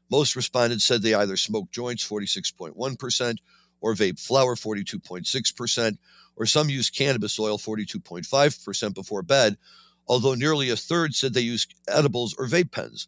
Most 0.10 0.36
respondents 0.36 0.86
said 0.86 1.02
they 1.02 1.14
either 1.14 1.38
smoke 1.38 1.72
joints, 1.72 2.08
46.1%, 2.08 3.38
or 3.82 3.94
vape 3.94 4.20
flower, 4.20 4.56
42.6%, 4.56 5.98
or 6.36 6.46
some 6.46 6.70
use 6.70 6.90
cannabis 6.90 7.40
oil, 7.40 7.58
42.5% 7.58 8.94
before 8.94 9.22
bed, 9.22 9.58
although 10.08 10.34
nearly 10.34 10.70
a 10.70 10.76
third 10.76 11.14
said 11.14 11.34
they 11.34 11.42
use 11.42 11.68
edibles 11.88 12.36
or 12.38 12.48
vape 12.48 12.72
pens. 12.72 13.08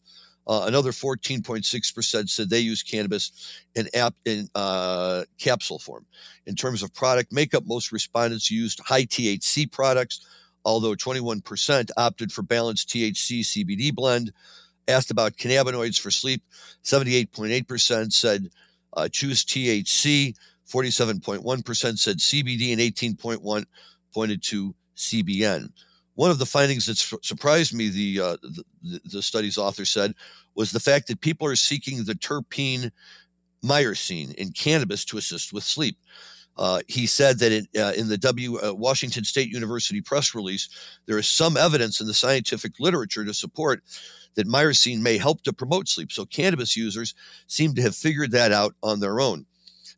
Uh, 0.49 0.65
another 0.65 0.91
14.6% 0.91 2.27
said 2.27 2.49
they 2.49 2.59
use 2.59 2.81
cannabis 2.81 3.31
in, 3.75 3.87
ap- 3.93 4.15
in 4.25 4.49
uh, 4.55 5.23
capsule 5.37 5.77
form. 5.77 6.07
In 6.47 6.55
terms 6.55 6.81
of 6.81 6.91
product 6.91 7.31
makeup, 7.31 7.65
most 7.67 7.91
respondents 7.91 8.49
used 8.49 8.79
high 8.79 9.03
THC 9.03 9.71
products, 9.71 10.25
although 10.65 10.95
21% 10.95 11.91
opted 11.97 12.31
for 12.31 12.41
balanced 12.41 12.89
THC 12.89 13.41
CBD 13.41 13.93
blend. 13.93 14.33
Asked 14.87 15.11
about 15.11 15.37
cannabinoids 15.37 15.99
for 15.99 16.09
sleep, 16.09 16.41
78.8% 16.83 18.11
said 18.11 18.49
uh, 18.93 19.07
choose 19.07 19.45
THC, 19.45 20.33
47.1% 20.67 21.99
said 21.99 22.17
CBD, 22.17 22.71
and 22.71 22.81
18.1 22.81 23.65
pointed 24.11 24.41
to 24.41 24.73
CBN. 24.97 25.69
One 26.19 26.31
of 26.31 26.37
the 26.37 26.45
findings 26.45 26.85
that 26.87 26.97
surprised 27.23 27.73
me, 27.73 27.87
the, 27.87 28.19
uh, 28.19 28.37
the, 28.41 28.99
the 29.05 29.21
study's 29.21 29.57
author 29.57 29.85
said, 29.85 30.13
was 30.53 30.69
the 30.69 30.79
fact 30.81 31.07
that 31.07 31.21
people 31.21 31.47
are 31.47 31.55
seeking 31.55 32.03
the 32.03 32.13
terpene 32.13 32.91
myrcene 33.63 34.35
in 34.35 34.51
cannabis 34.51 35.05
to 35.05 35.17
assist 35.17 35.53
with 35.53 35.63
sleep. 35.63 35.97
Uh, 36.57 36.81
he 36.89 37.07
said 37.07 37.39
that 37.39 37.65
uh, 37.77 37.93
in 37.97 38.09
the 38.09 38.17
W 38.17 38.59
uh, 38.59 38.73
Washington 38.73 39.23
State 39.23 39.47
University 39.47 40.01
press 40.01 40.35
release, 40.35 40.67
there 41.05 41.17
is 41.17 41.25
some 41.29 41.55
evidence 41.55 42.01
in 42.01 42.07
the 42.07 42.13
scientific 42.13 42.73
literature 42.81 43.23
to 43.23 43.33
support 43.33 43.81
that 44.35 44.45
myrcene 44.45 44.99
may 44.99 45.17
help 45.17 45.41
to 45.43 45.53
promote 45.53 45.87
sleep. 45.87 46.11
So 46.11 46.25
cannabis 46.25 46.75
users 46.75 47.15
seem 47.47 47.73
to 47.75 47.81
have 47.81 47.95
figured 47.95 48.31
that 48.31 48.51
out 48.51 48.75
on 48.83 48.99
their 48.99 49.21
own. 49.21 49.45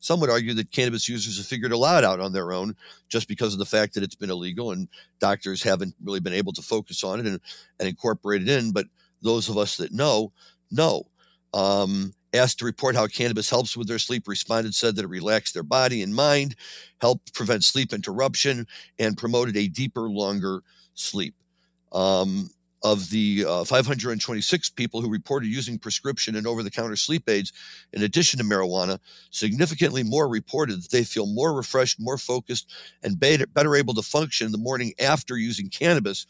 Some 0.01 0.19
would 0.19 0.29
argue 0.29 0.53
that 0.55 0.71
cannabis 0.71 1.07
users 1.07 1.37
have 1.37 1.45
figured 1.45 1.71
a 1.71 1.77
lot 1.77 2.03
out 2.03 2.19
on 2.19 2.33
their 2.33 2.51
own 2.51 2.75
just 3.07 3.27
because 3.27 3.53
of 3.53 3.59
the 3.59 3.65
fact 3.65 3.93
that 3.93 4.03
it's 4.03 4.15
been 4.15 4.31
illegal 4.31 4.71
and 4.71 4.87
doctors 5.19 5.63
haven't 5.63 5.95
really 6.03 6.19
been 6.19 6.33
able 6.33 6.51
to 6.53 6.61
focus 6.61 7.03
on 7.03 7.19
it 7.19 7.25
and, 7.25 7.39
and 7.79 7.87
incorporate 7.87 8.41
it 8.41 8.49
in. 8.49 8.71
But 8.71 8.87
those 9.21 9.47
of 9.47 9.57
us 9.57 9.77
that 9.77 9.93
know, 9.93 10.33
know. 10.69 11.03
Um, 11.53 12.13
asked 12.33 12.59
to 12.59 12.65
report 12.65 12.95
how 12.95 13.07
cannabis 13.07 13.49
helps 13.49 13.75
with 13.75 13.87
their 13.87 13.99
sleep 13.99 14.25
responded 14.27 14.73
said 14.73 14.95
that 14.95 15.03
it 15.03 15.09
relaxed 15.09 15.53
their 15.53 15.63
body 15.63 16.01
and 16.01 16.15
mind 16.15 16.55
helped 17.01 17.33
prevent 17.33 17.63
sleep 17.63 17.91
interruption 17.91 18.65
and 18.99 19.17
promoted 19.17 19.57
a 19.57 19.67
deeper 19.67 20.09
longer 20.09 20.61
sleep 20.93 21.35
um, 21.91 22.49
of 22.83 23.09
the 23.09 23.45
uh, 23.47 23.63
526 23.63 24.69
people 24.71 25.01
who 25.01 25.09
reported 25.09 25.47
using 25.47 25.77
prescription 25.77 26.35
and 26.35 26.47
over-the-counter 26.47 26.95
sleep 26.95 27.29
aids 27.29 27.53
in 27.93 28.03
addition 28.03 28.39
to 28.39 28.45
marijuana 28.45 28.99
significantly 29.29 30.03
more 30.03 30.27
reported 30.27 30.81
that 30.81 30.91
they 30.91 31.03
feel 31.03 31.27
more 31.27 31.53
refreshed 31.53 31.99
more 31.99 32.17
focused 32.17 32.73
and 33.03 33.19
better, 33.19 33.75
able 33.75 33.93
to 33.93 34.01
function 34.01 34.45
in 34.45 34.51
the 34.51 34.57
morning 34.57 34.93
after 34.99 35.37
using 35.37 35.69
cannabis 35.69 36.25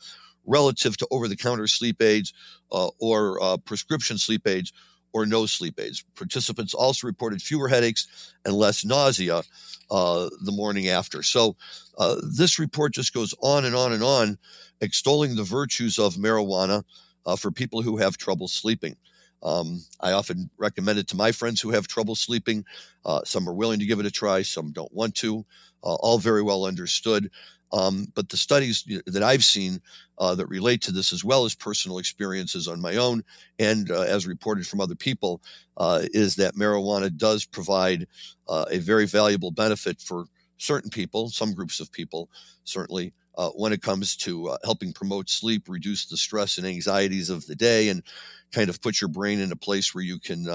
relative 0.45 0.97
to 0.97 1.07
over-the-counter 1.11 1.67
sleep 1.67 2.01
aids 2.01 2.33
uh, 2.71 2.89
or 2.99 3.41
uh, 3.41 3.57
prescription 3.57 4.17
sleep 4.17 4.47
aids 4.47 4.73
or 5.13 5.25
no 5.25 5.45
sleep 5.45 5.79
aids. 5.79 6.03
Participants 6.15 6.73
also 6.73 7.07
reported 7.07 7.41
fewer 7.41 7.67
headaches 7.67 8.33
and 8.45 8.53
less 8.53 8.85
nausea 8.85 9.43
uh, 9.89 10.29
the 10.43 10.51
morning 10.51 10.87
after. 10.87 11.21
So, 11.23 11.55
uh, 11.97 12.15
this 12.23 12.57
report 12.59 12.93
just 12.93 13.13
goes 13.13 13.33
on 13.41 13.65
and 13.65 13.75
on 13.75 13.93
and 13.93 14.03
on, 14.03 14.37
extolling 14.79 15.35
the 15.35 15.43
virtues 15.43 15.99
of 15.99 16.15
marijuana 16.15 16.83
uh, 17.25 17.35
for 17.35 17.51
people 17.51 17.81
who 17.81 17.97
have 17.97 18.17
trouble 18.17 18.47
sleeping. 18.47 18.95
Um, 19.43 19.83
I 19.99 20.11
often 20.11 20.49
recommend 20.57 20.99
it 20.99 21.07
to 21.09 21.15
my 21.15 21.31
friends 21.31 21.61
who 21.61 21.71
have 21.71 21.87
trouble 21.87 22.15
sleeping. 22.15 22.63
Uh, 23.05 23.21
some 23.25 23.47
are 23.49 23.53
willing 23.53 23.79
to 23.79 23.85
give 23.85 23.99
it 23.99 24.05
a 24.05 24.11
try, 24.11 24.43
some 24.43 24.71
don't 24.71 24.93
want 24.93 25.15
to. 25.15 25.45
Uh, 25.83 25.95
all 25.95 26.19
very 26.19 26.43
well 26.43 26.65
understood. 26.65 27.31
Um, 27.73 28.07
but 28.15 28.29
the 28.29 28.37
studies 28.37 28.83
that 29.05 29.23
I've 29.23 29.45
seen 29.45 29.81
uh, 30.17 30.35
that 30.35 30.47
relate 30.47 30.81
to 30.83 30.91
this, 30.91 31.13
as 31.13 31.23
well 31.23 31.45
as 31.45 31.55
personal 31.55 31.97
experiences 31.97 32.67
on 32.67 32.81
my 32.81 32.97
own 32.97 33.23
and 33.59 33.89
uh, 33.91 34.01
as 34.01 34.27
reported 34.27 34.67
from 34.67 34.81
other 34.81 34.95
people, 34.95 35.41
uh, 35.77 36.03
is 36.13 36.35
that 36.35 36.55
marijuana 36.55 37.15
does 37.15 37.45
provide 37.45 38.07
uh, 38.47 38.65
a 38.69 38.77
very 38.79 39.05
valuable 39.05 39.51
benefit 39.51 40.01
for 40.01 40.25
certain 40.57 40.89
people, 40.89 41.29
some 41.29 41.53
groups 41.53 41.79
of 41.79 41.91
people, 41.91 42.29
certainly. 42.63 43.13
Uh, 43.37 43.49
when 43.51 43.71
it 43.71 43.81
comes 43.81 44.17
to 44.17 44.49
uh, 44.49 44.57
helping 44.65 44.91
promote 44.91 45.29
sleep, 45.29 45.69
reduce 45.69 46.05
the 46.05 46.17
stress 46.17 46.57
and 46.57 46.67
anxieties 46.67 47.29
of 47.29 47.45
the 47.47 47.55
day, 47.55 47.87
and 47.87 48.03
kind 48.51 48.69
of 48.69 48.81
put 48.81 48.99
your 48.99 49.07
brain 49.07 49.39
in 49.39 49.53
a 49.53 49.55
place 49.55 49.95
where 49.95 50.03
you 50.03 50.19
can 50.19 50.45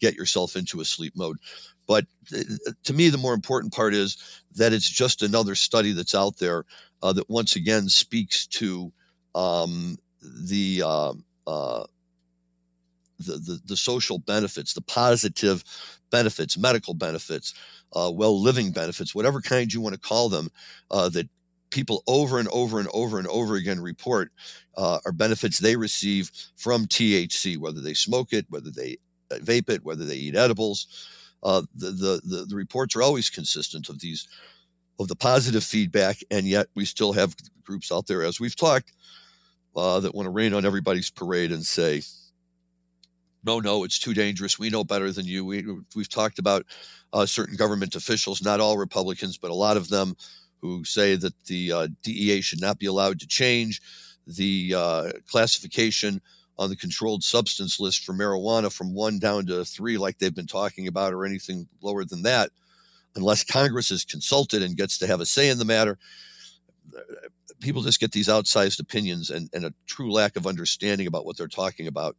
get 0.00 0.14
yourself 0.14 0.56
into 0.56 0.80
a 0.80 0.84
sleep 0.84 1.12
mode. 1.16 1.36
But 1.86 2.06
to 2.84 2.92
me, 2.92 3.08
the 3.08 3.18
more 3.18 3.34
important 3.34 3.72
part 3.72 3.94
is 3.94 4.16
that 4.56 4.72
it's 4.72 4.88
just 4.88 5.22
another 5.22 5.54
study 5.54 5.92
that's 5.92 6.14
out 6.14 6.38
there 6.38 6.64
uh, 7.02 7.12
that 7.12 7.30
once 7.30 7.56
again 7.56 7.88
speaks 7.88 8.46
to 8.48 8.92
um, 9.34 9.96
the, 10.22 10.82
uh, 10.84 11.12
uh, 11.46 11.84
the, 13.18 13.32
the 13.38 13.60
the 13.66 13.76
social 13.76 14.18
benefits, 14.18 14.74
the 14.74 14.82
positive 14.82 15.64
benefits, 16.10 16.58
medical 16.58 16.94
benefits, 16.94 17.54
uh, 17.94 18.10
well 18.12 18.40
living 18.40 18.70
benefits, 18.72 19.14
whatever 19.14 19.40
kind 19.40 19.72
you 19.72 19.80
want 19.80 19.94
to 19.94 20.00
call 20.00 20.28
them, 20.28 20.50
uh, 20.90 21.08
that 21.08 21.28
people 21.70 22.02
over 22.06 22.38
and 22.38 22.48
over 22.48 22.78
and 22.78 22.88
over 22.92 23.18
and 23.18 23.26
over 23.28 23.56
again 23.56 23.80
report 23.80 24.30
uh, 24.76 24.98
are 25.04 25.12
benefits 25.12 25.58
they 25.58 25.76
receive 25.76 26.30
from 26.56 26.86
THC, 26.86 27.58
whether 27.58 27.80
they 27.80 27.94
smoke 27.94 28.32
it, 28.32 28.46
whether 28.50 28.70
they 28.70 28.98
vape 29.30 29.68
it, 29.68 29.84
whether 29.84 30.04
they 30.04 30.16
eat 30.16 30.36
edibles 30.36 30.86
uh, 31.42 31.62
the, 31.74 31.90
the, 31.90 32.20
the 32.24 32.46
the 32.48 32.56
reports 32.56 32.96
are 32.96 33.02
always 33.02 33.30
consistent 33.30 33.88
of 33.88 34.00
these 34.00 34.28
of 34.98 35.08
the 35.08 35.16
positive 35.16 35.62
feedback, 35.62 36.18
and 36.30 36.46
yet 36.46 36.68
we 36.74 36.84
still 36.84 37.12
have 37.12 37.34
groups 37.62 37.92
out 37.92 38.06
there, 38.06 38.22
as 38.22 38.40
we've 38.40 38.56
talked, 38.56 38.92
uh, 39.74 40.00
that 40.00 40.14
want 40.14 40.26
to 40.26 40.30
rain 40.30 40.54
on 40.54 40.64
everybody's 40.64 41.10
parade 41.10 41.52
and 41.52 41.64
say, 41.64 42.02
"No, 43.44 43.60
no, 43.60 43.84
it's 43.84 43.98
too 43.98 44.14
dangerous. 44.14 44.58
We 44.58 44.70
know 44.70 44.84
better 44.84 45.12
than 45.12 45.26
you." 45.26 45.44
We, 45.44 45.66
we've 45.94 46.08
talked 46.08 46.38
about 46.38 46.64
uh, 47.12 47.26
certain 47.26 47.56
government 47.56 47.94
officials, 47.94 48.42
not 48.42 48.60
all 48.60 48.78
Republicans, 48.78 49.36
but 49.38 49.50
a 49.50 49.54
lot 49.54 49.76
of 49.76 49.88
them, 49.88 50.16
who 50.60 50.84
say 50.84 51.16
that 51.16 51.34
the 51.44 51.72
uh, 51.72 51.88
DEA 52.02 52.40
should 52.40 52.60
not 52.60 52.78
be 52.78 52.86
allowed 52.86 53.20
to 53.20 53.26
change 53.26 53.80
the 54.26 54.74
uh, 54.76 55.12
classification 55.30 56.20
on 56.58 56.70
the 56.70 56.76
controlled 56.76 57.22
substance 57.22 57.78
list 57.78 58.04
for 58.04 58.14
marijuana 58.14 58.72
from 58.72 58.94
one 58.94 59.18
down 59.18 59.46
to 59.46 59.64
three, 59.64 59.98
like 59.98 60.18
they've 60.18 60.34
been 60.34 60.46
talking 60.46 60.88
about, 60.88 61.12
or 61.12 61.24
anything 61.24 61.68
lower 61.82 62.04
than 62.04 62.22
that, 62.22 62.50
unless 63.14 63.44
Congress 63.44 63.90
is 63.90 64.04
consulted 64.04 64.62
and 64.62 64.76
gets 64.76 64.98
to 64.98 65.06
have 65.06 65.20
a 65.20 65.26
say 65.26 65.48
in 65.48 65.58
the 65.58 65.64
matter. 65.64 65.98
People 67.60 67.82
just 67.82 68.00
get 68.00 68.12
these 68.12 68.28
outsized 68.28 68.80
opinions 68.80 69.30
and, 69.30 69.50
and 69.52 69.64
a 69.64 69.74
true 69.86 70.10
lack 70.12 70.36
of 70.36 70.46
understanding 70.46 71.06
about 71.06 71.24
what 71.24 71.36
they're 71.36 71.48
talking 71.48 71.86
about. 71.86 72.16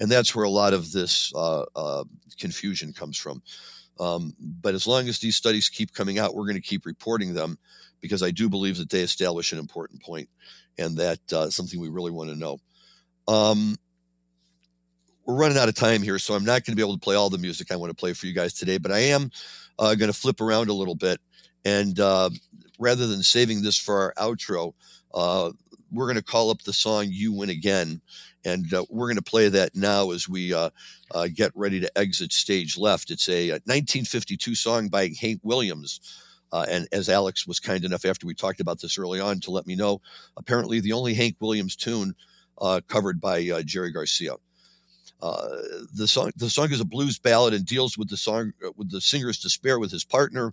And 0.00 0.10
that's 0.10 0.34
where 0.34 0.44
a 0.44 0.50
lot 0.50 0.72
of 0.74 0.92
this 0.92 1.32
uh, 1.34 1.64
uh, 1.76 2.04
confusion 2.38 2.92
comes 2.92 3.16
from. 3.16 3.42
Um, 4.00 4.34
but 4.40 4.74
as 4.74 4.86
long 4.86 5.08
as 5.08 5.18
these 5.18 5.36
studies 5.36 5.68
keep 5.68 5.94
coming 5.94 6.18
out, 6.18 6.34
we're 6.34 6.46
going 6.46 6.54
to 6.54 6.60
keep 6.60 6.84
reporting 6.84 7.32
them 7.32 7.58
because 8.00 8.22
I 8.22 8.30
do 8.30 8.48
believe 8.48 8.76
that 8.78 8.90
they 8.90 9.00
establish 9.00 9.52
an 9.52 9.58
important 9.58 10.02
point 10.02 10.28
and 10.78 10.96
that 10.96 11.20
uh, 11.32 11.48
something 11.48 11.80
we 11.80 11.88
really 11.88 12.10
want 12.10 12.30
to 12.30 12.36
know. 12.36 12.58
Um, 13.28 13.76
we're 15.26 15.36
running 15.36 15.56
out 15.56 15.68
of 15.68 15.74
time 15.74 16.02
here, 16.02 16.18
so 16.18 16.34
I'm 16.34 16.44
not 16.44 16.64
going 16.64 16.72
to 16.72 16.76
be 16.76 16.82
able 16.82 16.94
to 16.94 17.00
play 17.00 17.16
all 17.16 17.30
the 17.30 17.38
music 17.38 17.72
I 17.72 17.76
want 17.76 17.90
to 17.90 17.96
play 17.96 18.12
for 18.12 18.26
you 18.26 18.34
guys 18.34 18.52
today, 18.52 18.78
but 18.78 18.92
I 18.92 18.98
am 18.98 19.30
uh, 19.78 19.94
going 19.94 20.12
to 20.12 20.18
flip 20.18 20.40
around 20.40 20.68
a 20.68 20.74
little 20.74 20.94
bit. 20.94 21.20
And 21.64 21.98
uh, 21.98 22.30
rather 22.78 23.06
than 23.06 23.22
saving 23.22 23.62
this 23.62 23.78
for 23.78 24.14
our 24.18 24.32
outro, 24.32 24.74
uh, 25.14 25.52
we're 25.90 26.06
going 26.06 26.16
to 26.16 26.22
call 26.22 26.50
up 26.50 26.62
the 26.62 26.72
song 26.72 27.06
You 27.08 27.32
Win 27.32 27.50
Again. 27.50 28.00
And 28.44 28.72
uh, 28.74 28.84
we're 28.90 29.06
going 29.06 29.16
to 29.16 29.22
play 29.22 29.48
that 29.48 29.74
now 29.74 30.10
as 30.10 30.28
we 30.28 30.52
uh, 30.52 30.68
uh, 31.14 31.28
get 31.32 31.52
ready 31.54 31.80
to 31.80 31.98
exit 31.98 32.32
stage 32.32 32.76
left. 32.76 33.10
It's 33.10 33.28
a 33.30 33.52
1952 33.52 34.54
song 34.54 34.88
by 34.88 35.10
Hank 35.18 35.40
Williams. 35.42 36.00
Uh, 36.52 36.66
and 36.68 36.86
as 36.92 37.08
Alex 37.08 37.46
was 37.46 37.58
kind 37.58 37.84
enough 37.84 38.04
after 38.04 38.26
we 38.26 38.34
talked 38.34 38.60
about 38.60 38.80
this 38.80 38.98
early 38.98 39.18
on 39.18 39.40
to 39.40 39.50
let 39.50 39.66
me 39.66 39.74
know, 39.74 40.02
apparently 40.36 40.78
the 40.78 40.92
only 40.92 41.14
Hank 41.14 41.36
Williams 41.40 41.74
tune 41.74 42.14
uh, 42.58 42.80
covered 42.88 43.20
by 43.20 43.48
uh, 43.48 43.62
Jerry 43.62 43.90
Garcia. 43.90 44.34
Uh, 45.22 45.48
the 45.94 46.06
song 46.06 46.32
the 46.36 46.50
song 46.50 46.70
is 46.70 46.80
a 46.80 46.84
blues 46.84 47.18
ballad 47.18 47.54
and 47.54 47.64
deals 47.64 47.96
with 47.96 48.10
the 48.10 48.16
song 48.16 48.52
uh, 48.64 48.70
with 48.76 48.90
the 48.90 49.00
singer's 49.00 49.38
despair 49.38 49.78
with 49.78 49.90
his 49.90 50.04
partner. 50.04 50.52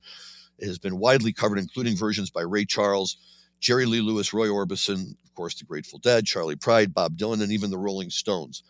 It 0.59 0.67
has 0.67 0.79
been 0.79 0.99
widely 0.99 1.33
covered, 1.33 1.57
including 1.57 1.97
versions 1.97 2.29
by 2.29 2.41
Ray 2.41 2.65
Charles, 2.65 3.17
Jerry 3.59 3.85
Lee 3.85 4.01
Lewis, 4.01 4.33
Roy 4.33 4.47
Orbison, 4.47 5.15
of 5.25 5.33
course, 5.33 5.55
the 5.55 5.65
Grateful 5.65 5.99
Dead, 5.99 6.25
Charley 6.25 6.55
Pride, 6.55 6.93
Bob 6.93 7.17
Dylan, 7.17 7.41
and 7.41 7.51
even 7.51 7.71
the 7.71 7.77
Rolling 7.77 8.09
Stones. 8.11 8.63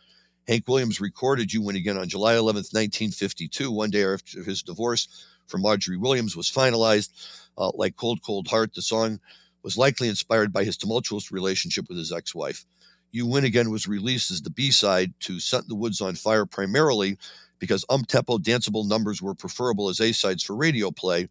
Hank 0.48 0.68
Williams 0.68 1.00
recorded 1.00 1.54
You 1.54 1.62
Win 1.62 1.76
Again 1.76 1.98
on 1.98 2.10
July 2.10 2.34
11th, 2.34 2.74
1952, 2.74 3.72
one 3.72 3.90
day 3.90 4.04
after 4.04 4.44
his 4.44 4.64
divorce 4.64 5.08
from 5.48 5.62
Marjorie 5.62 5.98
Williams 5.98 6.36
was 6.36 6.52
finalized. 6.52 7.10
Uh, 7.58 7.72
like 7.76 7.96
Cold, 7.96 8.22
Cold 8.26 8.48
Heart, 8.48 8.74
the 8.74 8.82
song 8.82 9.20
was 9.64 9.78
likely 9.78 10.08
inspired 10.08 10.52
by 10.52 10.64
his 10.64 10.78
tumultuous 10.78 11.32
relationship 11.32 11.88
with 11.88 11.98
his 11.98 12.12
ex 12.12 12.34
wife. 12.34 12.66
You 13.12 13.26
Win 13.26 13.46
Again 13.46 13.70
was 13.70 13.88
released 13.88 14.32
as 14.32 14.42
the 14.42 14.50
B 14.50 14.72
side 14.72 15.14
to 15.22 15.40
Set 15.40 15.68
the 15.68 15.76
Woods 15.76 16.02
on 16.02 16.16
Fire 16.16 16.46
primarily 16.46 17.18
because 17.60 17.86
um 17.90 18.04
tempo 18.04 18.38
danceable 18.38 18.88
numbers 18.88 19.22
were 19.22 19.36
preferable 19.36 19.90
as 19.90 20.00
A 20.00 20.12
sides 20.12 20.44
for 20.44 20.56
radio 20.56 20.92
play 20.92 21.28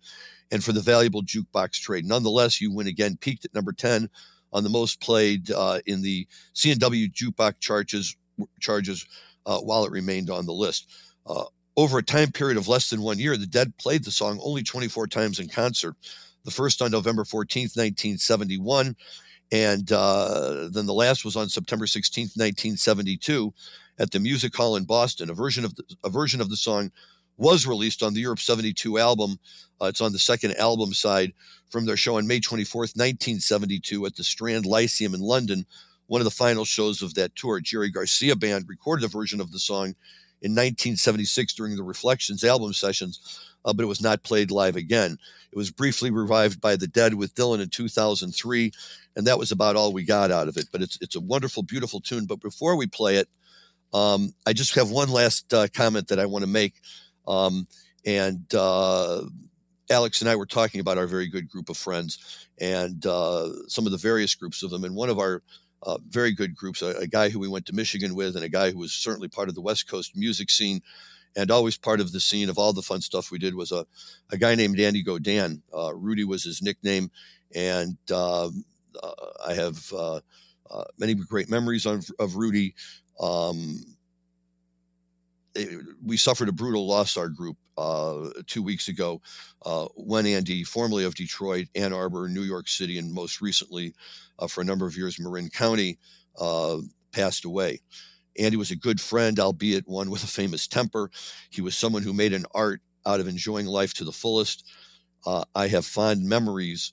and 0.51 0.63
for 0.63 0.73
the 0.73 0.81
valuable 0.81 1.23
jukebox 1.23 1.81
trade. 1.81 2.05
Nonetheless, 2.05 2.61
You 2.61 2.73
Win 2.73 2.87
Again 2.87 3.17
peaked 3.21 3.45
at 3.45 3.55
number 3.55 3.73
10 3.73 4.09
on 4.53 4.65
the 4.65 4.71
most 4.71 5.01
played 5.01 5.51
uh, 5.51 5.81
in 5.87 6.03
the 6.03 6.27
CNW 6.55 7.13
jukebox 7.13 7.61
charges, 7.61 8.17
charges 8.61 9.07
uh, 9.47 9.59
while 9.59 9.85
it 9.85 9.93
remained 9.93 10.31
on 10.31 10.47
the 10.47 10.53
list. 10.53 10.89
Uh, 11.27 11.45
over 11.77 11.99
a 11.99 12.03
time 12.03 12.33
period 12.33 12.59
of 12.59 12.69
less 12.69 12.91
than 12.91 13.01
one 13.01 13.19
year, 13.19 13.37
the 13.37 13.47
Dead 13.47 13.77
played 13.79 14.05
the 14.05 14.11
song 14.11 14.41
only 14.43 14.63
24 14.63 15.07
times 15.07 15.39
in 15.39 15.49
concert. 15.49 15.95
The 16.45 16.51
first 16.51 16.83
on 16.83 16.91
November 16.91 17.25
14th, 17.25 17.77
1971 17.77 18.97
and 19.53 19.91
uh, 19.93 20.69
then 20.71 20.87
the 20.87 20.95
last 20.95 21.25
was 21.25 21.37
on 21.37 21.49
September 21.49 21.87
16th, 21.87 22.37
1972, 22.37 23.53
at 23.99 24.11
the 24.11 24.21
Music 24.21 24.55
Hall 24.55 24.77
in 24.77 24.85
Boston. 24.85 25.31
A 25.31 25.35
version 25.35 25.65
of 25.65 25.75
the, 25.75 25.85
a 26.05 26.11
version 26.11 26.41
of 26.41 26.51
the 26.51 26.57
song 26.57 26.93
was 27.37 27.67
released 27.67 28.03
on 28.03 28.15
the 28.15 28.21
Europe 28.21 28.39
72 28.39 28.99
album. 28.99 29.39
Uh, 29.81 29.87
it's 29.87 30.01
on 30.01 30.13
the 30.13 30.19
second 30.19 30.55
album 30.57 30.93
side 30.93 31.33
from 31.71 31.87
their 31.87 31.97
show 31.97 32.17
on 32.17 32.27
May 32.27 32.41
24th, 32.41 32.97
1972, 32.97 34.07
at 34.07 34.17
the 34.17 34.25
Strand 34.25 34.67
Lyceum 34.67 35.15
in 35.15 35.21
London, 35.21 35.65
one 36.07 36.21
of 36.21 36.25
the 36.25 36.31
final 36.31 36.65
shows 36.65 37.03
of 37.03 37.15
that 37.15 37.35
tour. 37.37 37.61
Jerry 37.61 37.91
Garcia 37.91 38.37
Band 38.37 38.69
recorded 38.69 39.05
a 39.05 39.09
version 39.09 39.41
of 39.41 39.53
the 39.53 39.59
song 39.59 39.95
in 40.43 40.53
1976 40.53 41.55
during 41.55 41.77
the 41.77 41.83
Reflections 41.83 42.45
album 42.45 42.73
sessions, 42.73 43.41
uh, 43.65 43.73
but 43.73 43.83
it 43.83 43.89
was 43.89 44.03
not 44.03 44.23
played 44.23 44.51
live 44.51 44.77
again. 44.77 45.17
It 45.53 45.57
was 45.57 45.71
briefly 45.71 46.11
revived 46.11 46.61
by 46.61 46.77
the 46.77 46.87
Dead 46.87 47.15
with 47.15 47.35
Dylan 47.35 47.61
in 47.61 47.69
2003, 47.69 48.73
and 49.17 49.27
that 49.27 49.39
was 49.39 49.53
about 49.53 49.77
all 49.77 49.93
we 49.93 50.05
got 50.05 50.31
out 50.31 50.49
of 50.49 50.57
it. 50.57 50.67
But 50.73 50.83
it's 50.83 50.99
it's 51.01 51.17
a 51.17 51.21
wonderful, 51.21 51.63
beautiful 51.63 52.01
tune. 52.01 52.27
But 52.27 52.41
before 52.41 52.77
we 52.77 52.87
play 52.87 53.17
it, 53.17 53.29
um, 53.93 54.35
I 54.47 54.53
just 54.53 54.75
have 54.75 54.91
one 54.91 55.11
last 55.11 55.53
uh, 55.53 55.69
comment 55.73 56.09
that 56.09 56.21
I 56.21 56.27
want 56.27 56.43
to 56.43 56.51
make, 56.51 56.75
um, 57.27 57.67
and 58.05 58.45
uh, 58.55 59.23
Alex 59.91 60.21
and 60.21 60.31
I 60.31 60.37
were 60.37 60.47
talking 60.47 60.81
about 60.81 60.99
our 60.99 61.07
very 61.07 61.27
good 61.27 61.49
group 61.49 61.69
of 61.69 61.77
friends 61.77 62.49
and 62.61 63.05
uh, 63.07 63.51
some 63.69 63.87
of 63.87 63.93
the 63.93 63.99
various 63.99 64.35
groups 64.35 64.63
of 64.63 64.71
them. 64.71 64.85
And 64.85 64.95
one 64.95 65.11
of 65.11 65.19
our 65.19 65.43
uh, 65.83 65.99
very 66.09 66.33
good 66.33 66.55
groups, 66.55 66.83
a, 66.83 66.91
a, 66.99 67.07
guy 67.07 67.31
who 67.31 67.39
we 67.39 67.49
went 67.49 67.67
to 67.67 67.75
Michigan 67.75 68.15
with, 68.15 68.37
and 68.37 68.45
a 68.45 68.51
guy 68.51 68.71
who 68.71 68.79
was 68.79 68.93
certainly 68.93 69.29
part 69.29 69.49
of 69.49 69.55
the 69.55 69.63
West 69.63 69.89
Coast 69.89 70.15
music 70.15 70.51
scene 70.51 70.83
and 71.37 71.51
always 71.51 71.77
part 71.77 72.01
of 72.01 72.13
the 72.13 72.21
scene 72.21 72.49
of 72.49 72.59
all 72.59 72.73
the 72.73 72.83
fun 72.83 73.01
stuff 73.01 73.31
we 73.31 73.39
did 73.39 73.55
was 73.55 73.73
a, 73.73 73.87
a 74.31 74.37
guy 74.37 74.55
named 74.55 74.79
Andy 74.79 75.03
Godan. 75.03 75.63
Uh, 75.75 75.95
Rudy 75.95 76.25
was 76.25 76.45
his 76.45 76.61
nickname. 76.61 77.11
And 77.55 77.97
um, 78.13 78.65
I 79.47 79.55
have 79.55 79.93
uh, 79.93 80.21
uh, 80.71 80.85
many 80.99 81.15
great 81.15 81.51
memories 81.51 81.87
of, 81.87 82.11
Rudy. 82.37 82.75
Um, 83.21 83.85
it, 85.55 85.85
we 86.05 86.17
suffered 86.17 86.49
a 86.49 86.53
brutal 86.53 86.87
loss, 86.87 87.17
our 87.17 87.29
group, 87.29 87.57
uh, 87.77 88.31
two 88.47 88.63
weeks 88.63 88.89
ago 88.89 89.21
uh, 89.65 89.87
when 89.97 90.27
Andy, 90.27 90.65
formerly 90.65 91.05
of 91.05 91.15
Detroit, 91.15 91.67
Ann 91.75 91.93
Arbor, 91.93 92.29
New 92.29 92.43
York 92.43 92.69
City, 92.69 92.99
and 92.99 93.13
most 93.13 93.41
recently 93.41 93.95
uh, 94.39 94.47
for 94.47 94.61
a 94.61 94.65
number 94.65 94.87
of 94.87 94.97
years, 94.97 95.19
Marin 95.19 95.49
County, 95.49 95.99
passed 97.13 97.45
away. 97.45 97.81
Andy 98.39 98.57
was 98.57 98.71
a 98.71 98.77
good 98.77 99.01
friend, 99.01 99.41
albeit 99.41 99.89
one 99.89 100.11
with 100.11 100.23
a 100.23 100.29
famous 100.29 100.67
temper. 100.69 101.11
He 101.51 101.61
was 101.61 101.77
someone 101.77 102.03
who 102.03 102.13
made 102.13 102.33
an 102.33 102.47
art 102.55 102.81
out 103.05 103.21
of 103.21 103.29
enjoying 103.29 103.67
life 103.67 103.95
to 103.95 104.05
the 104.05 104.13
fullest. 104.13 104.65
Uh, 105.27 105.45
I 105.55 105.69
have 105.69 105.85
fond 105.85 106.25
memories 106.25 106.93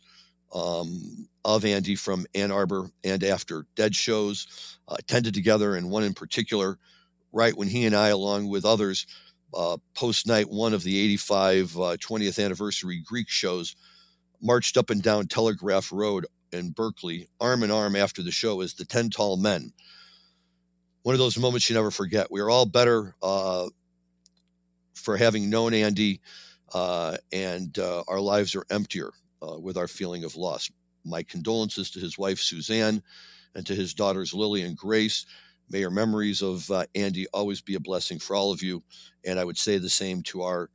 um, 0.54 1.28
of 1.46 1.66
Andy 1.66 1.96
from 1.96 2.26
Ann 2.36 2.52
Arbor 2.52 2.90
and 3.04 3.24
after 3.24 3.66
Dead 3.76 3.96
shows, 3.96 4.78
uh, 4.88 4.96
attended 5.00 5.34
together, 5.34 5.76
and 5.76 5.90
one 5.90 6.04
in 6.04 6.14
particular, 6.14 6.78
right 7.32 7.56
when 7.56 7.68
he 7.68 7.86
and 7.86 7.96
I, 7.96 8.10
along 8.10 8.48
with 8.50 8.66
others, 8.66 9.06
uh, 9.54 9.78
post 9.94 10.28
night 10.28 10.50
one 10.50 10.74
of 10.74 10.84
the 10.84 11.00
85 11.00 11.72
20th 11.72 12.40
uh, 12.40 12.42
anniversary 12.42 13.02
Greek 13.06 13.30
shows, 13.30 13.76
marched 14.42 14.78
up 14.78 14.90
and 14.90 15.02
down 15.02 15.28
Telegraph 15.28 15.92
Road 15.92 16.26
in 16.52 16.72
Berkeley, 16.72 17.28
arm 17.40 17.64
in 17.64 17.72
arm 17.72 17.96
after 17.96 18.22
the 18.22 18.32
show 18.32 18.62
as 18.62 18.74
the 18.74 18.86
10 18.86 19.10
tall 19.10 19.38
men 19.38 19.72
one 21.08 21.14
of 21.14 21.20
those 21.20 21.38
moments 21.38 21.70
you 21.70 21.74
never 21.74 21.90
forget. 21.90 22.30
We 22.30 22.42
are 22.42 22.50
all 22.50 22.66
better 22.66 23.16
uh, 23.24 23.68
for 24.94 25.16
having 25.16 25.50
known 25.50 25.74
Andy, 25.74 26.20
uh, 26.74 27.16
and 27.32 27.80
uh, 27.80 28.04
our 28.10 28.20
lives 28.20 28.56
are 28.56 28.66
emptier 28.70 29.12
uh, 29.42 29.60
with 29.60 29.78
our 29.78 29.88
feeling 29.88 30.24
of 30.24 30.36
loss. 30.36 30.70
My 31.06 31.24
condolences 31.24 31.90
to 31.92 32.00
his 32.00 32.18
wife, 32.18 32.40
Suzanne, 32.40 33.02
and 33.56 33.66
to 33.66 33.76
his 33.76 33.94
daughters, 33.94 34.34
Lily 34.34 34.62
and 34.64 34.78
Grace. 34.78 35.26
May 35.70 35.80
your 35.80 35.92
memories 35.92 36.42
of 36.42 36.70
uh, 36.72 36.86
Andy 36.96 37.28
always 37.34 37.62
be 37.62 37.76
a 37.76 37.80
blessing 37.80 38.20
for 38.20 38.36
all 38.36 38.52
of 38.52 38.62
you. 38.62 38.84
And 39.26 39.40
I 39.40 39.44
would 39.44 39.58
say 39.58 39.78
the 39.78 39.90
same 39.90 40.22
to 40.24 40.44
our 40.44 40.70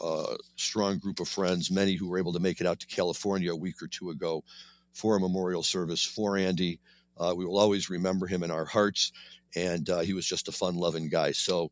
uh, 0.00 0.34
strong 0.56 0.98
group 0.98 1.20
of 1.20 1.28
friends, 1.28 1.70
many 1.70 1.94
who 1.94 2.08
were 2.08 2.18
able 2.18 2.32
to 2.32 2.40
make 2.40 2.60
it 2.60 2.66
out 2.66 2.80
to 2.80 2.86
California 2.86 3.52
a 3.52 3.56
week 3.56 3.82
or 3.82 3.88
two 3.88 4.10
ago 4.10 4.42
for 4.92 5.16
a 5.16 5.20
memorial 5.20 5.62
service 5.62 6.04
for 6.04 6.36
Andy. 6.36 6.80
Uh, 7.18 7.34
we 7.36 7.44
will 7.44 7.58
always 7.58 7.90
remember 7.90 8.26
him 8.26 8.42
in 8.42 8.50
our 8.50 8.64
hearts 8.64 9.12
and 9.54 9.88
uh, 9.90 10.00
he 10.00 10.14
was 10.14 10.26
just 10.26 10.48
a 10.48 10.52
fun 10.52 10.76
loving 10.76 11.08
guy. 11.08 11.32
So, 11.32 11.70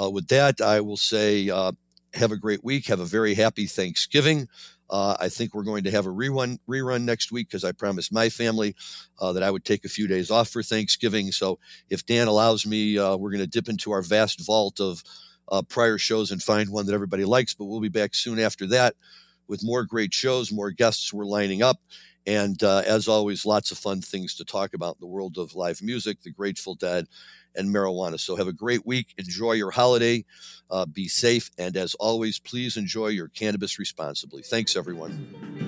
uh, 0.00 0.10
with 0.10 0.28
that, 0.28 0.60
I 0.60 0.80
will 0.80 0.96
say 0.96 1.50
uh, 1.50 1.72
have 2.14 2.32
a 2.32 2.36
great 2.36 2.62
week. 2.62 2.86
Have 2.86 3.00
a 3.00 3.04
very 3.04 3.34
happy 3.34 3.66
Thanksgiving. 3.66 4.48
Uh, 4.90 5.16
I 5.20 5.28
think 5.28 5.54
we're 5.54 5.64
going 5.64 5.84
to 5.84 5.90
have 5.90 6.06
a 6.06 6.10
rerun 6.10 6.58
rerun 6.68 7.04
next 7.04 7.30
week 7.30 7.48
because 7.48 7.64
I 7.64 7.72
promised 7.72 8.12
my 8.12 8.28
family 8.28 8.74
uh, 9.20 9.32
that 9.32 9.42
I 9.42 9.50
would 9.50 9.64
take 9.64 9.84
a 9.84 9.88
few 9.88 10.08
days 10.08 10.30
off 10.30 10.48
for 10.48 10.62
Thanksgiving. 10.62 11.32
So 11.32 11.58
if 11.90 12.06
Dan 12.06 12.28
allows 12.28 12.66
me, 12.66 12.98
uh, 12.98 13.16
we're 13.16 13.30
going 13.30 13.40
to 13.40 13.46
dip 13.46 13.68
into 13.68 13.92
our 13.92 14.02
vast 14.02 14.44
vault 14.46 14.80
of 14.80 15.02
prior 15.68 15.98
shows 15.98 16.30
and 16.30 16.42
find 16.42 16.70
one 16.70 16.86
that 16.86 16.94
everybody 16.94 17.24
likes. 17.24 17.54
But 17.54 17.66
we'll 17.66 17.80
be 17.80 17.88
back 17.88 18.14
soon 18.14 18.38
after 18.38 18.66
that 18.68 18.94
with 19.48 19.64
more 19.64 19.84
great 19.84 20.14
shows, 20.14 20.52
more 20.52 20.70
guests 20.70 21.12
we're 21.12 21.24
lining 21.24 21.62
up, 21.62 21.80
and 22.28 22.62
uh, 22.62 22.82
as 22.86 23.08
always, 23.08 23.46
lots 23.46 23.72
of 23.72 23.78
fun 23.78 24.02
things 24.02 24.34
to 24.34 24.44
talk 24.44 24.74
about 24.74 24.96
in 24.96 25.00
the 25.00 25.06
world 25.06 25.38
of 25.38 25.54
live 25.54 25.80
music, 25.80 26.20
the 26.20 26.30
Grateful 26.30 26.74
Dead, 26.74 27.06
and 27.56 27.74
marijuana. 27.74 28.20
So 28.20 28.36
have 28.36 28.46
a 28.46 28.52
great 28.52 28.84
week. 28.84 29.14
Enjoy 29.16 29.52
your 29.52 29.70
holiday. 29.70 30.26
Uh, 30.70 30.84
be 30.84 31.08
safe. 31.08 31.50
And 31.56 31.74
as 31.74 31.94
always, 31.94 32.38
please 32.38 32.76
enjoy 32.76 33.08
your 33.08 33.28
cannabis 33.28 33.78
responsibly. 33.78 34.42
Thanks, 34.42 34.76
everyone. 34.76 35.67